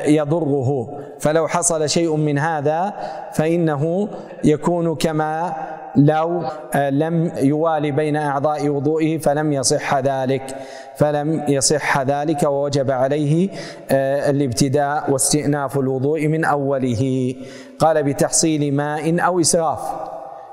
[0.07, 0.99] يضره.
[1.19, 2.93] فلو حصل شيء من هذا
[3.33, 4.09] فإنه
[4.43, 5.53] يكون كما
[5.95, 6.41] لو
[6.75, 10.55] آه، لم يوالي بين أعضاء وضوئه فلم يصح ذلك.
[10.97, 13.49] فلم يصح ذلك ووجب عليه
[13.91, 17.35] آه، الابتداء واستئناف الوضوء من أوله.
[17.79, 19.79] قال بتحصيل ماء أو إسراف.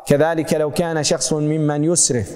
[0.07, 2.31] كذلك لو كان شخص ممن يسرف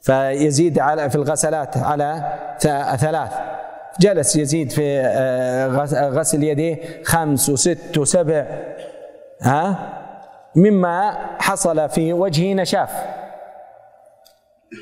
[0.00, 2.38] فيزيد على في الغسلات على
[2.96, 3.32] ثلاث.
[4.00, 5.66] جلس يزيد في آه،
[6.08, 8.46] غسل يديه خمس وست وسبع
[9.42, 9.76] ها؟
[10.56, 12.90] مما حصل في وجهه نشاف.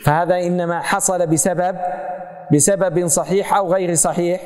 [0.04, 1.76] فهذا إنما حصل بسبب
[2.52, 4.40] بسبب صحيح أو غير صحيح.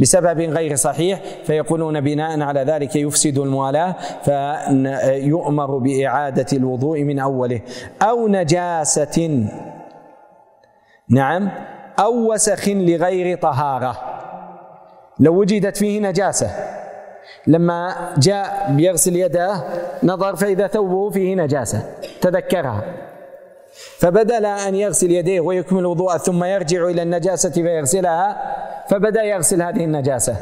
[0.00, 7.60] بسبب غير صحيح فيقولون بناء على ذلك يفسد الموالاة فيؤمر بإعادة الوضوء من أوله.
[8.02, 9.46] أو نجاسة.
[11.10, 11.50] نعم.
[11.98, 13.98] أو وسخ لغير طهارة.
[15.20, 16.50] لو وجدت فيه نجاسة.
[17.46, 19.64] لما جاء بيغسل يده
[20.02, 21.82] نظر فإذا ثوبه فيه نجاسة.
[22.20, 22.82] تذكرها.
[23.98, 28.54] فبدل أن يغسل يديه ويكمل الوضوء ثم يرجع إلى النجاسة فيغسلها
[28.88, 30.36] فبدأ يغسل هذه النجاسة.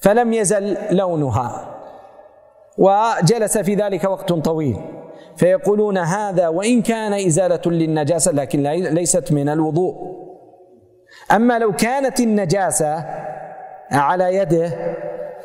[0.00, 1.74] فلم يزل لونها.
[2.78, 4.97] وجلس في ذلك وقت طويل.
[5.38, 9.94] فيقولون هذا وإن كان إزالة للنجاسة لكن ليست من الوضوء.
[11.32, 13.04] أما لو كانت النجاسة
[13.92, 14.70] على يده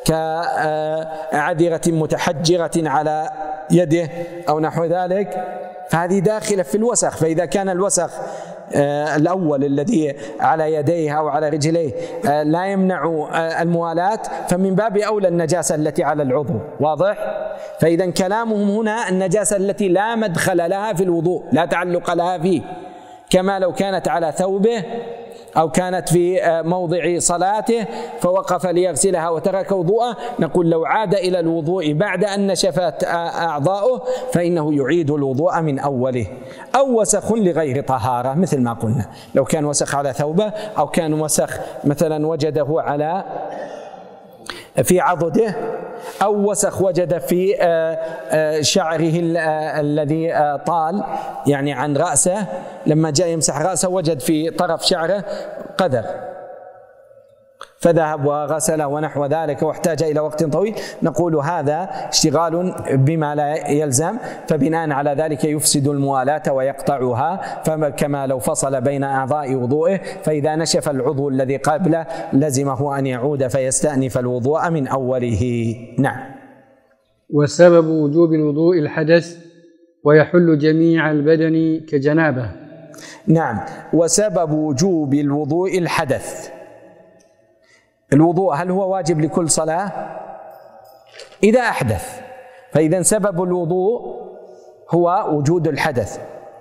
[0.06, 3.30] كعذره متحجرة على
[3.72, 4.10] يده
[4.50, 5.46] أو نحو ذلك
[5.94, 8.12] فهذه داخلة في الوسخ فإذا كان الوسخ
[8.76, 11.94] آه، الأول الذي على يديه أو على رجليه
[12.30, 17.18] آه، لا يمنع آه، الموالاة فمن باب أولى النجاسة التي على العضو واضح؟
[17.80, 22.62] فإذا كلامهم هنا النجاسة التي لا مدخل لها في الوضوء لا تعلق لها فيه
[23.30, 24.84] كما لو كانت على ثوبه
[25.58, 27.86] أو كانت في موضع صلاته
[28.20, 30.18] فوقف ليغسلها وترك وضوءه.
[30.40, 36.28] نقول لو عاد إلى الوضوء بعد أن نشفت أعضاؤه فإنه يعيد الوضوء من أوله.
[36.76, 39.06] أو وسخ لغير طهارة مثل ما قلنا.
[39.36, 43.24] لو كان وسخ على ثوبه أو كان وسخ مثلا وجده على
[44.82, 45.56] في عضده
[46.22, 47.94] أو وسخ وجد في آه،
[48.32, 50.34] آه، شعره آه، الذي
[50.66, 51.04] طال
[51.48, 52.48] يعني عن رأسه
[52.86, 55.24] لما جاء يمسح رأسه وجد في طرف شعره
[55.78, 56.04] قدر.
[57.84, 60.76] فذهب وغسل ونحو ذلك واحتاج إلى وقت طويل.
[61.04, 67.62] نقول هذا اشتغال بما لا يلزم فبناء على ذلك يفسد الموالاة ويقطعها.
[67.66, 74.18] فكما لو فصل بين أعضاء وضوئه فإذا نشف العضو الذي قبله لزمه أن يعود فيستأنف
[74.18, 75.76] الوضوء من أوله.
[76.00, 76.20] نعم.
[77.30, 79.38] وسبب وجوب الوضوء الحدث
[80.04, 82.52] ويحل جميع البدن كجنابة.
[83.28, 83.60] نعم.
[83.94, 86.53] وسبب وجوب الوضوء الحدث.
[88.14, 89.92] الوضوء هل هو واجب لكل صلاة؟
[91.44, 92.22] إذا أحدث
[92.72, 94.24] فإذا سبب الوضوء
[94.90, 96.20] هو وجود الحدث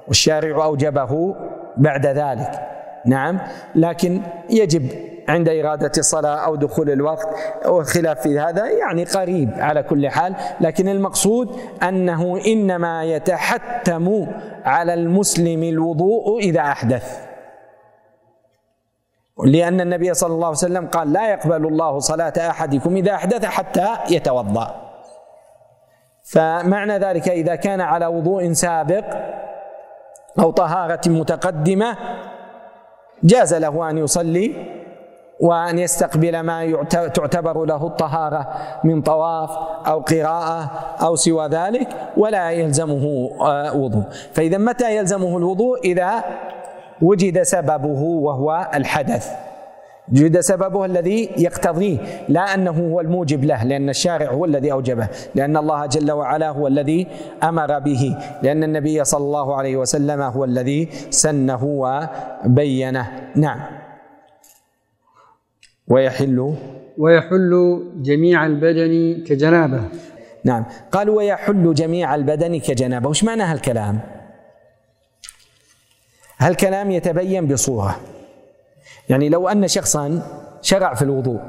[0.08, 1.34] والشارع أوجبه
[1.76, 2.68] بعد ذلك
[3.06, 3.38] نعم
[3.74, 4.20] لكن
[4.50, 4.88] يجب
[5.28, 7.28] عند إرادة الصلاة أو دخول الوقت
[7.66, 14.26] والخلاف في هذا يعني قريب على كل حال لكن المقصود أنه إنما يتحتم
[14.64, 17.31] على المسلم الوضوء إذا أحدث
[19.38, 23.88] لأن النبي صلى الله عليه وسلم قال لا يقبل الله صلاة أحدكم إذا أحدث حتى
[24.10, 24.92] يتوضأ.
[26.24, 29.04] فمعنى ذلك إذا كان على وضوء سابق
[30.38, 31.96] أو طهارة متقدمة
[33.22, 34.54] جاز له أن يصلي
[35.40, 36.82] وأن يستقبل ما
[37.14, 38.48] تعتبر له الطهارة
[38.84, 39.50] من طواف
[39.86, 40.70] أو قراءة
[41.02, 44.04] أو سوى ذلك ولا يلزمه آه، وضوء.
[44.32, 46.24] فإذا متى يلزمه الوضوء؟ إذا
[47.02, 49.28] وجد سببه وهو الحدث.
[50.12, 51.98] وجد سببه الذي يقتضيه
[52.28, 56.66] لا أنه هو الموجب له لأن الشارع هو الذي أوجبه لأن الله جل وعلا هو
[56.66, 57.06] الذي
[57.42, 63.06] أمر به لأن النبي صلى الله عليه وسلم هو الذي سنه وبينه.
[63.36, 63.60] نعم.
[65.88, 66.54] ويحل.
[66.98, 69.80] ويحل جميع البدن كجنابه.
[70.44, 70.64] نعم.
[70.92, 73.08] قال ويحل جميع البدن كجنابه.
[73.08, 74.00] وش معنى هالكلام؟
[76.42, 77.96] هالكلام يتبين بصورة.
[79.08, 80.22] يعني لو أن شخصا
[80.62, 81.40] شرع في الوضوء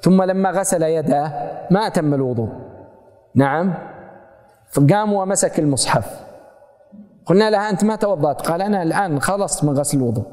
[0.00, 1.22] ثم لما غسل يده
[1.70, 2.48] ما أتم الوضوء.
[3.34, 3.74] نعم.
[4.70, 6.20] فقام ومسك المصحف.
[7.26, 10.24] قلنا له أنت ما توضأت؟ قال أنا الآن خلصت من غسل الوضوء.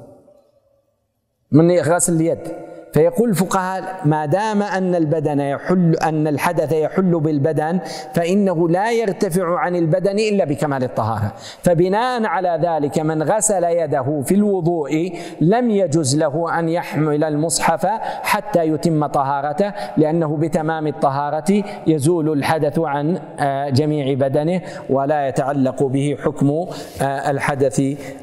[1.51, 2.68] من غسل اليد.
[2.93, 7.79] فيقول الفقهاء ما دام أن البدن يحل أن الحدث يحل بالبدن
[8.13, 11.33] فإنه لا يرتفع عن البدن إلا بكمال الطهارة.
[11.63, 17.85] فبناء على ذلك من غسل يده في الوضوء لم يجز له أن يحمل المصحف
[18.23, 26.17] حتى يتم طهارته لأنه بتمام الطهارة يزول الحدث عن آه، جميع بدنه ولا يتعلق به
[26.23, 27.81] حكم آه، الحدث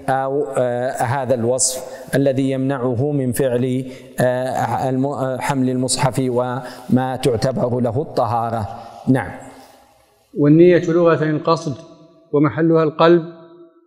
[0.09, 1.85] أو آه، هذا الوصف
[2.15, 3.85] الذي يمنعه من فعل
[5.41, 8.69] حمل المصحف وما تعتبر له الطهارة.
[9.09, 9.31] نعم.
[10.39, 11.75] والنية لغة القصد
[12.33, 13.23] ومحلها القلب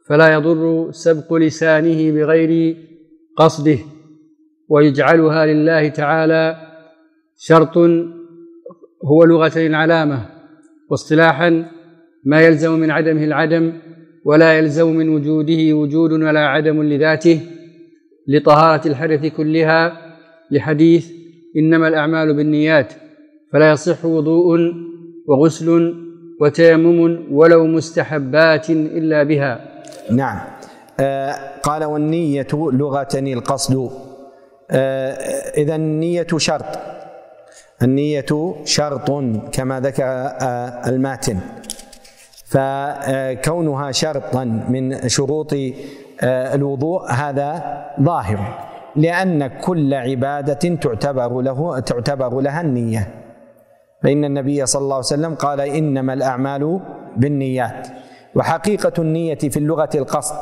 [0.07, 2.77] فلا يضر سبق لسانه بغير
[3.35, 3.77] قصده
[4.69, 6.55] ويجعلها لله تعالى
[7.37, 7.77] شرط
[9.05, 10.25] هو لغة العلامة
[10.89, 11.65] واصطلاحا
[12.23, 13.73] ما يلزم من عدمه العدم
[14.25, 17.41] ولا يلزم من وجوده وجود ولا عدم لذاته
[18.27, 20.08] لطهارة الحدث كلها
[20.51, 21.11] لحديث
[21.57, 22.93] إنما الأعمال بالنيات
[23.53, 24.73] فلا يصح وضوء
[25.27, 25.95] وغسل
[26.41, 29.83] وتيمم ولو مستحبات إلا بها.
[30.11, 30.39] نعم.
[30.99, 33.91] آه قال والنية لغة القصد.
[34.71, 35.11] آه
[35.57, 36.79] إذا النية شرط.
[37.81, 39.11] النية شرط
[39.51, 41.39] كما ذكر آه الماتن.
[42.45, 45.53] فكونها شرطا من شروط
[46.21, 48.68] آه، الوضوء هذا ظاهر.
[48.95, 53.07] لأن كل عبادة تعتبر له تعتبر لها النية.
[54.03, 56.79] فإن النبي صلى الله عليه وسلم قال إنما الأعمال
[57.17, 57.87] بالنيات.
[58.35, 60.35] وحقيقة النية في اللغة القصد.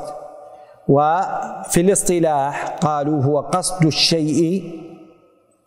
[0.87, 4.73] وفي الاصطلاح قالوا هو قصد الشيء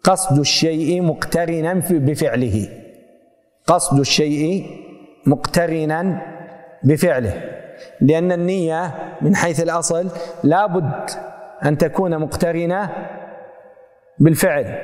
[0.04, 2.68] قصد الشيء مقترنا بفعله.
[3.66, 4.66] قصد الشيء
[5.26, 6.22] مقترنا
[6.84, 7.42] بفعله.
[8.00, 10.08] لأن النية من حيث الأصل
[10.44, 11.10] لابد
[11.64, 12.90] أن تكون مقترنة
[14.18, 14.78] بالفعل.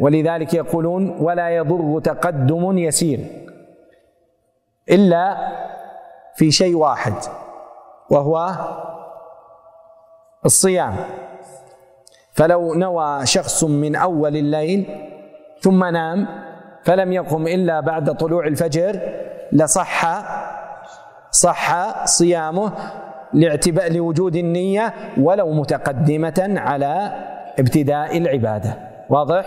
[0.00, 3.20] ولذلك يقولون ولا يضر تقدم يسير.
[4.90, 5.36] إلا
[6.34, 7.14] في شيء واحد
[8.10, 8.50] وهو
[10.44, 10.96] الصيام.
[12.32, 14.86] فلو نوى شخص من أول الليل
[15.60, 16.26] ثم نام
[16.84, 19.00] فلم يقم إلا بعد طلوع الفجر
[19.52, 20.22] لصح
[21.30, 22.72] صح صيامه
[23.34, 27.12] لاعتباء لوجود النية ولو متقدمة على
[27.58, 28.76] ابتداء العبادة.
[29.08, 29.44] واضح؟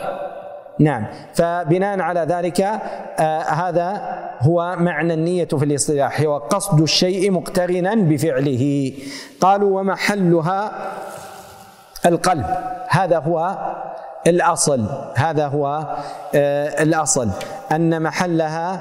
[0.80, 1.06] نعم.
[1.34, 4.02] فبناء على ذلك آه هذا
[4.40, 8.94] هو معنى النية في الاصطلاح هو قصد الشيء مقترنا بفعله.
[9.42, 10.72] قالوا ومحلها
[12.06, 12.46] القلب.
[12.90, 13.58] هذا هو
[14.28, 14.86] الأصل.
[15.16, 15.96] هذا هو
[16.36, 17.30] آه الأصل
[17.72, 18.80] أن محلها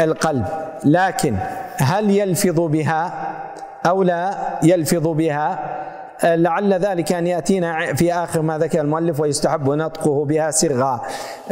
[0.00, 0.44] القلب.
[0.84, 1.36] لكن
[1.76, 3.12] هل يلفظ بها
[3.86, 5.58] أو لا يلفظ بها
[6.24, 11.00] لعل ذلك أن يأتينا في آخر ما ذكر المؤلف ويستحب نطقه بها سرا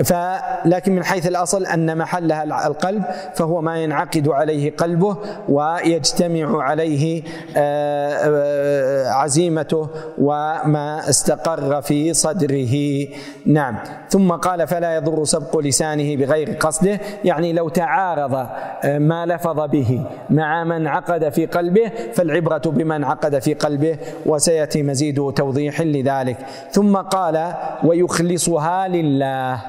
[0.04, 3.02] فلكن من حيث الأصل أن محلها القلب
[3.34, 5.16] فهو ما ينعقد عليه قلبه
[5.48, 7.22] ويجتمع عليه
[7.56, 9.88] آه، آه، عزيمته
[10.18, 13.06] وما استقر في صدره.
[13.46, 13.78] نعم.
[14.08, 17.00] ثم قال فلا يضر سبق لسانه بغير قصده.
[17.24, 23.38] يعني لو تعارض آه، ما لفظ به مع من عقد في قلبه فالعبرة بمن عقد
[23.38, 26.36] في قلبه وسي سياتي مزيد توضيح لذلك.
[26.70, 27.54] ثم قال
[27.84, 29.62] ويخلصها لله.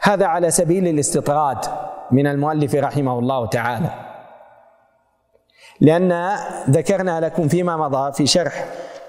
[0.00, 1.58] هذا على سبيل الاستطراد
[2.10, 3.90] من المؤلف رحمه الله تعالى.
[5.80, 6.36] لأن
[6.70, 8.64] ذكرنا لكم فيما مضى في شرح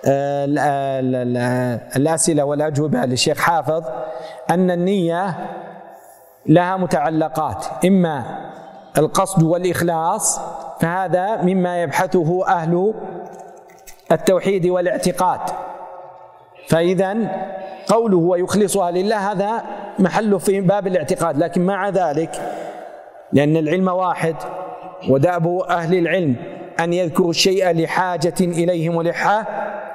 [0.06, 0.46] آه،
[1.96, 3.84] الأسئلة والأجوبة للشيخ حافظ
[4.50, 5.36] أن النية
[6.46, 8.24] لها متعلقات إما
[8.98, 10.40] القصد والإخلاص
[10.80, 12.94] فهذا مما يبحثه أهل
[14.12, 15.40] التوحيد والاعتقاد.
[16.68, 17.16] فإذا
[17.88, 19.64] قوله ويخلصها لله هذا
[20.00, 22.42] محله في باب الاعتقاد لكن مع ذلك
[23.34, 24.36] لأن العلم واحد
[25.10, 26.36] ودأب أهل العلم
[26.80, 29.46] أن يذكروا الشيء لحاجة إليه ملحة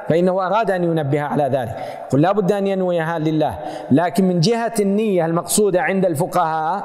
[0.09, 1.77] فإنه أراد أن ينبه على ذلك.
[2.11, 3.59] قل لا بد أن ينويها لله
[3.91, 6.85] لكن من جهة النية المقصودة عند الفقهاء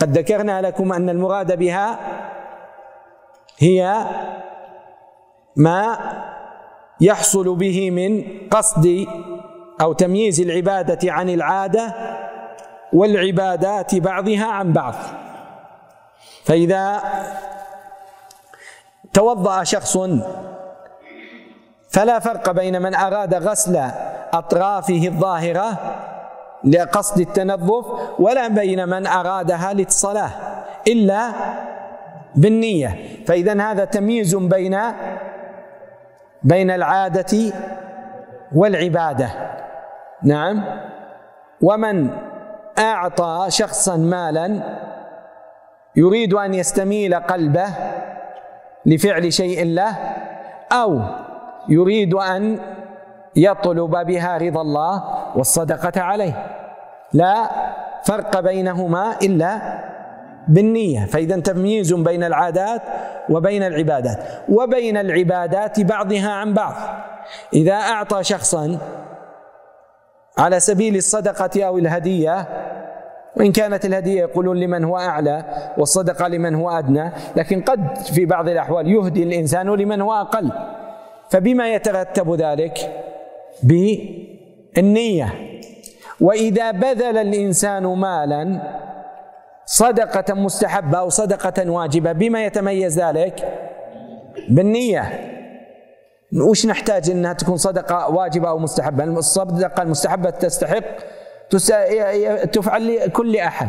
[0.00, 1.98] قد ذكرنا لكم أن المراد بها
[3.58, 4.06] هي
[5.56, 5.98] ما
[7.00, 9.06] يحصل به من قصد
[9.80, 11.94] أو تمييز العبادة عن العادة
[12.92, 14.94] والعبادات بعضها عن بعض.
[16.44, 17.02] فإذا
[19.12, 19.98] توضأ شخص
[21.88, 23.90] فلا فرق بين من أراد غسل
[24.32, 25.78] أطرافه الظاهرة
[26.64, 27.86] لقصد التنظف
[28.18, 30.30] ولا بين من أرادها للصلاة
[30.88, 31.32] إلا
[32.34, 32.98] بالنية.
[33.26, 34.78] فإذا هذا تمييز بين
[36.46, 37.52] بين العادة
[38.54, 39.30] والعبادة.
[40.22, 40.64] نعم.
[41.62, 42.10] ومن
[42.78, 44.60] أعطى شخصا مالا
[45.96, 47.68] يريد أن يستميل قلبه
[48.86, 49.96] لفعل شيء له
[50.72, 51.00] أو
[51.68, 52.58] يريد أن
[53.36, 55.04] يطلب بها رضا الله
[55.36, 56.46] والصدقة عليه.
[57.12, 57.50] لا
[58.04, 59.60] فرق بينهما إلا
[60.48, 62.82] بالنية فإذا تمييز بين العادات
[63.30, 64.18] وبين العبادات
[64.48, 66.74] وبين العبادات بعضها عن بعض.
[67.54, 68.78] إذا أعطى شخصا
[70.38, 72.46] على سبيل الصدقة أو الهدية
[73.36, 75.44] وإن كانت الهدية يقولون لمن هو أعلى
[75.78, 80.52] والصدقة لمن هو أدنى لكن قد في بعض الأحوال يهدي الإنسان لمن هو أقل.
[81.30, 83.02] فبما يترتب ذلك
[83.62, 85.34] بالنية.
[86.20, 88.60] وإذا بذل الإنسان مالا
[89.66, 93.48] صدقة مستحبة أو صدقة واجبة بما يتميز ذلك
[94.48, 95.32] بالنية.
[96.48, 100.84] وش نحتاج إنها تكون صدقة واجبة أو مستحبة؟ الصدقة المستحبة تستحق
[102.52, 103.68] تفعل لكل أحد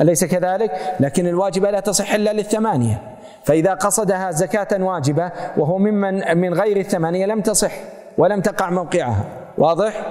[0.00, 3.02] أليس كذلك؟ لكن الواجبه لا تصح إلا للثمانية.
[3.44, 7.72] فإذا قصدها زكاة واجبة وهو ممن من غير الثمانية لم تصح
[8.18, 9.24] ولم تقع موقعها.
[9.58, 10.06] واضح؟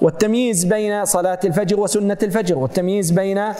[0.00, 3.52] والتمييز بين صلاة الفجر وسنة الفجر والتمييز بين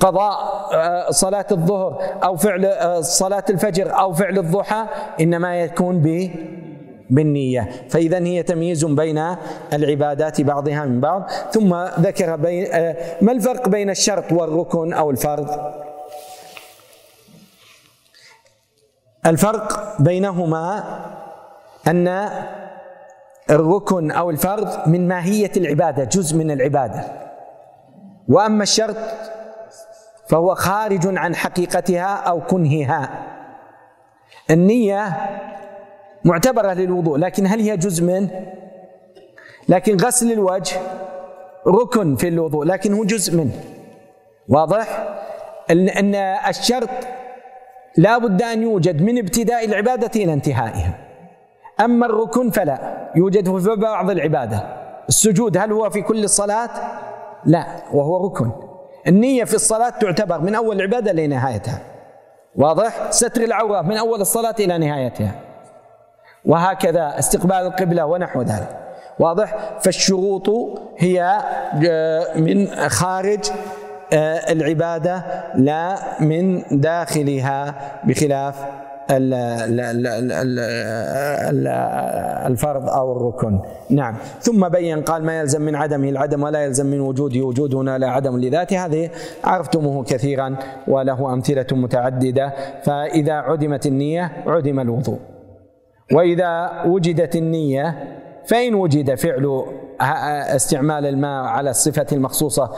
[0.00, 4.86] قضاء آه، صلاة الظهر أو فعل آه، صلاة الفجر أو فعل الضحى
[5.20, 6.30] إنما يكون ب
[7.10, 7.70] بالنية.
[7.88, 9.36] فإذا هي تمييز بين
[9.72, 11.30] العبادات بعضها من بعض.
[11.50, 15.74] ثم ذكر بين آه، ما الفرق بين الشرط والركن أو الفرض؟
[19.26, 20.84] الفرق بينهما
[21.86, 22.30] أن
[23.50, 27.04] الركن أو الفرض من ماهية العبادة جزء من العبادة.
[28.28, 28.96] وأما الشرط
[30.30, 33.26] فهو خارج عن حقيقتها أو كنهها.
[34.50, 35.16] النية
[36.24, 38.52] معتبرة للوضوء لكن هل هي جزء منه
[39.68, 40.80] لكن غسل الوجه
[41.66, 43.52] ركن في الوضوء لكن هو جزء منه
[44.48, 45.08] واضح؟
[45.70, 46.14] إن
[46.48, 46.88] الشرط
[47.96, 50.98] لا بد أن يوجد من ابتداء العبادة إلى انتهائها.
[51.80, 54.62] أما الركن فلا يوجد في بعض العبادة.
[55.08, 56.70] السجود هل هو في كل الصلاة؟
[57.44, 58.69] لا وهو ركن.
[59.06, 61.78] النية في الصلاة تعتبر من أول العبادة لنهايتها
[62.56, 65.32] واضح؟ ستر العورة من أول الصلاة إلى نهايتها
[66.44, 68.76] وهكذا استقبال القبلة ونحو ذلك
[69.18, 70.48] واضح؟ فالشروط
[70.98, 71.40] هي
[71.88, 73.50] آه، من خارج
[74.12, 75.24] آه، العبادة
[75.54, 77.74] لا من داخلها
[78.04, 78.54] بخلاف
[82.46, 83.60] الفرض أو الركن.
[83.90, 84.16] نعم.
[84.40, 88.10] ثم بين قال ما يلزم من عدمه العدم ولا يلزم من وجوده وجود هنا لا
[88.10, 88.86] عدم لذاته.
[88.86, 89.10] هذه
[89.44, 90.56] عرفتموه كثيرا
[90.88, 92.52] وله أمثلة متعددة.
[92.82, 95.18] فإذا عدمت النية عدم الوضوء.
[96.12, 97.94] وإذا وجدت النية
[98.46, 99.64] فإن وجد فعل
[100.00, 102.70] استعمال الماء على الصفة المخصوصة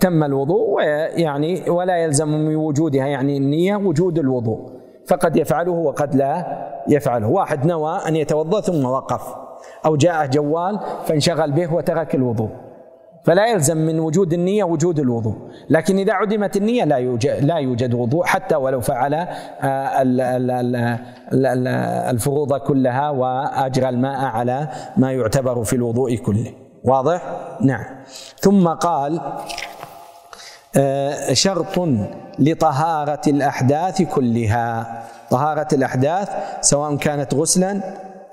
[0.00, 4.75] تم الوضوء ويعني ولا يلزم من وجودها يعني النية وجود الوضوء.
[5.06, 6.46] فقد يفعله وقد لا
[6.88, 7.28] يفعله.
[7.28, 9.34] واحد نوى أن يتوضأ ثم وقف
[9.86, 12.50] أو جاءه جوال فانشغل به وترك الوضوء.
[13.24, 15.34] فلا يلزم من وجود النية وجود الوضوء.
[15.70, 20.02] لكن إذا عدمت النية لا يوجد, لا يوجد وضوء حتى ولو فعل آه،
[22.10, 26.52] الفروض كلها وأجرى الماء على ما يعتبر في الوضوء كله.
[26.84, 27.22] واضح؟
[27.60, 27.84] نعم.
[28.38, 29.20] ثم قال
[31.32, 31.88] شرط
[32.38, 35.02] لطهارة الأحداث كلها.
[35.30, 36.28] طهارة الأحداث
[36.60, 37.80] سواء كانت غسلا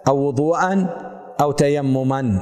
[0.08, 0.88] أو وضوءا
[1.42, 2.40] أو تيمما.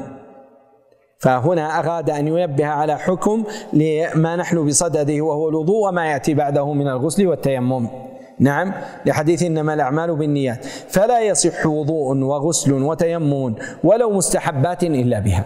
[1.20, 6.88] فهنا أراد أن ينبه على حكم لما نحن بصدده وهو الوضوء وما يأتي بعده من
[6.88, 7.88] الغسل والتيمم.
[8.40, 8.74] نعم
[9.06, 10.66] لحديث إنما الأعمال بالنيات.
[10.66, 15.46] فلا يصح وضوء وغسل وتيمم ولو مستحبات إلا بها.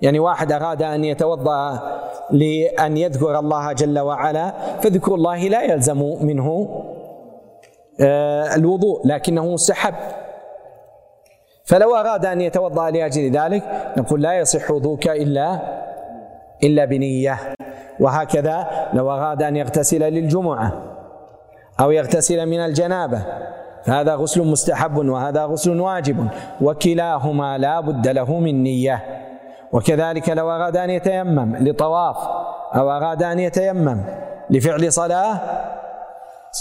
[0.00, 1.80] يعني واحد أراد أن يتوضأ
[2.30, 6.68] لأن يذكر الله جل وعلا فذكر الله لا يلزم منه
[8.00, 9.94] آه، الوضوء لكنه مستحب
[11.64, 13.62] فلو أراد أن يتوضأ لأجل ذلك
[13.96, 15.60] نقول لا يصح وضوءك إلا
[16.62, 17.38] إلا بنية.
[18.00, 20.72] وهكذا لو أراد أن يغتسل للجمعة
[21.80, 23.22] أو يغتسل من الجنابة
[23.84, 26.28] فهذا غسل مستحب وهذا غسل واجب
[26.60, 29.17] وكلاهما لا بد له من نية.
[29.72, 32.16] وكذلك لو أراد أن يتيمم لطواف
[32.74, 34.04] أو أراد أن يتيمم
[34.50, 35.40] لفعل صلاة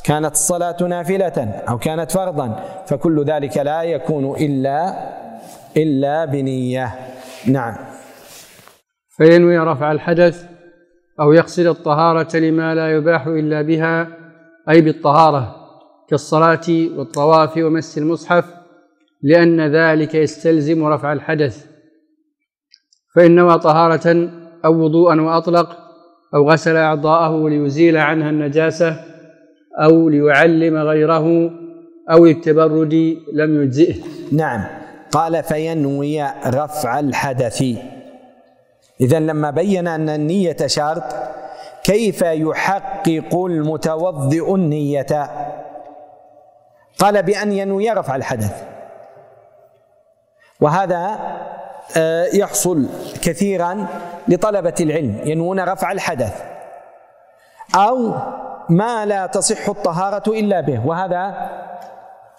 [0.04, 4.94] كانت الصلاة نافلة أو كانت فرضا فكل ذلك لا يكون إلا
[5.78, 6.96] إلا بنية.
[7.48, 7.76] نعم.
[9.10, 10.46] فينوي رفع الحدث
[11.20, 14.08] أو يقصد الطهارة لما لا يباح إلا بها
[14.70, 15.56] أي بالطهارة
[16.10, 16.68] كالصلاة
[16.98, 18.46] والطواف ومس المصحف
[19.22, 21.77] لأن ذلك يستلزم رفع الحدث.
[23.18, 24.30] فإن نوى طهارة
[24.66, 25.78] أو وضوءا وأطلق
[26.36, 28.96] أو غسل أعضاءه ليزيل عنها النجاسة
[29.82, 31.52] أو ليعلم غيره
[32.12, 33.96] أو للتبرد لم يجزئه.
[34.32, 34.64] نعم.
[35.12, 37.64] قال فينوي رفع الحدث.
[39.02, 41.04] إذا لما بين أن النية شرط
[41.84, 45.30] كيف يحقق المتوضئ النية؟
[47.00, 48.64] قال بأن ينوي رفع الحدث.
[50.62, 51.20] وهذا
[52.34, 52.86] يحصل
[53.22, 53.88] كثيرا
[54.28, 56.44] لطلبة العلم ينوون رفع الحدث.
[57.76, 58.14] أو
[58.70, 61.50] ما لا تصح الطهارة إلا به وهذا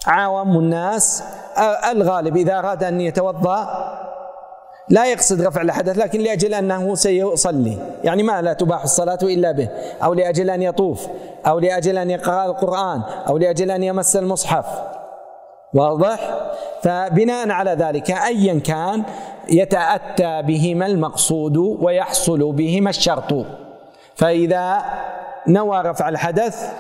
[0.06, 1.22] عوام الناس.
[1.56, 3.68] آه، الغالب إذا أراد أن يتوضأ
[4.88, 7.78] لا يقصد رفع الحدث لكن لأجل أنه سيصلي.
[8.04, 9.68] يعني ما لا تباح الصلاة إلا به
[10.04, 11.06] أو لأجل أن يطوف
[11.46, 14.66] أو لأجل أن يقرأ القرآن أو لأجل أن يمس المصحف.
[15.74, 16.18] واضح؟
[16.82, 19.02] فبناء على ذلك أيا كان
[19.50, 23.46] يتأتى بهما المقصود ويحصل بهما الشرط.
[24.14, 24.82] فإذا
[25.46, 26.72] نوى رفع الحدث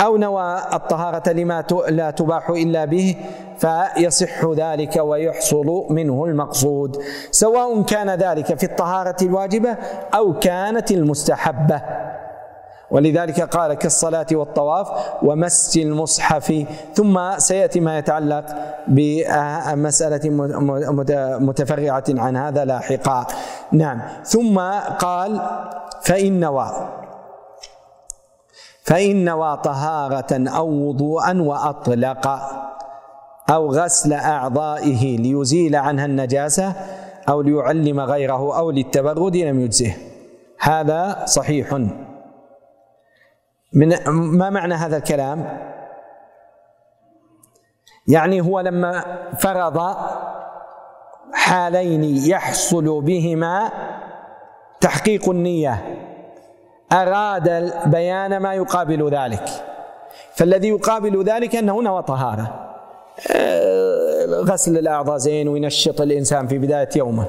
[0.00, 3.16] أو نوى الطهارة لما لا تباح إلا به
[3.58, 7.02] فيصح ذلك ويحصل منه المقصود.
[7.30, 9.76] سواء كان ذلك في الطهارة الواجبة
[10.14, 11.82] أو كانت المستحبة.
[12.92, 14.88] ولذلك قال كالصلاة والطواف
[15.22, 16.64] ومس المصحف.
[16.94, 18.44] ثم سيأتي ما يتعلق
[18.88, 20.20] بمسألة
[21.40, 23.26] متفرعة عن هذا لاحقا.
[23.72, 24.00] نعم.
[24.24, 24.58] ثم
[24.98, 25.40] قال
[26.02, 26.88] فإن نوى
[28.84, 32.40] فإن نوى طهارة أو وضوءا وأطلق
[33.50, 36.72] أو غسل أعضائه ليزيل عنها النجاسة
[37.28, 39.94] أو ليعلم غيره أو للتبرد لم يجزه.
[40.60, 41.78] هذا صحيح.
[43.74, 45.58] من ما معنى هذا الكلام؟
[48.08, 49.04] يعني هو لما
[49.38, 49.96] فرض
[51.32, 53.72] حالين يحصل بهما
[54.80, 55.98] تحقيق النية
[56.92, 59.44] أراد بيان ما يقابل ذلك.
[60.34, 62.74] فالذي يقابل ذلك أنه نوى طهارة.
[64.28, 67.26] غسل الأعضاء زين وينشط الإنسان في بداية يومه.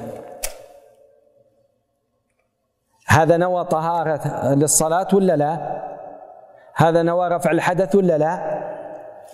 [3.06, 5.84] هذا نوى طهارة للصلاة ولا لا؟
[6.74, 8.64] هذا نوى رفع الحدث ولا لا؟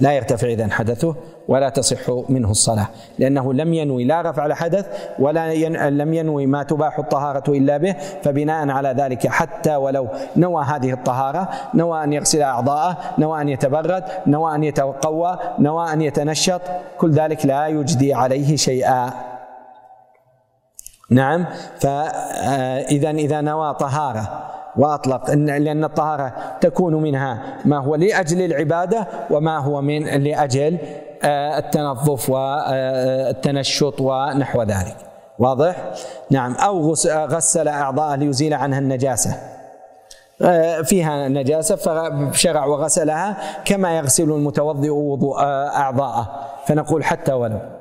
[0.01, 1.15] لا يرتفع إذا حدثه
[1.49, 2.87] ولا تصح منه الصلاة
[3.19, 4.87] لأنه لم ينوي لا رفع الحدث
[5.19, 5.89] ولا ين...
[5.89, 11.49] لم ينوي ما تباح الطهارة إلا به فبناء على ذلك حتى ولو نوى هذه الطهارة
[11.75, 16.61] نوى أن يغسل أعضاءه نوى أن يتبرد نوى أن يتقوى نوى أن يتنشط
[16.99, 19.11] كل ذلك لا يجدي عليه شيئا
[21.11, 21.47] نعم
[21.81, 25.31] فإذا إذا نوى طهارة وأطلق.
[25.31, 30.79] إن لأن الطهارة تكون منها ما هو لأجل العبادة وما هو من لأجل
[31.25, 34.97] آه، التنظف والتنشط ونحو ذلك.
[35.39, 35.77] واضح؟
[36.31, 36.55] نعم.
[36.55, 39.37] أو غسل أعضاءه ليزيل عنها النجاسة.
[40.43, 46.29] آه، فيها نجاسة فشرع وغسلها كما يغسل المتوضئ وضوء آه، أعضاءه.
[46.67, 47.80] فنقول حتى ولو.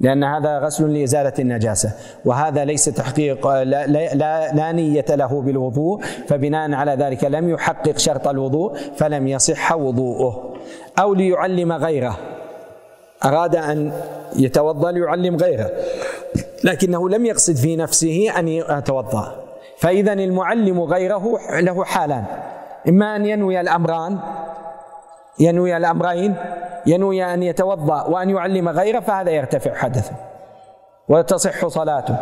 [0.00, 1.92] لأن هذا غسل لإزالة النجاسة
[2.24, 8.28] وهذا ليس تحقيق لا, لا, لا نية له بالوضوء فبناء على ذلك لم يحقق شرط
[8.28, 10.54] الوضوء فلم يصح وضوءه.
[10.98, 12.16] أو ليعلم غيره.
[13.24, 13.92] أراد أن
[14.36, 15.70] يتوضأ ليعلم غيره.
[16.64, 19.44] لكنه لم يقصد في نفسه أن يتوضأ.
[19.78, 22.24] فإذا المعلم غيره له حالان.
[22.88, 24.18] إما أن ينوي الأمران
[25.38, 26.34] ينوي الأمرين
[26.86, 30.16] ينوي أن يتوضأ وأن يعلم غيره فهذا يرتفع حدثه
[31.08, 32.16] وتصح صلاته.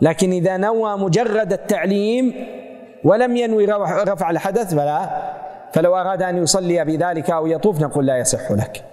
[0.00, 2.34] لكن إذا نوى مجرد التعليم
[3.04, 3.64] ولم ينوي
[4.08, 5.08] رفع الحدث فلا.
[5.72, 8.84] فلو أراد أن يصلي بذلك أو يطوف نقول لا يصح لك.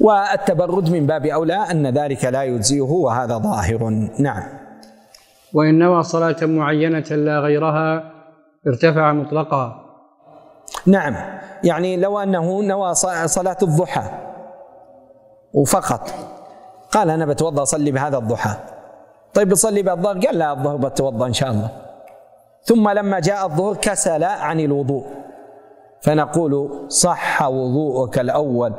[0.00, 4.08] والتبرد من باب أولى أن ذلك لا يجزيه وهذا ظاهر.
[4.18, 4.42] نعم.
[5.54, 8.12] وإن نوى صلاة معينة لا غيرها
[8.66, 9.84] ارتفع مطلقا.
[10.86, 11.16] نعم.
[11.64, 12.94] يعني لو أنه نوى
[13.26, 14.02] صلاة الضحى
[15.54, 16.10] وفقط.
[16.92, 18.54] قال أنا بتوضأ أصلي بهذا الضحى.
[19.34, 21.68] طيب بصلي بالظهر؟ قال لا الظهر بتوضأ إن شاء الله.
[22.64, 25.04] ثم لما جاء الظهر كسل عن الوضوء.
[26.00, 28.72] فنقول صح وضوءك الأول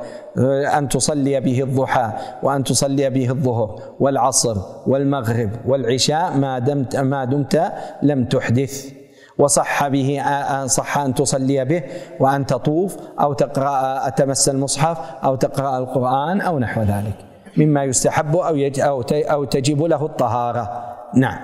[0.78, 2.12] أن تصلي به الضحى
[2.44, 7.72] وأن تصلي به الظهر والعصر والمغرب والعشاء ما دمت ما دمت
[8.02, 8.97] لم تحدث.
[9.40, 10.22] وصح به
[10.66, 11.84] صح أن تصلي به
[12.20, 17.16] وأن تطوف أو تقرأ تمس المصحف أو تقرأ القرآن أو نحو ذلك.
[17.58, 20.96] مما يستحب أو أو أو تجب له الطهارة.
[21.16, 21.40] نعم.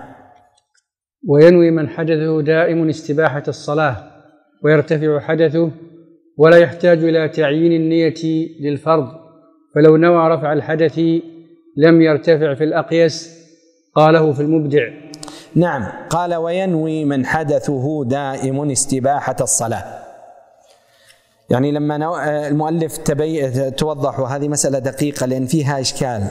[1.28, 3.96] وينوي من حدثه دائم استباحة الصلاة
[4.64, 5.72] ويرتفع حدثه
[6.38, 9.08] ولا يحتاج إلى تعيين النية للفرض.
[9.76, 11.00] فلو نوى رفع الحدث
[11.78, 13.44] لم يرتفع في الأقيس
[13.96, 14.84] قاله في المبدع.
[15.56, 15.88] نعم.
[16.10, 19.84] قال وينوي من حدثه دائم استباحة الصلاة.
[21.50, 21.96] يعني لما
[22.48, 26.28] المؤلف تبي توضح وهذه مسألة دقيقة لأن فيها إشكال.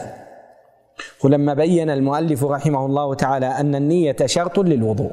[1.25, 5.13] ولما بين المؤلف رحمه الله تعالى أن النية شرط للوضوء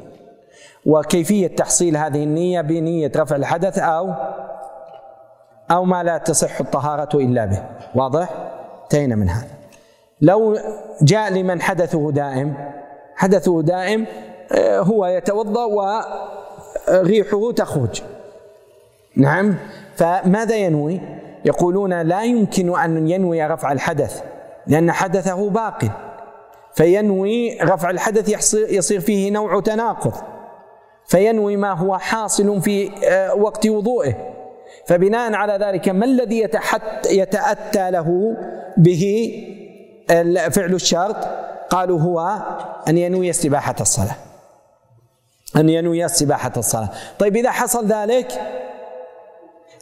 [0.86, 4.14] وكيفية تحصيل هذه النية بنية رفع الحدث أو
[5.70, 7.62] أو ما لا تصح الطهارة إلا به.
[7.94, 8.28] واضح؟
[8.82, 9.48] انتهينا من هذا.
[10.20, 10.58] لو
[11.02, 12.69] جاء لمن حدثه دائم
[13.20, 14.06] حدثه دائم
[14.52, 18.02] آه، هو يتوضأ وريحه تخرج.
[19.16, 19.54] نعم؟
[19.96, 21.00] فماذا ينوي؟
[21.44, 24.22] يقولون لا يمكن أن ينوي رفع الحدث
[24.66, 25.84] لأن حدثه باق.
[26.74, 30.14] فينوي رفع الحدث يصير فيه نوع تناقض.
[31.06, 34.14] فينوي ما هو حاصل في آه، وقت وضوئه.
[34.86, 36.48] فبناء على ذلك ما الذي
[37.10, 38.36] يتأتى له
[38.76, 39.32] به
[40.50, 42.38] فعل الشرط؟ قالوا هو
[42.88, 44.16] أن ينوي استباحة الصلاة.
[45.56, 46.88] أن ينوي استباحة الصلاة.
[47.18, 48.40] طيب إذا حصل ذلك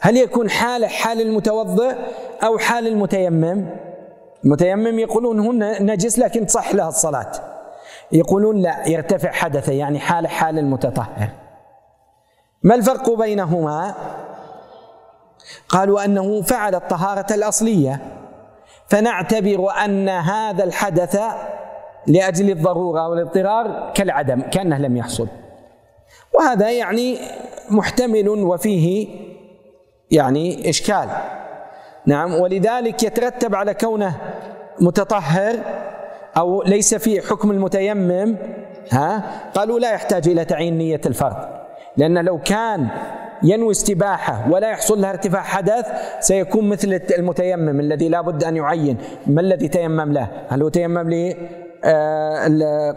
[0.01, 1.95] هل يكون حال حال المتوضئ
[2.43, 3.69] أو حال المتيمم؟
[4.45, 7.31] المتيمم يقولون هن نجس لكن تصح لها الصلاة.
[8.11, 11.29] يقولون لا يرتفع حدثه يعني حال حال المتطهر.
[12.63, 13.95] ما الفرق بينهما؟
[15.69, 18.01] قالوا أنه فعل الطهارة الأصلية.
[18.87, 21.19] فنعتبر أن هذا الحدث
[22.07, 25.27] لأجل الضرورة والاضطرار كالعدم كأنه لم يحصل.
[26.33, 27.17] وهذا يعني
[27.69, 29.07] محتمل وفيه
[30.11, 31.09] يعني إشكال.
[32.05, 34.15] نعم ولذلك يترتب على كونه
[34.81, 35.55] متطهر
[36.37, 38.35] أو ليس في حكم المتيمم
[38.91, 39.23] ها
[39.55, 41.35] قالوا لا يحتاج إلى تعيين نية الفرض
[41.97, 42.87] لأن لو كان
[43.43, 45.87] ينوي استباحة ولا يحصل لها ارتفاع حدث
[46.19, 48.97] سيكون مثل المتيمم الذي لا بد أن يعين.
[49.27, 51.09] ما الذي تيمم له؟ هل هو تيمم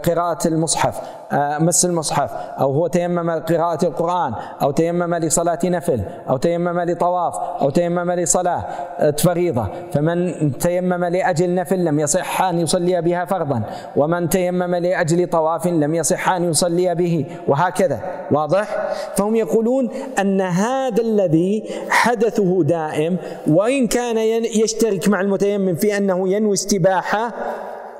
[0.03, 1.01] قراءة المصحف
[1.33, 7.35] آه، مس المصحف أو هو تيمم لقراءة القرآن أو تيمم لصلاة نفل أو تيمم لطواف
[7.61, 8.65] أو تيمم لصلاة
[8.99, 13.63] آه، فريضة فمن تيمم لأجل نفل لم يصح أن يصلي بها فرضا
[13.95, 17.99] ومن تيمم لأجل طواف لم يصح أن يصلي به وهكذا.
[18.31, 19.89] واضح؟ فهم يقولون
[20.19, 27.33] أن هذا الذي حدثه دائم وإن كان يشترك مع المتيمم في أنه ينوي استباحة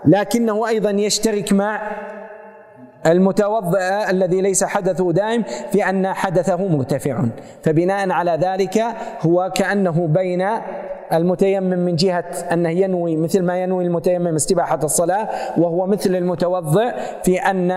[0.05, 1.81] لكنه أيضا يشترك مع
[3.05, 7.23] المتوضئ الذي ليس حدثه دائم في أن حدثه مرتفع.
[7.63, 8.84] فبناء على ذلك
[9.21, 10.47] هو كأنه بين
[11.13, 16.93] المتيمم من جهة أنه ينوي مثل ما ينوي المتيمم استباحة الصلاة وهو مثل المتوضئ
[17.23, 17.71] في أن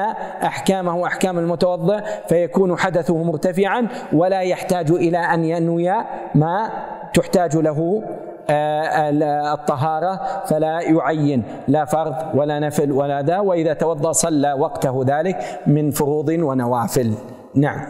[0.45, 5.93] أحكامه أحكام المتوضئ فيكون حدثه مرتفعا ولا يحتاج إلى أن ينوي
[6.35, 6.71] ما
[7.15, 8.03] تحتاج له
[8.51, 15.91] الطهارة فلا يعين لا فرض ولا نفل ولا ذا وإذا توضأ صلى وقته ذلك من
[15.91, 17.15] فروض ونوافل.
[17.55, 17.81] نعم.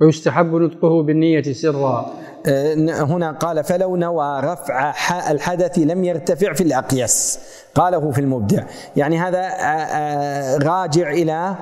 [0.00, 2.06] ويستحب نطقه بالنية سرا.
[2.46, 2.74] آه،
[3.04, 4.94] هنا قال فلو نوى رفع
[5.30, 7.40] الحدث لم يرتفع في الأقيس.
[7.74, 8.62] قاله في المبدع.
[8.96, 11.54] يعني هذا آه، راجع إلى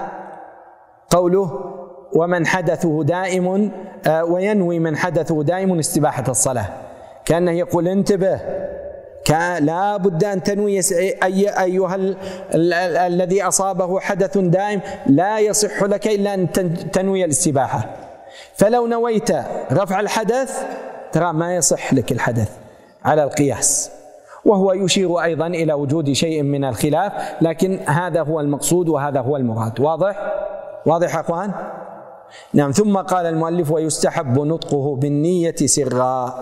[1.10, 1.60] قوله
[2.16, 3.70] ومن حدثه دائم
[4.28, 6.66] وينوي من حدثه دائم استباحة الصلاة.
[7.26, 8.40] كانه يقول انتبه.
[9.60, 10.80] لا بد أن تنوي
[11.22, 12.16] أي ال
[12.74, 16.52] الذي أصابه حدث دائم لا يصح لك إلا أن
[16.92, 17.96] تنوي الاستباحة.
[18.54, 19.30] فلو نويت
[19.72, 20.62] رفع الحدث
[21.12, 22.50] ترى ما يصح لك الحدث
[23.04, 23.90] على القياس.
[24.44, 29.80] وهو يشير أيضا إلى وجود شيء من الخلاف لكن هذا هو المقصود وهذا هو المراد.
[29.80, 30.32] واضح؟
[30.86, 31.52] واضح يا أخوان؟
[32.54, 36.34] نعم ثم قال المؤلف ويستحب نطقه بالنية سرا.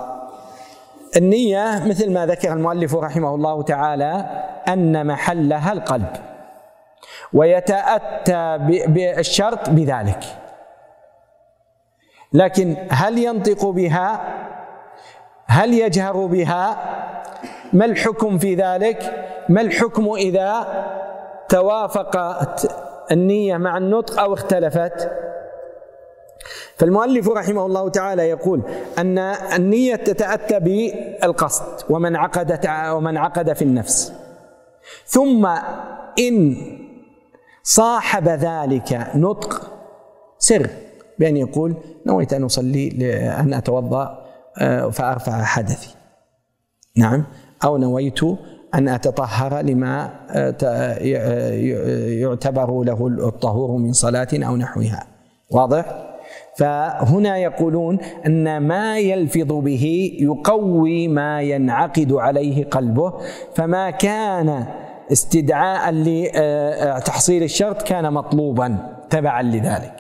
[1.16, 6.12] النية مثل ما ذكر المؤلف رحمه الله تعالى أن محلها القلب
[7.32, 10.24] ويتأتى بالشرط بذلك.
[12.32, 14.20] لكن هل ينطق بها؟
[15.46, 16.76] هل يجهر بها؟
[17.72, 20.66] ما الحكم في ذلك؟ ما الحكم إذا
[21.48, 22.72] توافقت
[23.12, 25.10] النية مع النطق أو اختلفت؟
[26.76, 28.62] فالمؤلف رحمه الله تعالى يقول
[28.98, 29.18] أن
[29.56, 34.12] النية تتأتى بالقصد ومن عقد ومن عقد في النفس.
[35.06, 35.46] ثم
[36.18, 36.56] إن
[37.62, 39.70] صاحب ذلك نطق
[40.38, 40.70] سر
[41.18, 41.74] بأن يقول
[42.06, 44.24] نويت أن أصلي لأن أتوضأ
[44.58, 45.94] آه، فأرفع حدثي.
[46.96, 47.24] نعم.
[47.64, 48.20] أو نويت
[48.74, 50.98] أن أتطهر لما آه، آه،
[52.08, 55.06] يعتبر له الطهور من صلاة أو نحوها.
[55.50, 56.13] واضح؟
[56.58, 63.12] فهنا يقولون أن ما يلفظ به يقوي ما ينعقد عليه قلبه
[63.54, 64.66] فما كان
[65.12, 68.78] استدعاء لتحصيل الشرط كان مطلوبا
[69.10, 69.94] تبعا لذلك.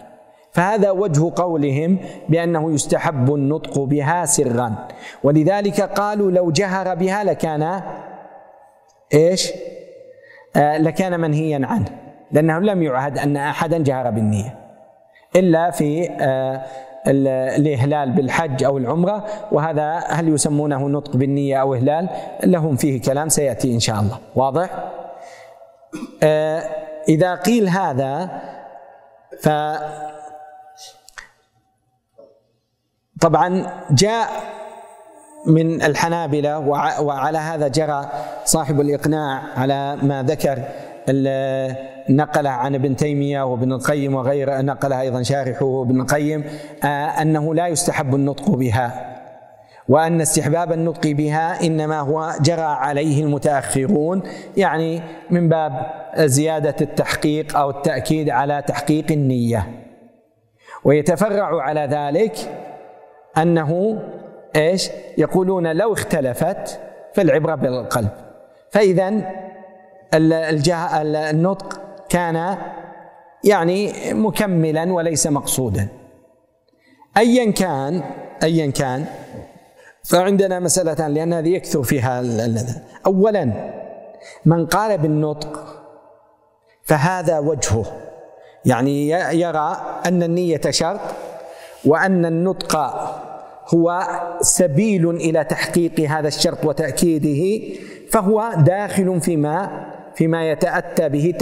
[0.52, 1.98] فهذا وجه قولهم
[2.28, 4.88] بأنه يستحب النطق بها سرا.
[5.22, 7.82] ولذلك قالوا لو جهر بها لكان
[9.14, 9.52] إيش؟
[10.56, 11.84] آه لكان منهيا عنه
[12.32, 14.63] لأنه لم يعهد أن احدا جهر بالنية.
[15.36, 16.62] إلا في آه
[17.56, 22.08] الإهلال بالحج أو العمرة وهذا هل يسمونه نطق بالنية أو إهلال؟
[22.44, 24.18] لهم فيه كلام سيأتي إن شاء الله.
[24.34, 24.70] واضح؟
[26.22, 26.62] آه
[27.08, 28.40] إذا قيل هذا
[29.42, 29.48] ف
[33.20, 34.28] طبعا جاء
[35.46, 36.58] من الحنابلة
[37.00, 38.08] وعلى هذا جرى
[38.44, 40.62] صاحب الإقناع على ما ذكر
[42.08, 46.44] نقله عن ابن تيمية وابن القيم وغيره نقلها أيضا شارحه ابن القيم
[46.84, 49.14] آه، أنه لا يستحب النطق بها
[49.88, 54.22] وأن استحباب النطق بها إنما هو جرى عليه المتأخرون
[54.56, 55.86] يعني من باب
[56.16, 59.66] زيادة التحقيق أو التأكيد على تحقيق النية.
[60.84, 62.36] ويتفرع على ذلك
[63.38, 64.02] أنه
[64.56, 66.80] إيش؟ يقولون لو اختلفت
[67.14, 68.10] فالعبرة بالقلب.
[70.14, 72.56] فإذا النطق كان
[73.44, 75.88] يعني مكملا وليس مقصودا.
[77.16, 78.02] ايا كان
[78.42, 79.04] ايا كان
[80.04, 82.22] فعندنا مسألتان لأن هذه يكثر فيها
[83.06, 83.70] أولا
[84.44, 85.82] من قال بالنطق
[86.82, 87.84] فهذا وجهه.
[88.64, 89.08] يعني
[89.40, 91.00] يرى أن النية شرط
[91.84, 92.76] وأن النطق
[93.74, 94.02] هو
[94.40, 97.74] سبيل إلى تحقيق هذا الشرط وتأكيده
[98.10, 99.84] فهو داخل فيما
[100.14, 101.34] فيما يتأتى به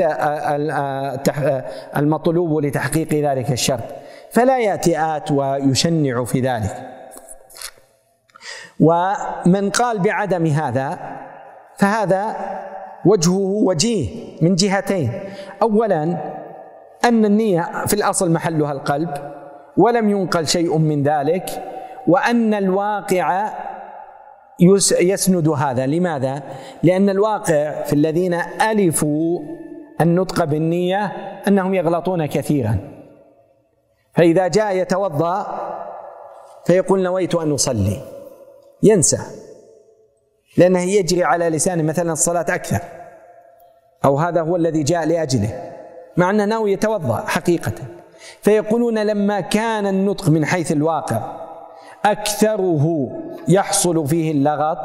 [1.97, 3.85] المطلوب لتحقيق ذلك الشرط.
[4.31, 6.89] فلا يأتي آت ويشنع في ذلك.
[8.81, 10.99] ومن قال بعدم هذا
[11.77, 12.37] فهذا
[13.05, 14.09] وجهه وجيه
[14.43, 15.11] من جهتين.
[15.63, 16.03] اولا
[17.05, 19.11] أن النية في الأصل محلها القلب
[19.77, 21.51] ولم ينقل شيء من ذلك
[22.07, 23.53] وأن الواقع
[25.01, 25.87] يسند هذا.
[25.87, 26.43] لماذا؟
[26.83, 28.35] لأن الواقع في الذين
[28.71, 29.41] ألفوا
[30.01, 31.05] النطق بالنية
[31.49, 32.79] أنهم يغلطون كثيرا.
[34.15, 35.47] فإذا جاء يتوضأ
[36.67, 38.01] فيقول نويت أن أصلي.
[38.83, 39.19] ينسى.
[40.57, 42.81] لأنه يجري على لسانه مثلا الصلاة أكثر.
[44.05, 45.73] أو هذا هو الذي جاء لأجله.
[46.17, 47.73] مع أنه ناوي يتوضأ حقيقة.
[48.41, 51.43] فيقولون لما كان النطق من حيث الواقع
[52.05, 53.09] أكثره
[53.49, 54.79] يحصل فيه اللغط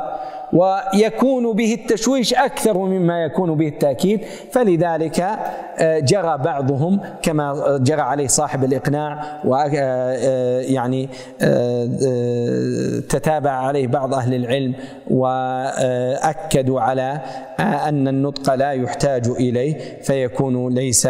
[0.53, 5.19] ويكون به التشويش أكثر مما يكون به التأكيد فلذلك
[5.79, 11.09] آه، جرى بعضهم كما جرى عليه صاحب الإقناع ويعني
[11.41, 14.73] آه، آه، تتابع عليه بعض أهل العلم
[15.09, 17.21] واكدوا على
[17.59, 21.09] أن النطق لا يحتاج إليه فيكون ليس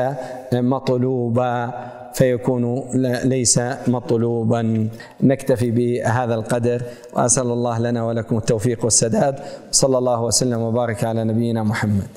[0.53, 1.73] مطلوبا.
[2.17, 2.63] فيكون
[3.33, 3.55] ليس
[3.87, 4.61] مطلوبا.
[5.23, 6.81] نكتفي بهذا القدر
[7.13, 9.35] وأسأل الله لنا ولكم التوفيق والسداد.
[9.71, 12.09] صلى الله وسلم وبارك على نبينا محمد.